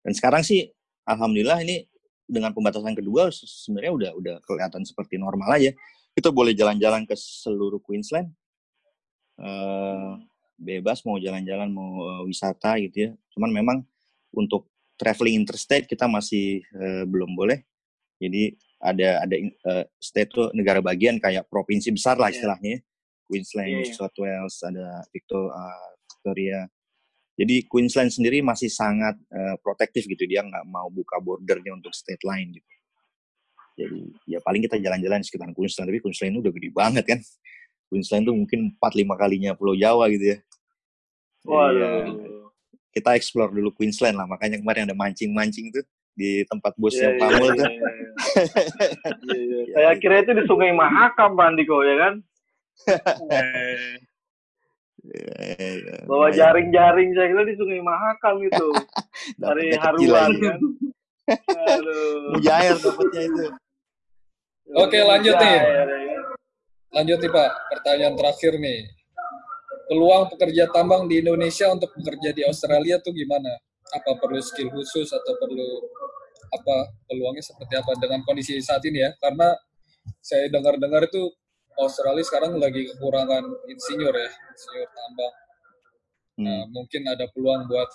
Dan 0.05 0.13
sekarang 0.15 0.47
sih 0.47 0.71
alhamdulillah 1.09 1.65
ini 1.67 1.89
dengan 2.25 2.55
pembatasan 2.55 2.95
kedua 2.95 3.29
sebenarnya 3.35 3.93
udah 3.93 4.11
udah 4.15 4.37
kelihatan 4.47 4.87
seperti 4.87 5.19
normal 5.19 5.59
aja. 5.59 5.75
Kita 6.15 6.31
boleh 6.31 6.55
jalan-jalan 6.55 7.03
ke 7.09 7.19
seluruh 7.19 7.83
Queensland. 7.83 8.31
Uh, 9.35 10.23
bebas 10.59 11.03
mau 11.03 11.19
jalan-jalan 11.19 11.69
mau 11.71 12.03
uh, 12.03 12.23
wisata 12.27 12.79
gitu 12.83 12.97
ya. 13.09 13.11
Cuman 13.35 13.51
memang 13.51 13.79
untuk 14.35 14.71
traveling 14.95 15.43
interstate 15.43 15.87
kita 15.91 16.07
masih 16.07 16.63
uh, 16.75 17.05
belum 17.07 17.35
boleh. 17.35 17.63
Jadi 18.19 18.55
ada 18.79 19.25
ada 19.27 19.37
uh, 19.67 19.85
state 19.99 20.31
tuh 20.31 20.49
negara 20.55 20.79
bagian 20.79 21.19
kayak 21.19 21.49
provinsi 21.51 21.91
besar 21.91 22.21
lah 22.21 22.31
iya. 22.31 22.37
istilahnya. 22.39 22.75
Yeah. 22.79 22.93
Queensland, 23.25 23.73
yeah, 23.73 23.89
yeah. 23.89 23.97
South 23.97 24.17
Wales, 24.21 24.57
ada 24.61 25.01
Victor, 25.09 25.49
uh, 25.49 25.91
Victoria. 26.13 26.69
Jadi 27.35 27.67
Queensland 27.67 28.13
sendiri 28.13 28.45
masih 28.45 28.71
sangat 28.71 29.17
uh, 29.33 29.57
protektif 29.65 30.07
gitu 30.07 30.23
dia 30.29 30.45
nggak 30.45 30.69
mau 30.71 30.87
buka 30.93 31.19
bordernya 31.19 31.75
untuk 31.75 31.91
state 31.91 32.23
lain 32.23 32.55
gitu. 32.55 32.73
Jadi 33.75 34.01
ya 34.31 34.39
paling 34.39 34.63
kita 34.63 34.79
jalan-jalan 34.79 35.19
di 35.19 35.27
sekitar 35.27 35.51
Queensland 35.51 35.91
tapi 35.91 35.99
Queensland 35.99 36.39
itu 36.39 36.41
udah 36.47 36.55
gede 36.55 36.71
banget 36.71 37.05
kan. 37.11 37.21
Queensland 37.95 38.27
tuh 38.27 38.35
mungkin 38.35 38.75
4 38.75 39.07
5 39.07 39.15
kalinya 39.15 39.55
Pulau 39.55 39.79
Jawa 39.79 40.11
gitu 40.11 40.35
ya. 40.35 40.39
Waduh. 41.47 41.79
Ya, 41.79 42.11
kita 42.91 43.15
explore 43.15 43.55
dulu 43.55 43.71
Queensland 43.71 44.19
lah. 44.19 44.27
Makanya 44.27 44.59
kemarin 44.59 44.91
ada 44.91 44.99
mancing-mancing 44.99 45.71
tuh 45.71 45.87
di 46.19 46.43
tempat 46.51 46.75
bosnya 46.75 47.15
yeah, 47.15 47.19
Pamul 47.23 47.47
yeah, 47.47 47.55
tuh. 47.55 47.69
Yeah, 47.71 47.83
yeah. 49.31 49.39
yeah, 49.47 49.65
Saya 49.79 49.91
kira 50.03 50.27
itu 50.27 50.35
di 50.35 50.43
Sungai 50.51 50.75
Mahakam, 50.75 51.39
Pak 51.39 51.47
Andiko, 51.47 51.87
ya 51.87 51.95
kan? 52.03 52.15
Eh, 55.05 55.85
Bawa 56.09 56.33
lumayan. 56.33 56.35
jaring-jaring 56.35 57.13
saya 57.13 57.27
kira 57.29 57.45
di 57.45 57.55
Sungai 57.61 57.81
Mahakam 57.85 58.35
itu. 58.41 58.69
Dari 59.43 59.77
Haruan 59.77 60.33
kan. 60.43 60.59
Mujair 62.35 62.75
dapatnya 62.81 63.23
itu. 63.29 63.45
Oke, 64.75 64.99
lanjut 65.05 65.37
nih. 65.37 65.59
Lanjut 66.95 67.19
nih 67.19 67.33
Pak, 67.35 67.51
pertanyaan 67.75 68.15
terakhir 68.15 68.55
nih. 68.55 68.87
Peluang 69.91 70.31
pekerja 70.31 70.71
tambang 70.71 71.11
di 71.11 71.21
Indonesia 71.21 71.67
untuk 71.69 71.91
bekerja 71.99 72.31
di 72.31 72.47
Australia 72.47 73.03
tuh 73.03 73.11
gimana? 73.11 73.51
Apa 73.91 74.17
perlu 74.17 74.39
skill 74.39 74.71
khusus 74.71 75.11
atau 75.11 75.35
perlu 75.37 75.91
apa 76.55 76.95
peluangnya 77.11 77.43
seperti 77.43 77.75
apa 77.75 77.99
dengan 77.99 78.23
kondisi 78.23 78.63
saat 78.63 78.81
ini 78.87 79.03
ya? 79.03 79.11
Karena 79.19 79.53
saya 80.23 80.47
dengar-dengar 80.49 81.11
itu 81.11 81.35
Australia 81.75 82.23
sekarang 82.23 82.63
lagi 82.63 82.87
kekurangan 82.95 83.43
insinyur 83.67 84.15
ya, 84.15 84.31
insinyur 84.55 84.89
tambang. 84.95 85.35
Nah, 86.35 86.63
Hmm. 86.63 86.67
mungkin 86.71 87.03
ada 87.11 87.27
peluang 87.31 87.67
buat 87.67 87.91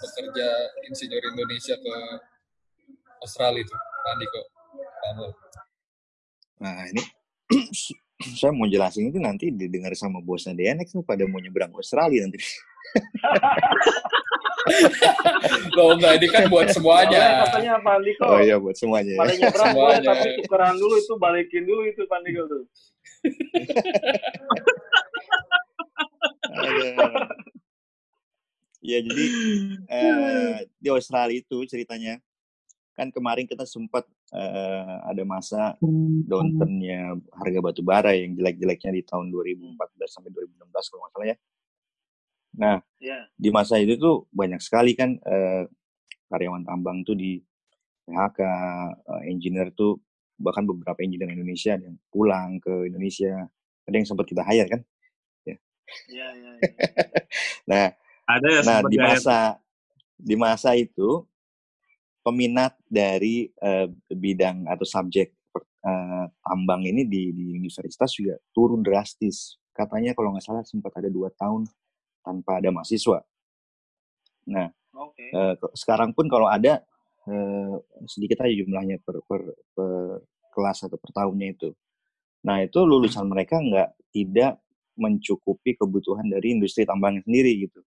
bekerja 0.00 0.48
insinyur 0.88 1.20
Indonesia 1.36 1.76
ke 1.76 1.94
Australia 3.20 3.60
itu, 3.60 3.72
Pak. 3.76 4.16
Kamu. 4.98 5.28
Nah 6.58 6.82
ini 6.90 7.02
saya 8.18 8.50
mau 8.50 8.66
jelasin 8.66 9.14
itu 9.14 9.22
nanti 9.22 9.54
didengar 9.54 9.94
sama 9.94 10.18
bosnya 10.18 10.50
DNX 10.50 10.90
tuh 10.90 11.06
pada 11.06 11.22
mau 11.30 11.38
nyebrang 11.38 11.70
Australia 11.70 12.26
nanti. 12.26 12.42
Loh 15.78 15.94
enggak, 15.94 16.18
ini 16.18 16.26
kan 16.28 16.50
buat 16.50 16.68
semuanya. 16.74 17.46
katanya 17.46 17.78
Pak 17.78 17.94
Andiko. 18.02 18.26
Oh 18.26 18.42
iya 18.42 18.58
buat 18.58 18.74
semuanya 18.74 19.14
ya. 19.14 19.20
Pada 19.22 19.32
nyebrang 19.38 19.70
boleh, 19.70 19.98
tapi 20.02 20.28
tukeran 20.42 20.74
dulu 20.76 20.94
itu, 20.98 21.14
balikin 21.14 21.62
dulu 21.62 21.82
itu 21.86 22.02
Pak 22.10 22.18
Andiko 22.18 22.42
tuh. 22.50 22.62
Aduh. 26.58 26.94
Ya 28.82 28.98
jadi 29.02 29.26
eh, 29.90 30.66
di 30.78 30.88
Australia 30.90 31.38
itu 31.38 31.62
ceritanya 31.70 32.18
kan 32.98 33.14
kemarin 33.14 33.46
kita 33.46 33.62
sempat 33.62 34.06
eh, 34.34 34.96
ada 35.08 35.22
masa 35.24 35.76
downturn-nya 36.28 37.16
harga 37.32 37.60
batu 37.64 37.80
bara 37.80 38.12
yang 38.12 38.36
jelek-jeleknya 38.36 38.90
di 38.98 39.02
tahun 39.06 39.32
2014 39.32 39.78
sampai 40.08 40.30
2016 40.32 40.90
kalau 40.92 41.00
nggak 41.04 41.12
salah 41.14 41.26
ya. 41.32 41.36
Nah 42.58 42.76
Ya. 42.98 43.30
di 43.38 43.48
masa 43.54 43.78
itu 43.78 43.94
tuh 43.96 44.26
banyak 44.34 44.58
sekali 44.58 44.92
kan 44.98 45.14
eh, 45.22 45.64
karyawan 46.28 46.66
tambang 46.66 47.06
tuh 47.06 47.14
di 47.14 47.38
PHK, 48.08 48.40
eh, 49.06 49.22
engineer 49.32 49.70
tuh 49.72 50.00
bahkan 50.38 50.62
beberapa 50.66 50.98
engineer 51.02 51.34
Indonesia 51.34 51.74
ada 51.76 51.84
yang 51.86 51.98
pulang 52.10 52.58
ke 52.62 52.90
Indonesia, 52.90 53.46
ada 53.86 53.94
yang 53.94 54.06
sempat 54.06 54.26
kita 54.28 54.42
hire 54.46 54.68
kan. 54.70 54.82
Ya, 55.48 56.28
ya, 56.36 56.50
ya. 56.52 56.52
Nah 57.70 57.86
Ada 58.28 58.48
ya 58.52 58.60
Nah, 58.60 58.80
di 58.84 58.96
masa 59.00 59.38
di 60.20 60.36
masa 60.36 60.76
itu 60.76 61.24
peminat 62.28 62.76
dari 62.84 63.48
eh, 63.48 63.88
bidang 64.12 64.68
atau 64.68 64.84
subjek 64.84 65.32
eh, 65.80 66.26
tambang 66.44 66.84
ini 66.84 67.08
di, 67.08 67.32
di 67.32 67.56
universitas 67.56 68.12
juga 68.12 68.36
turun 68.52 68.84
drastis. 68.84 69.56
Katanya 69.72 70.12
kalau 70.12 70.36
nggak 70.36 70.44
salah 70.44 70.64
sempat 70.68 70.92
ada 71.00 71.08
dua 71.08 71.32
tahun 71.32 71.64
tanpa 72.20 72.60
ada 72.60 72.68
mahasiswa. 72.68 73.24
Nah, 74.52 74.68
Oke. 74.92 75.32
eh, 75.32 75.54
ke- 75.56 75.72
sekarang 75.72 76.12
pun 76.12 76.28
kalau 76.28 76.52
ada 76.52 76.84
eh, 77.24 77.76
sedikit 78.04 78.44
aja 78.44 78.52
jumlahnya 78.52 79.00
per, 79.00 79.24
per, 79.24 79.40
per 79.72 80.20
kelas 80.52 80.84
atau 80.84 81.00
per 81.00 81.10
tahunnya 81.16 81.48
itu. 81.56 81.72
Nah, 82.44 82.60
itu 82.60 82.84
lulusan 82.84 83.24
mereka 83.24 83.56
nggak 83.56 84.12
tidak 84.12 84.60
mencukupi 84.98 85.78
kebutuhan 85.78 86.26
dari 86.26 86.58
industri 86.58 86.82
tambang 86.82 87.22
sendiri 87.22 87.64
gitu. 87.64 87.80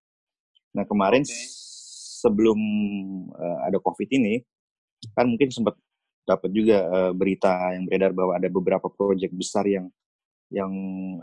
Nah 0.71 0.87
kemarin 0.87 1.27
Oke. 1.27 1.35
Sebelum 2.21 2.59
eh, 3.33 3.57
ada 3.65 3.77
COVID 3.81 4.09
ini, 4.13 4.37
kan 5.17 5.25
mungkin 5.25 5.49
sempat 5.49 5.75
dapat 6.29 6.49
juga 6.53 6.77
eh, 6.85 7.11
berita 7.17 7.73
yang 7.73 7.89
beredar 7.89 8.11
bahwa 8.13 8.37
ada 8.37 8.49
beberapa 8.53 8.87
proyek 8.93 9.33
besar 9.33 9.65
yang 9.65 9.89
yang 10.53 10.71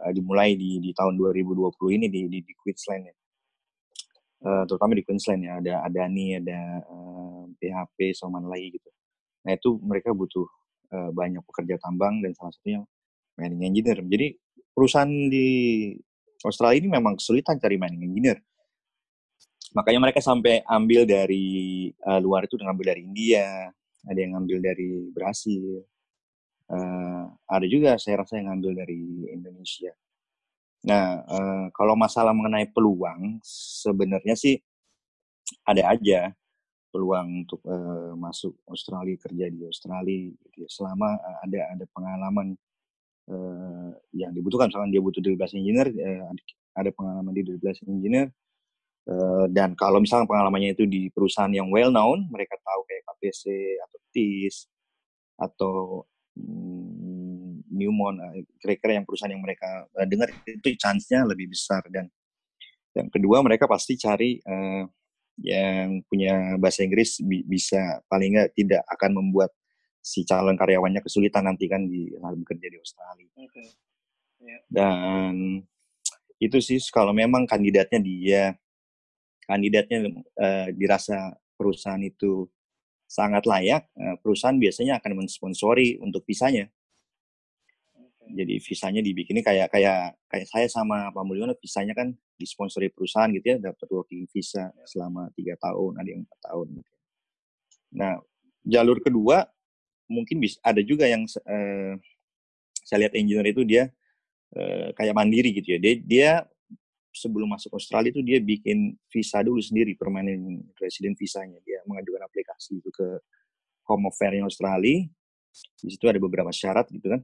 eh, 0.03 0.12
dimulai 0.16 0.59
di 0.59 0.82
di 0.82 0.90
tahun 0.90 1.14
2020 1.14 1.96
ini 1.96 2.07
di 2.11 2.20
di, 2.26 2.38
di 2.42 2.55
Queensland 2.59 3.07
ya, 3.07 3.14
Eh, 4.38 4.64
terutama 4.70 4.94
di 4.94 5.03
Queensland 5.03 5.42
ya 5.42 5.59
ada 5.59 5.82
Adani, 5.82 6.38
ada 6.38 6.78
eh, 6.78 7.42
PHP, 7.59 8.14
sama 8.14 8.38
lagi 8.46 8.78
gitu. 8.78 8.86
Nah 9.42 9.59
itu 9.59 9.82
mereka 9.82 10.14
butuh 10.14 10.46
eh, 10.94 11.11
banyak 11.11 11.42
pekerja 11.42 11.74
tambang 11.82 12.22
dan 12.22 12.30
salah 12.38 12.55
satunya 12.55 12.86
mining 13.34 13.66
engineer. 13.66 13.99
Jadi 13.99 14.38
perusahaan 14.70 15.11
di 15.11 15.46
Australia 16.46 16.78
ini 16.78 16.88
memang 16.94 17.18
kesulitan 17.18 17.59
cari 17.59 17.82
mining 17.82 18.14
engineer 18.14 18.38
makanya 19.76 20.00
mereka 20.08 20.20
sampai 20.24 20.64
ambil 20.64 21.04
dari 21.04 21.88
eh, 21.92 22.20
luar 22.22 22.48
itu 22.48 22.56
ngambil 22.56 22.86
dari 22.94 23.02
India 23.04 23.68
ada 24.08 24.18
yang 24.18 24.38
ngambil 24.38 24.58
dari 24.64 24.88
Brasil 25.12 25.84
eh, 26.72 27.24
ada 27.28 27.66
juga 27.68 28.00
saya 28.00 28.24
rasa 28.24 28.40
yang 28.40 28.54
ngambil 28.54 28.84
dari 28.84 29.00
Indonesia 29.32 29.92
nah 30.84 31.20
eh, 31.26 31.66
kalau 31.74 31.98
masalah 31.98 32.32
mengenai 32.32 32.70
peluang 32.70 33.42
sebenarnya 33.44 34.38
sih 34.38 34.56
ada 35.64 35.92
aja 35.92 36.32
peluang 36.88 37.44
untuk 37.44 37.60
eh, 37.68 38.12
masuk 38.16 38.56
Australia 38.72 39.16
kerja 39.20 39.52
di 39.52 39.60
Australia 39.68 40.32
gitu 40.32 40.64
ya. 40.64 40.68
selama 40.72 41.20
ada 41.44 41.60
ada 41.76 41.84
pengalaman 41.92 42.56
eh, 43.28 43.90
yang 44.16 44.32
dibutuhkan 44.32 44.72
misalkan 44.72 44.92
dia 44.92 45.02
butuh 45.04 45.20
12 45.20 45.60
engineer 45.60 45.88
eh, 45.92 46.24
ada 46.72 46.90
pengalaman 46.94 47.32
di 47.36 47.44
12 47.44 47.84
engineer 47.90 48.32
Eh, 49.09 49.46
dan 49.56 49.72
kalau 49.72 50.04
misalnya 50.04 50.28
pengalamannya 50.28 50.76
itu 50.76 50.84
di 50.84 51.09
perusahaan 51.09 51.48
yang 51.48 51.72
well 51.72 51.88
known, 51.88 52.28
mereka 52.28 52.61
tahu 52.61 52.84
kayak 52.84 53.02
KPC 53.09 53.42
atau 53.80 53.98
TIS 54.12 54.56
atau 55.40 55.76
mm, 56.36 57.72
Newmont, 57.72 58.20
eh, 58.20 58.44
kira-kira 58.61 59.00
yang 59.00 59.09
perusahaan 59.09 59.32
yang 59.32 59.40
mereka 59.40 59.88
eh, 59.96 60.04
dengar 60.04 60.28
itu 60.44 60.76
chance-nya 60.76 61.24
lebih 61.24 61.48
besar. 61.48 61.80
Dan 61.88 62.12
yang 62.92 63.09
kedua 63.09 63.40
mereka 63.40 63.64
pasti 63.64 63.96
cari 63.96 64.44
eh, 64.44 64.84
yang 65.40 66.04
punya 66.04 66.61
bahasa 66.61 66.84
Inggris 66.84 67.24
bi- 67.24 67.48
bisa 67.48 68.04
paling 68.12 68.36
nggak 68.36 68.52
tidak 68.61 68.82
akan 68.92 69.24
membuat 69.24 69.56
si 70.04 70.20
calon 70.28 70.59
karyawannya 70.59 71.00
kesulitan 71.00 71.48
nanti 71.48 71.64
kan 71.64 71.88
di 71.88 72.12
bekerja 72.12 72.66
di 72.68 72.76
Australia. 72.76 73.32
Oke. 73.40 73.64
dan 74.70 75.34
itu 76.38 76.62
sih 76.62 76.78
kalau 76.94 77.11
memang 77.11 77.42
kandidatnya 77.50 77.98
dia 77.98 78.42
kandidatnya 79.49 79.99
eh, 80.36 80.68
dirasa 80.76 81.32
perusahaan 81.57 82.01
itu 82.05 82.44
sangat 83.09 83.49
layak 83.49 83.88
eh, 83.96 84.16
perusahaan 84.20 84.61
biasanya 84.61 85.01
akan 85.01 85.24
mensponsori 85.24 85.96
untuk 86.05 86.22
visanya. 86.28 86.68
Jadi 88.28 88.61
visanya 88.61 89.01
dibikinnya 89.01 89.40
kayak 89.40 89.72
kayak 89.72 90.20
kayak 90.28 90.46
saya 90.53 90.68
sama 90.68 91.09
Pak 91.09 91.24
Mulyono 91.24 91.57
visanya 91.57 91.96
kan 91.96 92.12
disponsori 92.36 92.92
perusahaan 92.92 93.32
gitu 93.32 93.57
ya 93.57 93.72
dapat 93.72 93.88
working 93.88 94.28
visa 94.28 94.68
selama 94.84 95.32
tiga 95.32 95.57
tahun 95.57 95.96
ada 95.96 96.09
yang 96.12 96.22
empat 96.28 96.40
tahun 96.44 96.66
gitu. 96.76 96.92
nah 97.88 98.20
jalur 98.68 99.01
kedua 99.01 99.49
mungkin 100.12 100.44
bisa 100.44 100.61
ada 100.61 100.84
juga 100.84 101.09
yang 101.09 101.24
eh, 101.24 101.96
saya 102.84 103.09
lihat 103.09 103.14
engineer 103.16 103.49
itu 103.49 103.64
dia 103.64 103.88
eh, 104.57 104.92
kayak 104.96 105.16
mandiri 105.16 105.53
gitu 105.57 105.76
ya. 105.76 105.78
Dia 105.80 105.94
dia 106.05 106.30
sebelum 107.18 107.50
masuk 107.50 107.74
Australia 107.74 108.14
itu 108.14 108.22
dia 108.22 108.38
bikin 108.38 108.94
visa 109.10 109.42
dulu 109.42 109.58
sendiri 109.58 109.98
permanent 109.98 110.62
resident 110.78 111.18
visanya. 111.18 111.58
Dia 111.66 111.82
mengajukan 111.84 112.22
aplikasi 112.24 112.78
itu 112.78 112.90
ke 112.94 113.18
Home 113.90 114.06
Affairs 114.08 114.40
Australia. 114.46 115.04
Di 115.82 115.90
situ 115.90 116.06
ada 116.06 116.22
beberapa 116.22 116.54
syarat 116.54 116.86
gitu 116.94 117.10
kan. 117.10 117.20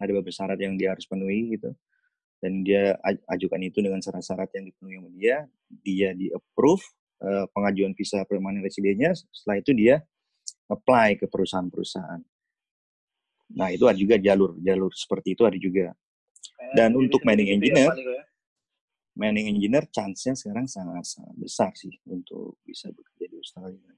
Ada 0.00 0.10
beberapa 0.16 0.32
syarat 0.32 0.58
yang 0.58 0.74
dia 0.80 0.96
harus 0.96 1.04
penuhi 1.04 1.60
gitu. 1.60 1.70
Dan 2.40 2.64
dia 2.64 2.96
aj- 3.04 3.24
ajukan 3.36 3.60
itu 3.62 3.78
dengan 3.84 4.00
syarat-syarat 4.00 4.48
yang 4.56 4.64
dipenuhi 4.68 4.94
sama 4.96 5.10
dia. 5.12 5.36
Dia 5.68 6.08
di 6.16 6.32
approve 6.32 6.84
eh, 7.24 7.46
pengajuan 7.52 7.92
visa 7.96 8.24
permanent 8.24 8.64
residennya 8.64 9.14
setelah 9.14 9.56
itu 9.60 9.72
dia 9.72 10.02
apply 10.68 11.20
ke 11.20 11.28
perusahaan-perusahaan. 11.28 12.20
Nah 13.54 13.68
itu 13.70 13.84
ada 13.86 13.96
juga 13.96 14.16
jalur 14.16 14.56
jalur 14.60 14.90
seperti 14.92 15.36
itu 15.36 15.42
ada 15.44 15.58
juga. 15.60 15.92
Dan 16.74 16.90
untuk 16.98 17.22
mining 17.22 17.54
engineer, 17.60 17.92
ya? 17.94 18.22
Mining 19.14 19.54
engineer 19.54 19.86
chance-nya 19.94 20.34
sekarang 20.34 20.66
sangat 20.66 21.06
sangat 21.06 21.34
besar 21.38 21.70
sih 21.78 21.94
untuk 22.10 22.58
bisa 22.66 22.90
bekerja 22.90 23.30
di 23.30 23.36
Australia. 23.38 23.90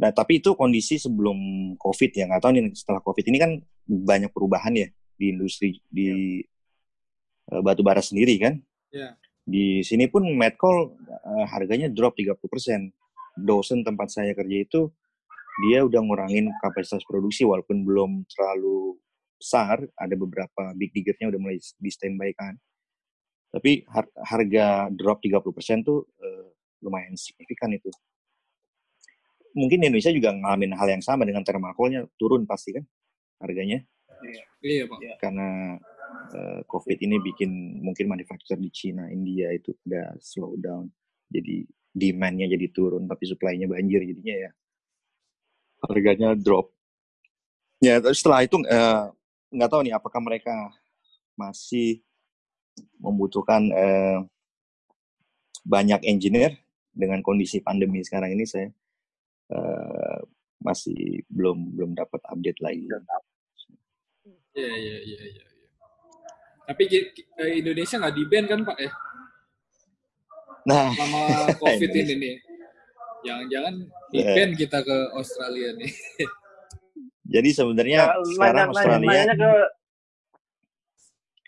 Nah, 0.00 0.10
tapi 0.12 0.44
itu 0.44 0.52
kondisi 0.52 1.00
sebelum 1.00 1.36
COVID 1.80 2.10
ya. 2.12 2.24
Nggak 2.28 2.42
tahu 2.44 2.52
nih 2.56 2.64
setelah 2.76 3.00
COVID 3.00 3.24
ini 3.32 3.38
kan 3.40 3.52
banyak 3.88 4.30
perubahan 4.32 4.72
ya 4.76 4.88
di 5.16 5.32
industri 5.32 5.80
di 5.88 6.40
eh, 7.48 7.60
batu 7.64 7.80
bara 7.80 8.04
sendiri 8.04 8.36
kan. 8.40 8.54
Iya. 8.92 9.16
Di 9.42 9.82
sini 9.82 10.06
pun 10.06 10.28
met 10.36 10.60
coal 10.60 10.96
eh, 11.08 11.46
harganya 11.48 11.88
drop 11.88 12.16
30%. 12.16 12.36
Dosen 13.32 13.80
tempat 13.80 14.12
saya 14.12 14.36
kerja 14.36 14.56
itu 14.60 14.92
dia 15.64 15.80
udah 15.84 16.00
ngurangin 16.04 16.52
kapasitas 16.60 17.00
produksi 17.08 17.48
walaupun 17.48 17.80
belum 17.80 18.28
terlalu 18.28 19.00
besar, 19.40 19.80
ada 19.96 20.14
beberapa 20.14 20.76
big 20.76 20.92
diggernya 20.92 21.32
udah 21.32 21.40
mulai 21.40 21.56
di 21.56 21.90
standby 21.90 22.36
kan 22.36 22.60
Tapi 23.52 23.84
har- 23.84 24.14
harga 24.16 24.88
drop 24.88 25.20
30% 25.20 25.84
tuh 25.84 26.08
eh, 26.18 26.48
lumayan 26.80 27.14
signifikan 27.14 27.68
itu. 27.70 27.92
Mungkin 29.52 29.84
Indonesia 29.84 30.08
juga 30.08 30.32
ngalamin 30.32 30.72
hal 30.72 30.88
yang 30.88 31.04
sama 31.04 31.28
dengan 31.28 31.44
thermalcoalnya 31.44 32.08
turun 32.16 32.48
pasti 32.48 32.72
kan 32.72 32.84
harganya 33.44 33.84
Iya, 34.62 34.86
Pak. 34.86 35.18
karena 35.20 35.76
eh, 36.32 36.60
COVID 36.64 36.98
ini 37.02 37.20
bikin 37.20 37.82
mungkin 37.84 38.06
manufacturer 38.08 38.56
di 38.56 38.70
Cina, 38.72 39.10
India 39.12 39.52
itu 39.52 39.76
udah 39.84 40.16
slow 40.22 40.56
down. 40.56 40.88
Jadi 41.28 41.66
demand-nya 41.92 42.48
jadi 42.48 42.72
turun 42.72 43.04
tapi 43.04 43.28
supply-nya 43.28 43.68
banjir 43.68 44.00
jadinya 44.00 44.48
ya 44.48 44.50
harganya 45.82 46.38
drop. 46.38 46.70
Ya, 47.82 47.98
setelah 48.14 48.46
itu 48.46 48.62
eh, 48.64 49.04
nggak 49.50 49.70
tahu 49.70 49.80
nih 49.82 49.94
apakah 49.98 50.20
mereka 50.22 50.54
masih 51.34 52.00
membutuhkan 52.98 53.62
eh, 53.72 54.18
banyak 55.62 56.02
engineer 56.06 56.58
dengan 56.92 57.22
kondisi 57.22 57.62
pandemi 57.62 58.02
sekarang 58.04 58.34
ini 58.34 58.44
saya 58.44 58.68
eh, 59.50 60.18
masih 60.62 61.26
belum 61.26 61.74
belum 61.74 61.90
dapat 61.98 62.22
update 62.22 62.60
lagi. 62.62 62.86
Iya, 62.86 63.02
iya, 64.54 64.72
iya, 64.76 64.96
iya. 65.02 65.20
iya. 65.32 65.46
Tapi 66.62 66.82
eh, 67.42 67.52
Indonesia 67.58 67.98
nggak 67.98 68.14
di 68.14 68.24
ban 68.30 68.44
kan, 68.46 68.60
Pak 68.62 68.78
ya? 68.78 68.92
Nah, 70.62 70.94
Selama 70.94 71.22
COVID 71.62 71.90
ini 71.90 72.14
nih. 72.16 72.36
Jangan-jangan 73.22 73.74
di 74.10 74.18
Iya. 74.22 74.32
ban 74.34 74.50
kita 74.54 74.78
ke 74.82 74.96
Australia 75.14 75.70
nih. 75.78 75.92
jadi 77.22 77.48
sebenarnya 77.54 78.00
Ya, 78.02 78.18
sekarang 78.26 78.38
nanya, 78.38 78.54
nanya, 78.54 78.66
Australia 78.70 78.98
nanyanya 79.02 79.34
ke 79.38 79.52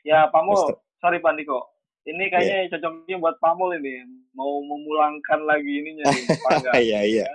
ya 0.04 0.18
Pamul, 0.30 0.54
Austra- 0.54 0.80
sorry 1.04 1.20
Pak 1.20 1.36
Niko. 1.36 1.60
Ini 2.08 2.32
kayaknya 2.32 2.72
cocoknya 2.72 3.20
buat 3.20 3.36
Pamul 3.44 3.76
ini. 3.76 4.08
Mau 4.32 4.64
memulangkan 4.64 5.44
lagi 5.44 5.68
ininya 5.68 6.08
nih. 6.08 6.24
Iya, 6.88 7.00
iya. 7.04 7.28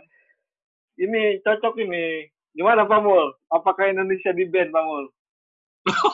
Ini 0.97 1.45
cocok 1.45 1.77
ini. 1.85 2.25
Gimana 2.57 2.89
Pamul? 2.89 3.37
Apakah 3.53 3.93
Indonesia 3.93 4.33
di 4.33 4.49
ban 4.49 4.73
Pamul? 4.73 5.05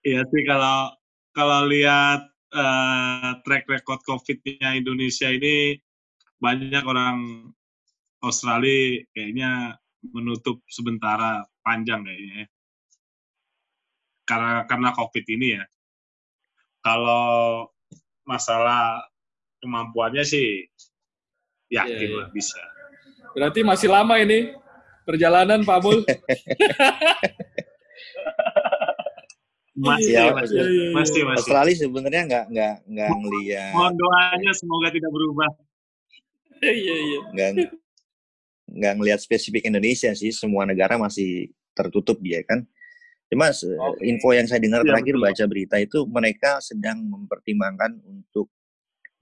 Iya 0.00 0.24
sih 0.32 0.42
kalau 0.48 0.96
kalau 1.36 1.68
lihat 1.68 2.24
eh, 2.56 3.30
track 3.44 3.68
record 3.68 4.00
COVID-nya 4.08 4.80
Indonesia 4.80 5.28
ini 5.28 5.76
banyak 6.40 6.80
orang 6.88 7.50
Australia 8.24 9.04
kayaknya 9.12 9.76
menutup 10.00 10.64
sementara 10.72 11.44
panjang 11.64 12.04
kayaknya. 12.04 12.44
ya. 12.44 12.46
Karena 14.28 14.52
karena 14.68 14.88
COVID 14.92 15.24
ini 15.32 15.48
ya. 15.58 15.64
Kalau 16.84 17.68
masalah 18.28 19.00
kemampuannya 19.64 20.24
sih 20.24 20.68
yakin 21.72 21.96
Iya, 21.96 22.08
iya. 22.12 22.18
lah 22.20 22.28
bisa. 22.28 22.60
Berarti 23.32 23.60
masih 23.64 23.88
lama 23.88 24.14
ini 24.20 24.52
perjalanan 25.08 25.64
Pak 25.64 25.78
Mul. 25.80 25.98
Masih, 29.74 30.14
Iya, 30.14 30.30
masih, 30.30 30.54
iya, 30.54 30.64
iya. 30.70 30.88
masih, 30.94 31.20
masih. 31.26 31.38
Australia 31.42 31.74
sebenarnya 31.74 32.22
nggak 32.30 32.44
nggak 32.46 32.74
nggak 32.94 33.10
ngelihat 33.10 33.74
Mohon 33.74 33.94
doanya 33.98 34.50
semoga 34.54 34.88
tidak 34.94 35.10
berubah. 35.10 35.50
Iya, 36.62 36.94
iya. 36.94 37.18
nggak 37.34 37.50
nggak 38.74 38.94
ngelihat 38.98 39.20
spesifik 39.22 39.64
Indonesia 39.70 40.10
sih 40.12 40.34
semua 40.34 40.66
negara 40.66 40.98
masih 40.98 41.48
tertutup 41.72 42.18
dia 42.18 42.42
kan 42.42 42.66
cuma 43.30 43.50
Oke. 43.50 44.02
info 44.04 44.34
yang 44.34 44.46
saya 44.50 44.60
dengar 44.60 44.82
Iya, 44.84 44.88
terakhir 44.92 45.14
betul. 45.16 45.24
baca 45.26 45.44
berita 45.48 45.76
itu 45.80 45.98
mereka 46.10 46.50
sedang 46.60 46.98
mempertimbangkan 47.06 48.02
untuk 48.04 48.50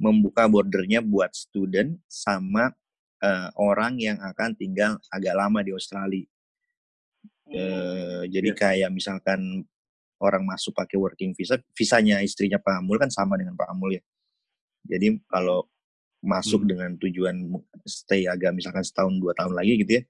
membuka 0.00 0.48
bordernya 0.50 1.04
buat 1.04 1.30
student 1.36 2.00
sama 2.10 2.72
eh, 3.22 3.48
orang 3.54 4.02
yang 4.02 4.18
akan 4.18 4.58
tinggal 4.58 4.98
agak 5.12 5.36
lama 5.38 5.62
di 5.62 5.70
Australia 5.70 6.26
Hmm. 7.42 7.58
Eh, 7.58 8.22
jadi 8.32 8.48
Iya. 8.54 8.58
kayak 8.58 8.90
misalkan 8.94 9.66
orang 10.22 10.46
masuk 10.46 10.72
pakai 10.72 10.96
working 10.96 11.34
visa, 11.34 11.58
visanya 11.74 12.22
istrinya 12.22 12.56
Pak 12.56 12.80
Amul 12.80 12.96
kan 12.96 13.10
sama 13.10 13.34
dengan 13.34 13.58
Pak 13.58 13.68
Amul 13.74 13.98
ya. 13.98 14.02
Jadi 14.86 15.18
kalau 15.26 15.66
masuk 16.22 16.62
Hmm. 16.64 16.68
dengan 16.70 16.90
tujuan 16.96 17.34
stay 17.84 18.24
agak 18.24 18.54
misalkan 18.54 18.80
setahun 18.80 19.18
dua 19.18 19.34
tahun 19.34 19.52
lagi 19.52 19.74
gitu 19.82 19.98
ya, 19.98 20.02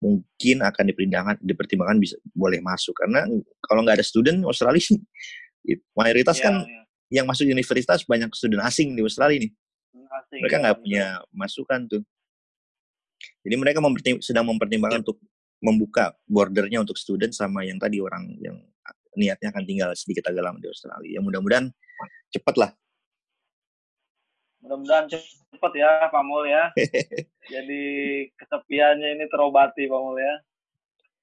mungkin 0.00 0.56
akan 0.64 0.84
dipertimbangkan 0.88 1.36
dipertimbangkan 1.38 1.98
bisa 2.00 2.16
boleh 2.32 2.58
masuk 2.58 2.96
karena 2.96 3.28
kalau 3.60 3.84
nggak 3.84 4.00
ada 4.00 4.06
student 4.06 4.40
Australia 4.42 4.80
it- 5.70 5.84
mayoritas 5.92 6.40
Iya, 6.40 6.44
kan 6.48 6.54
iya. 6.64 6.82
yang 7.20 7.26
masuk 7.28 7.44
universitas 7.46 8.02
banyak 8.02 8.32
student 8.32 8.64
asing 8.64 8.96
di 8.96 9.04
Australia 9.04 9.44
nih. 9.44 9.52
Asing, 9.92 10.40
Mereka 10.40 10.56
ya, 10.56 10.60
nggak 10.60 10.74
betul. 10.76 10.84
punya 10.88 11.06
masukan 11.30 11.80
tuh. 11.86 12.02
Jadi 13.44 13.54
mereka 13.54 13.78
mempertim- 13.78 14.20
sedang 14.24 14.48
mempertimbangkan 14.48 15.00
untuk 15.04 15.20
membuka 15.62 16.16
bordernya 16.26 16.82
untuk 16.82 16.98
student 16.98 17.30
sama 17.30 17.62
yang 17.62 17.78
tadi 17.78 18.02
orang 18.02 18.34
yang 18.40 18.56
niatnya 19.14 19.52
akan 19.52 19.62
tinggal 19.62 19.90
sedikit 19.94 20.26
agak 20.26 20.42
lama 20.42 20.58
di 20.58 20.66
Australia. 20.66 21.06
Ya 21.06 21.20
mudah-mudahan 21.20 21.68
cepat 22.32 22.54
lah. 22.58 22.70
Mudah-mudahan 24.62 25.10
cepet 25.10 25.72
ya 25.74 26.06
Pak 26.06 26.22
Mul 26.22 26.46
ya. 26.46 26.70
Jadi 27.52 27.82
kesepiannya 28.38 29.18
ini 29.18 29.26
terobati 29.26 29.90
Pak 29.90 30.00
Mul 30.00 30.22
ya. 30.22 30.34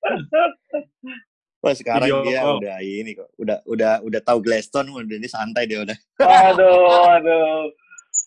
Wah 1.60 1.76
sekarang 1.76 2.08
Video 2.08 2.24
dia 2.24 2.40
call. 2.40 2.64
udah 2.64 2.78
ini 2.80 3.12
kok, 3.20 3.36
udah 3.36 3.60
udah 3.68 4.00
udah 4.00 4.22
tahu 4.24 4.40
Gladstone, 4.40 4.96
udah 4.96 5.18
ini 5.20 5.28
santai 5.28 5.68
dia 5.68 5.84
udah. 5.84 5.98
Waduh, 6.16 6.88
waduh. 6.88 7.68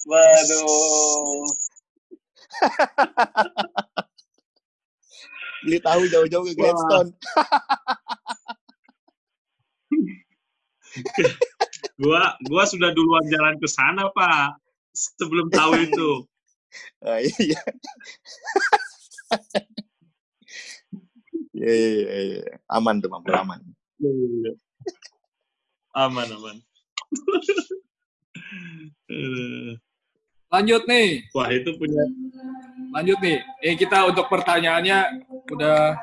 Waduh. 0.04 1.48
Beli 5.64 5.80
tahu 5.80 6.04
jauh-jauh 6.12 6.44
ke. 6.44 6.60
Gladstone. 6.60 7.16
Gua 11.96 12.36
gua 12.44 12.64
sudah 12.68 12.92
duluan 12.92 13.24
jalan 13.32 13.56
ke 13.56 13.64
sana, 13.64 14.12
Pak. 14.12 14.60
Sebelum 14.92 15.48
tahu 15.52 15.72
itu. 15.80 16.10
Ah, 17.04 17.20
iya. 17.20 17.60
Iya, 21.52 21.68
iya, 21.68 22.00
iya, 22.00 22.14
iya. 22.42 22.54
Aman 22.64 23.04
tuh, 23.04 23.12
mampu 23.12 23.28
aman. 23.28 23.60
aman, 25.92 26.28
aman. 26.32 26.56
Aduh. 29.12 29.76
Lanjut 30.52 30.82
nih, 30.84 31.24
Wah, 31.32 31.48
itu 31.48 31.70
punya 31.76 32.04
lanjut 32.92 33.18
nih. 33.24 33.40
Eh 33.64 33.74
kita 33.76 34.04
untuk 34.04 34.28
pertanyaannya 34.28 35.24
udah 35.48 35.96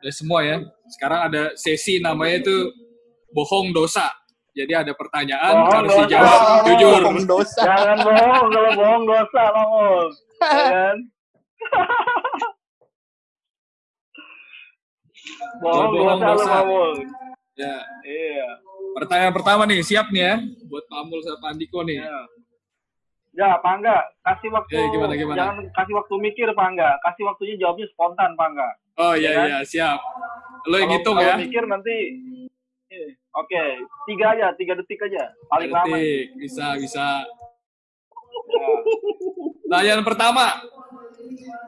udah 0.00 0.12
semua 0.12 0.40
ya. 0.40 0.56
Sekarang 0.88 1.28
ada 1.28 1.52
sesi 1.52 2.00
namanya 2.00 2.40
itu 2.44 2.56
bohong 3.32 3.76
dosa. 3.76 4.08
Jadi 4.58 4.72
ada 4.74 4.90
pertanyaan 4.92 5.54
Bohong 5.54 5.70
harus 5.72 5.90
dosa. 5.92 6.02
dijawab 6.02 6.40
jujur. 6.66 7.00
Bohong 7.00 7.22
dosa. 7.24 7.62
Jangan 7.62 7.98
bohong 8.00 8.46
kalau 8.48 8.70
bohong 8.74 9.04
dosa 9.06 9.42
Pak 9.46 9.66
Mul. 9.68 10.06
Ya 10.40 10.66
kan? 10.74 10.96
bohong 15.60 15.90
bohong 15.92 16.18
dosa 16.18 16.34
dosa. 16.34 16.58
Mul. 16.64 16.90
Ya. 17.54 17.76
Iya. 18.02 18.48
Pertanyaan 18.94 19.30
pertama 19.32 19.62
nih, 19.64 19.78
siap 19.80 20.10
nih 20.10 20.22
ya 20.24 20.34
buat 20.66 20.84
Pak 20.84 20.98
Amul 20.98 21.20
sama 21.20 21.38
Pak 21.38 21.50
Andiko 21.54 21.80
nih. 21.82 21.98
Ya. 22.00 22.18
Ya, 23.30 23.54
Pak 23.56 23.70
Angga, 23.72 23.94
kasih 24.20 24.50
waktu 24.50 24.72
Ya, 24.72 24.90
gimana, 24.90 25.14
gimana? 25.14 25.36
jangan 25.38 25.56
kasih 25.70 25.94
waktu 25.94 26.14
mikir 26.18 26.48
Pak 26.50 26.66
Angga, 26.66 26.90
kasih 27.00 27.22
waktunya 27.24 27.54
jawabnya 27.56 27.86
spontan 27.88 28.34
Pak 28.34 28.46
Angga. 28.48 28.68
Oh 28.98 29.14
Ya 29.14 29.20
iya 29.20 29.30
kan? 29.32 29.46
iya, 29.46 29.58
siap. 29.62 29.98
Lo 30.64 30.74
yang 30.74 30.90
Kalau- 30.90 30.94
hitung 30.98 31.14
kalau 31.14 31.28
ya. 31.28 31.34
mikir 31.38 31.62
nanti 31.64 31.94
eh, 32.88 33.08
Oke, 33.30 33.62
tiga 34.04 34.32
aja, 34.32 34.46
tiga 34.54 34.72
detik 34.74 34.98
aja, 35.00 35.30
paling 35.46 35.68
lama. 35.68 35.94
Detik, 35.94 36.26
bisa 36.34 36.66
bisa. 36.76 37.06
Ya. 38.48 38.68
Pertanyaan 39.62 40.02
pertama. 40.02 40.46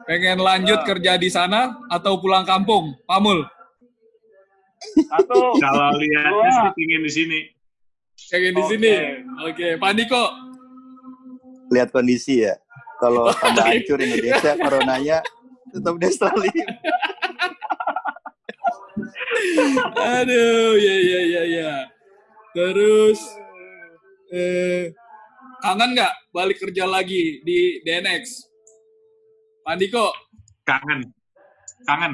Pengen 0.03 0.41
lanjut 0.41 0.79
Ya. 0.81 0.87
kerja 0.87 1.11
di 1.15 1.29
sana 1.29 1.77
atau 1.87 2.17
pulang 2.17 2.41
kampung? 2.43 2.97
Pamul. 3.05 3.45
Satu, 4.81 5.53
kalau 5.55 5.93
lihatnya 5.95 6.33
Dua. 6.33 6.49
sih 6.49 6.71
pingin 6.73 7.01
di 7.05 7.11
sini. 7.11 7.39
Pengen 8.27 8.53
di 8.57 8.63
sini. 8.65 8.93
Oke, 9.45 9.77
Pak 9.77 9.89
Andiko. 9.93 10.23
Lihat 11.69 11.93
kondisi 11.93 12.41
ya. 12.41 12.57
Kalau 12.97 13.29
tambah 13.37 13.61
hancur 13.63 14.01
Indonesia, 14.01 14.57
coronanya 14.65 15.21
tetap 15.69 15.93
di 15.95 16.05
Australia. 16.05 16.65
Aduh, 20.21 20.75
ya 20.75 20.95
ya 20.99 21.21
ya 21.23 21.43
ya. 21.47 21.73
Terus 22.51 23.19
eh 24.31 24.91
kangen 25.63 25.95
nggak 25.95 26.13
balik 26.35 26.57
kerja 26.59 26.87
lagi 26.87 27.39
di 27.45 27.79
DNX? 27.85 28.47
Pak 29.61 29.77
Andiko, 29.77 30.09
Kangen. 30.65 31.05
Kangen. 31.85 32.13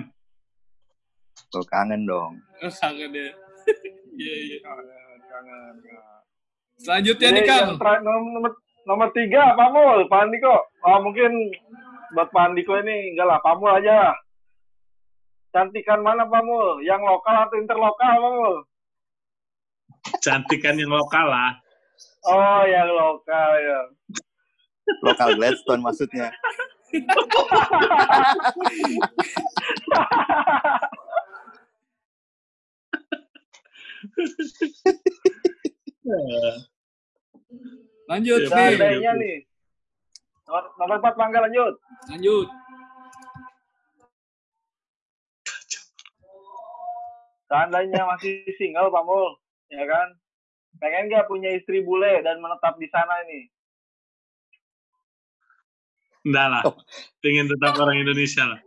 Tuh 1.47 1.63
kangen 1.71 2.03
dong. 2.03 2.35
Oh, 2.63 2.71
kangen 2.71 3.11
ya. 3.11 3.31
Iya, 4.17 4.35
iya. 4.49 4.57
Kangen, 4.65 5.21
kangen. 5.29 5.73
Selanjutnya 6.81 7.29
Jadi 7.29 7.37
nih, 7.37 7.45
Kang. 7.45 7.77
nomor, 8.01 8.51
nomor, 8.89 9.07
tiga, 9.13 9.53
Pamul, 9.53 10.09
Pak 10.09 10.25
Andiko. 10.25 10.55
Oh, 10.81 10.97
mungkin 11.05 11.29
buat 12.17 12.33
Pak 12.33 12.49
Andiko 12.49 12.81
ini, 12.81 13.13
enggak 13.13 13.29
lah, 13.29 13.39
Pamul 13.45 13.77
aja. 13.77 14.17
Cantikan 15.53 15.99
mana, 16.03 16.27
Pamul? 16.27 16.83
Yang 16.83 17.01
lokal 17.07 17.35
atau 17.47 17.55
interlokal, 17.57 18.13
Pamul? 18.19 18.55
Cantikan 20.23 20.75
yang 20.79 20.91
lokal 20.91 21.25
lah. 21.27 21.51
Oh, 22.27 22.61
yang 22.67 22.87
lokal, 22.91 23.49
ya. 23.59 23.79
Lokal 25.03 25.35
Gladstone 25.35 25.83
maksudnya. 25.83 26.31
Lanjut 38.07 38.39
Iya, 38.39 38.47
nih. 38.47 38.51
Bang. 38.51 38.71
Seandainya 38.71 39.11
nih. 39.19 39.37
Nomor, 40.47 40.63
nomor 40.79 40.95
empat, 41.03 41.13
Pangga, 41.19 41.39
lanjut. 41.43 41.75
Lanjut. 42.07 42.47
Seandainya 47.47 48.03
masih 48.03 48.43
single, 48.59 48.91
Pamul, 48.91 49.39
ya 49.71 49.87
kan? 49.87 50.07
Pengen 50.77 51.07
nggak 51.07 51.31
punya 51.31 51.55
istri 51.55 51.79
bule 51.81 52.19
dan 52.21 52.43
menetap 52.43 52.75
di 52.75 52.85
sana 52.91 53.23
ini? 53.25 53.47
Enggak 56.27 56.47
lah. 56.51 56.63
Pengen 57.23 57.47
tetap 57.47 57.79
orang 57.79 58.03
Indonesia 58.03 58.43
lah. 58.51 58.59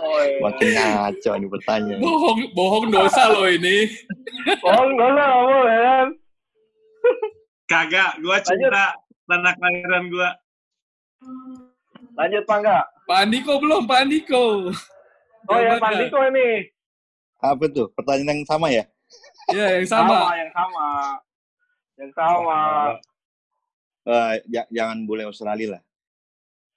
Oh, 0.00 0.20
iya. 0.24 0.40
Makin 0.40 0.68
ngaco 0.72 1.30
nih 1.36 1.50
pertanyaan. 1.52 2.00
Bohong, 2.00 2.40
bohong 2.56 2.86
dosa 2.88 3.28
loh 3.36 3.44
ini. 3.44 3.88
Oh, 4.64 4.88
enggak 4.88 5.10
lah, 5.12 5.28
Pamul, 5.28 5.64
ya 5.68 5.80
kan? 5.84 6.08
Kagak, 7.68 8.12
gua 8.24 8.40
cinta 8.40 8.96
tanah 9.28 9.52
kelahiran 9.60 10.08
gua. 10.08 10.30
Lanjut, 12.16 12.44
Pangga. 12.48 12.88
Pak 13.04 13.28
Andiko 13.28 13.60
belum, 13.60 13.84
Pak 13.84 14.08
Andiko. 14.08 14.72
Oh, 15.52 15.58
ya. 15.60 15.76
Pak 15.76 16.00
Andiko 16.00 16.18
ini. 16.32 16.72
Apa 17.44 17.68
tuh? 17.68 17.92
Pertanyaan 17.92 18.40
yang 18.40 18.48
sama 18.48 18.72
ya? 18.72 18.88
Iya, 19.52 19.76
yang 19.76 19.84
sama. 19.86 20.32
yang 20.32 20.48
sama. 20.50 20.86
Yang 22.00 22.12
sama. 22.16 22.60
Eh, 24.04 24.32
ja- 24.48 24.70
jangan 24.72 25.04
bule 25.04 25.28
Australia 25.28 25.76
lah. 25.76 25.82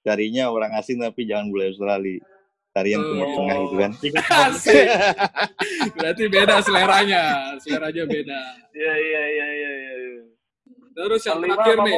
Carinya 0.00 0.48
orang 0.48 0.76
asing 0.76 1.00
tapi 1.00 1.24
jangan 1.24 1.48
bule 1.48 1.72
Australia. 1.72 2.20
Cari 2.68 2.94
yang 2.94 3.00
timur 3.02 3.26
Oh. 3.26 3.34
tengah 3.34 3.56
gitu 3.64 3.74
kan. 3.80 3.92
Asik. 4.52 4.86
Berarti 5.96 6.24
beda 6.28 6.56
seleranya. 6.60 7.22
Seleranya 7.58 8.04
beda. 8.04 8.40
Iya, 8.70 8.92
iya, 8.94 9.22
iya, 9.24 9.46
iya, 9.48 9.70
iya. 9.74 9.92
iya. 9.98 10.22
Terus 10.92 11.22
yang 11.24 11.40
Kelima, 11.40 11.56
terakhir 11.58 11.76
nih. 11.80 11.96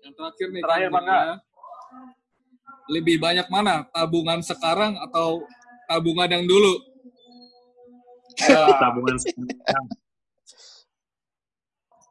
Yang 0.00 0.14
terakhir 0.16 0.48
nih. 0.48 0.62
Terakhir, 0.64 0.88
Kang, 0.88 0.94
Bang, 0.96 1.06
Kak. 1.06 1.20
ya. 1.20 1.34
Lebih 2.88 3.16
banyak 3.20 3.46
mana? 3.52 3.74
Tabungan 3.92 4.40
sekarang 4.40 4.96
atau 4.98 5.44
tabungan 5.86 6.28
yang 6.28 6.44
dulu? 6.48 6.72
Tabungan 8.38 9.16
sekarang. 9.18 9.86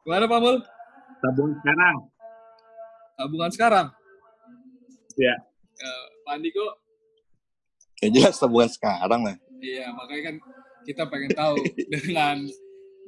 Gimana 0.04 0.24
Pak 0.28 0.38
Mul? 0.40 0.56
Tabungan 1.24 1.54
sekarang. 1.60 1.96
Tabungan 3.18 3.50
sekarang? 3.50 3.86
Iya. 5.18 5.34
Eh, 5.78 6.04
Pak 6.24 6.32
Andiko? 6.38 6.66
Ya 7.98 8.08
jelas 8.14 8.38
tabungan 8.38 8.70
sekarang 8.70 9.20
lah. 9.26 9.36
Iya, 9.58 9.90
makanya 9.90 10.22
kan 10.30 10.36
kita 10.86 11.02
pengen 11.10 11.32
tahu 11.34 11.58
dengan 11.94 12.46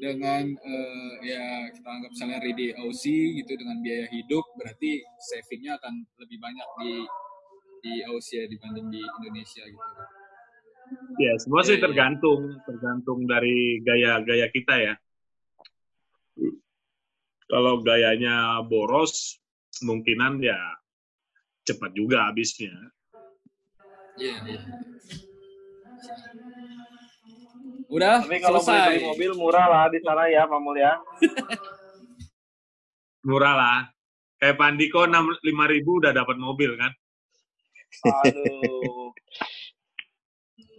dengan 0.01 0.45
eh, 0.49 1.13
ya 1.23 1.45
kita 1.71 1.89
anggap 1.89 2.13
salary 2.17 2.57
di 2.57 2.73
Aussie 2.73 3.37
gitu 3.39 3.53
dengan 3.55 3.79
biaya 3.85 4.09
hidup 4.09 4.43
berarti 4.57 5.05
savingnya 5.21 5.77
akan 5.77 6.09
lebih 6.19 6.41
banyak 6.41 6.69
di 6.81 6.93
di 7.81 7.95
Aussie 8.09 8.45
ya 8.45 8.47
dibanding 8.49 8.89
di 8.89 9.01
Indonesia 9.01 9.63
gitu. 9.65 9.89
Ya, 11.21 11.33
semua 11.39 11.63
sih 11.63 11.77
Iya, 11.77 11.79
iya. 11.79 11.85
tergantung, 11.87 12.41
tergantung 12.67 13.19
dari 13.29 13.79
gaya-gaya 13.85 14.47
kita 14.51 14.75
ya. 14.81 14.95
Kalau 17.51 17.83
gayanya 17.83 18.63
boros, 18.67 19.39
kemungkinan 19.79 20.43
ya 20.43 20.59
cepat 21.67 21.95
juga 21.95 22.31
habisnya. 22.31 22.73
Iya, 24.19 24.37
iya. 24.47 24.61
Udah 27.91 28.23
Tapi 28.23 28.39
kalau 28.39 28.63
selesai. 28.63 28.87
beli 28.87 29.03
mobil 29.03 29.31
murah 29.35 29.67
lah 29.67 29.85
di 29.91 29.99
sana 29.99 30.31
ya, 30.31 30.47
Pamul 30.47 30.79
ya. 30.79 30.95
Murah 33.29 33.53
lah. 33.53 33.79
Kayak 34.41 34.57
Pandiko 34.57 35.05
6 35.05 35.45
ribu 35.45 36.01
udah 36.01 36.17
dapat 36.17 36.41
mobil 36.41 36.73
kan. 36.81 36.89
Aduh. 38.25 39.10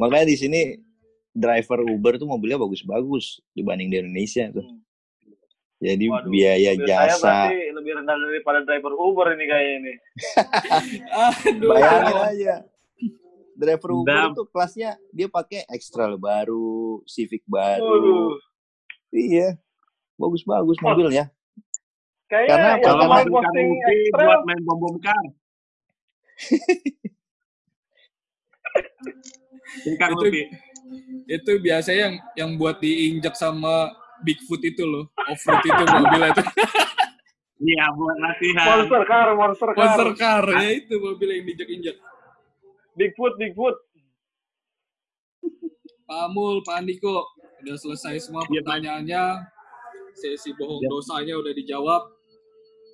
Makanya 0.01 0.25
di 0.25 0.33
sini 0.33 0.73
driver 1.29 1.85
Uber 1.85 2.17
tuh 2.17 2.25
mobilnya 2.25 2.57
bagus-bagus 2.57 3.37
dibanding 3.53 3.93
di 3.93 4.01
Indonesia 4.01 4.49
tuh. 4.49 4.65
Jadi 5.77 6.09
Waduh, 6.09 6.29
biaya 6.29 6.77
saya 6.77 6.85
jasa, 6.85 7.25
berarti 7.25 7.57
lebih 7.73 7.91
rendah 7.97 8.15
daripada 8.17 8.59
driver 8.61 8.93
Uber 8.93 9.33
ini 9.33 9.45
kayaknya 9.45 9.73
ini. 9.77 9.93
Aduh. 11.09 11.69
bayangin 11.69 12.17
aja. 12.21 12.55
Driver 13.53 13.89
Uber 13.93 14.09
Dam. 14.09 14.33
tuh 14.33 14.45
kelasnya 14.49 14.97
dia 15.09 15.29
pakai 15.29 15.65
extra 15.69 16.17
baru, 16.17 17.01
Civic 17.05 17.45
baru. 17.45 17.85
Waduh. 17.85 18.33
Iya. 19.13 19.57
Bagus-bagus 20.17 20.77
mobilnya. 20.81 21.29
Kayaknya 22.29 22.49
Karena 22.49 22.69
apa? 22.77 22.85
Kalau 22.85 23.05
Karena- 23.09 23.33
posting 23.33 23.69
ekstrem. 23.81 24.27
buat 24.29 24.41
main 24.45 24.61
bom 24.61 24.77
bom 24.77 24.95
kar. 25.01 25.25
Ini 29.81 29.95
Kang 29.97 30.13
Itu- 30.15 30.23
Lupi. 30.27 30.43
Itu 31.25 31.51
biasanya 31.59 31.99
yang 32.03 32.15
yang 32.35 32.49
buat 32.59 32.77
diinjak 32.77 33.35
sama 33.35 33.91
Bigfoot 34.21 34.61
itu 34.61 34.83
loh, 34.83 35.09
off-road 35.25 35.63
itu 35.63 35.83
mobilnya 35.87 36.29
itu. 36.31 36.43
Iya, 37.61 37.93
buat 37.93 38.17
latihan. 38.17 38.65
Monster 38.73 39.03
car, 39.05 39.27
monster 39.37 39.69
car. 39.69 39.77
Monster 39.77 40.09
car 40.17 40.43
ya 40.49 40.69
itu 40.73 40.97
mobil 40.97 41.29
yang 41.29 41.45
diinjak-injak. 41.45 41.93
Bigfoot, 42.97 43.37
Bigfoot. 43.37 43.77
Pak 46.03 46.19
Amul, 46.25 46.65
Pak 46.65 46.81
Andiko, 46.81 47.21
udah 47.61 47.77
selesai 47.77 48.17
semua 48.19 48.43
Iya, 48.43 48.59
pertanyaannya. 48.59 49.23
Sesi 50.11 50.51
bohong 50.51 50.81
Iya. 50.81 50.89
dosanya 50.89 51.33
udah 51.37 51.53
dijawab. 51.53 52.01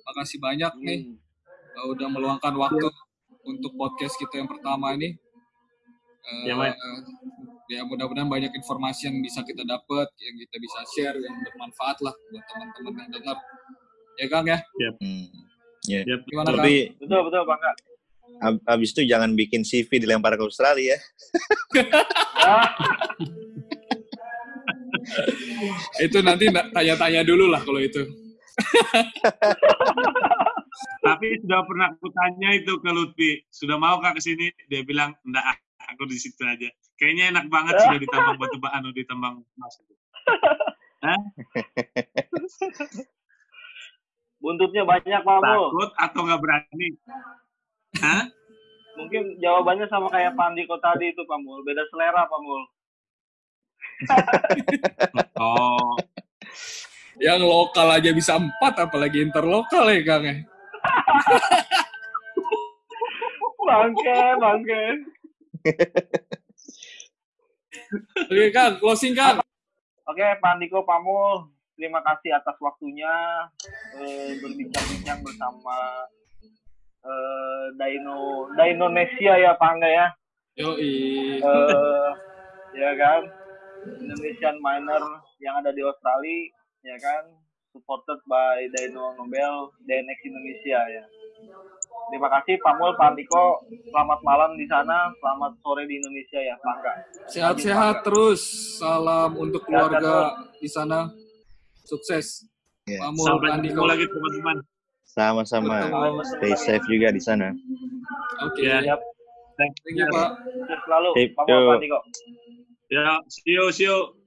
Makasih 0.04 0.38
banyak 0.38 0.72
nih 0.78 1.00
Hmm. 1.08 1.88
udah 1.88 2.08
meluangkan 2.08 2.54
waktu 2.54 2.86
untuk 3.42 3.72
podcast 3.74 4.14
kita 4.16 4.38
yang 4.38 4.48
pertama 4.48 4.92
ini. 4.94 5.16
Uh, 6.28 6.44
Mas. 6.60 6.72
uh, 6.72 7.00
ya 7.68 7.80
mudah-mudahan 7.84 8.28
banyak 8.28 8.52
informasi 8.52 9.08
yang 9.08 9.16
bisa 9.18 9.40
kita 9.40 9.64
dapat, 9.64 10.08
yang 10.20 10.34
kita 10.36 10.56
bisa 10.56 10.78
share, 10.92 11.16
yang 11.16 11.34
bermanfaat 11.40 11.96
lah 12.00 12.12
buat 12.12 12.44
teman-teman 12.44 12.92
yang 13.00 13.10
dengar. 13.16 13.36
Ya 14.18 14.26
Kang 14.28 14.44
ya, 14.44 14.58
Hmm. 14.98 15.26
Ya, 15.88 16.04
gimana 16.04 16.52
Kang? 16.52 16.60
Tapi 16.60 16.74
Betul, 17.00 17.20
betul, 17.24 17.42
Bang. 17.44 17.58
Kak. 17.58 17.76
ab- 18.38 18.64
abis 18.68 18.92
itu 18.92 19.08
jangan 19.08 19.32
bikin 19.32 19.64
CV 19.64 19.88
dilempar 19.98 20.36
ke 20.36 20.44
Australia 20.44 20.94
ya. 20.94 20.98
Itu 25.98 26.18
nanti 26.20 26.48
na- 26.48 26.68
tanya-tanya 26.68 27.22
dulu 27.24 27.48
lah 27.48 27.60
kalau 27.62 27.80
itu. 27.80 28.02
Tapi 30.98 31.26
sudah 31.42 31.62
pernah 31.64 31.88
kutanya 31.98 32.50
itu 32.52 32.72
ke 32.78 32.90
Lutfi, 32.90 33.30
sudah 33.48 33.80
mau 33.80 33.98
kak 33.98 34.18
ke 34.18 34.22
sini? 34.22 34.46
Dia 34.68 34.84
bilang, 34.84 35.14
enggak, 35.24 35.56
aku 35.88 36.02
di 36.08 36.18
situ 36.20 36.42
aja. 36.44 36.68
Kayaknya 37.00 37.24
enak 37.36 37.46
banget 37.48 37.74
sudah 37.80 37.98
ditambang 38.00 38.36
batu 38.42 38.58
baan, 38.60 38.82
udah 38.84 38.96
ditambang 38.96 39.34
emas. 39.56 39.74
buntutnya 44.38 44.86
banyak, 44.86 45.20
Pak 45.22 45.38
Mul. 45.42 45.66
Takut 45.70 45.90
atau 45.98 46.20
nggak 46.26 46.40
berani? 46.42 46.88
Hah? 47.98 48.22
Mungkin 48.98 49.38
jawabannya 49.38 49.86
sama 49.90 50.10
kayak 50.10 50.34
Pak 50.34 50.46
Andiko 50.54 50.78
tadi 50.78 51.10
itu, 51.10 51.22
Pak 51.26 51.38
Mul. 51.42 51.62
Beda 51.66 51.82
selera, 51.90 52.26
Pak 52.26 52.40
Mul. 52.42 52.62
Oh, 55.38 55.94
Yang 57.18 57.46
lokal 57.46 57.94
aja 57.94 58.10
bisa 58.10 58.38
empat, 58.38 58.74
apalagi 58.78 59.22
interlokal 59.22 59.86
ya 59.86 60.02
Kang 60.02 60.26
ya. 60.26 60.34
Bangke, 63.68 64.18
bangke. 64.40 64.82
Oke 68.28 68.52
Kang, 68.52 68.76
closing 68.80 69.16
Kang. 69.16 69.40
Oke, 70.08 70.24
Pak 70.40 70.56
Andiko, 70.56 70.84
Pak 70.88 71.00
Mul. 71.04 71.52
Terima 71.76 72.02
kasih 72.02 72.34
atas 72.34 72.56
waktunya 72.58 73.12
eh, 74.00 74.34
berbincang-bincang 74.40 75.20
bersama 75.22 75.78
eh, 77.04 77.64
Dino 77.76 78.48
Dinonesia 78.56 79.36
ya, 79.38 79.52
Pak 79.54 79.68
Angga 79.78 79.88
ya. 79.88 80.06
Yoi. 80.58 81.38
Eh, 81.38 82.10
ya 82.76 82.90
kan. 82.98 83.22
Indonesian 84.00 84.58
miner 84.58 85.04
yang 85.38 85.54
ada 85.62 85.70
di 85.70 85.80
Australia, 85.86 86.50
ya 86.82 86.96
kan, 86.98 87.30
supported 87.70 88.18
by 88.26 88.66
Dino 88.74 89.14
Nobel, 89.14 89.70
DNX 89.86 90.18
Indonesia 90.26 90.80
ya. 90.82 91.04
Terima 92.08 92.28
kasih 92.32 92.56
Pak 92.64 92.74
Mul, 92.80 92.92
Pak 92.96 93.12
Andiko. 93.12 93.60
Selamat 93.92 94.18
malam 94.24 94.56
di 94.56 94.64
sana, 94.64 95.12
selamat 95.20 95.52
sore 95.60 95.84
di 95.84 96.00
Indonesia 96.00 96.40
ya, 96.40 96.54
Pak 96.56 96.72
Angga. 96.72 96.92
Sehat-sehat 97.28 97.96
terus. 98.00 98.40
Salam 98.80 99.36
untuk 99.36 99.64
keluarga 99.68 100.32
di 100.56 100.68
sana. 100.68 101.12
Sukses. 101.84 102.48
Ya. 102.88 103.04
Pak 103.04 103.10
Mul, 103.12 103.26
Sampai 103.28 103.48
Pak 103.52 103.56
Andiko. 103.60 103.82
lagi 103.84 104.06
teman-teman. 104.08 104.56
Sama-sama. 105.04 105.76
Stay 106.36 106.54
safe 106.56 106.84
juga 106.88 107.12
di 107.12 107.20
sana. 107.20 107.52
Oke. 108.44 108.64
Ya. 108.64 108.80
Siap, 108.80 109.00
Thank 109.58 109.74
Thank 109.82 109.98
you, 109.98 110.06
Pak. 110.08 110.30
selalu, 110.86 111.08
Pak 111.36 111.44
Mul. 111.44 111.64
Pak 111.68 111.76
Andiko. 111.76 111.98
Ya, 112.88 113.20
see 113.28 113.52
you, 113.52 113.68
see 113.68 113.84
you. 113.84 114.17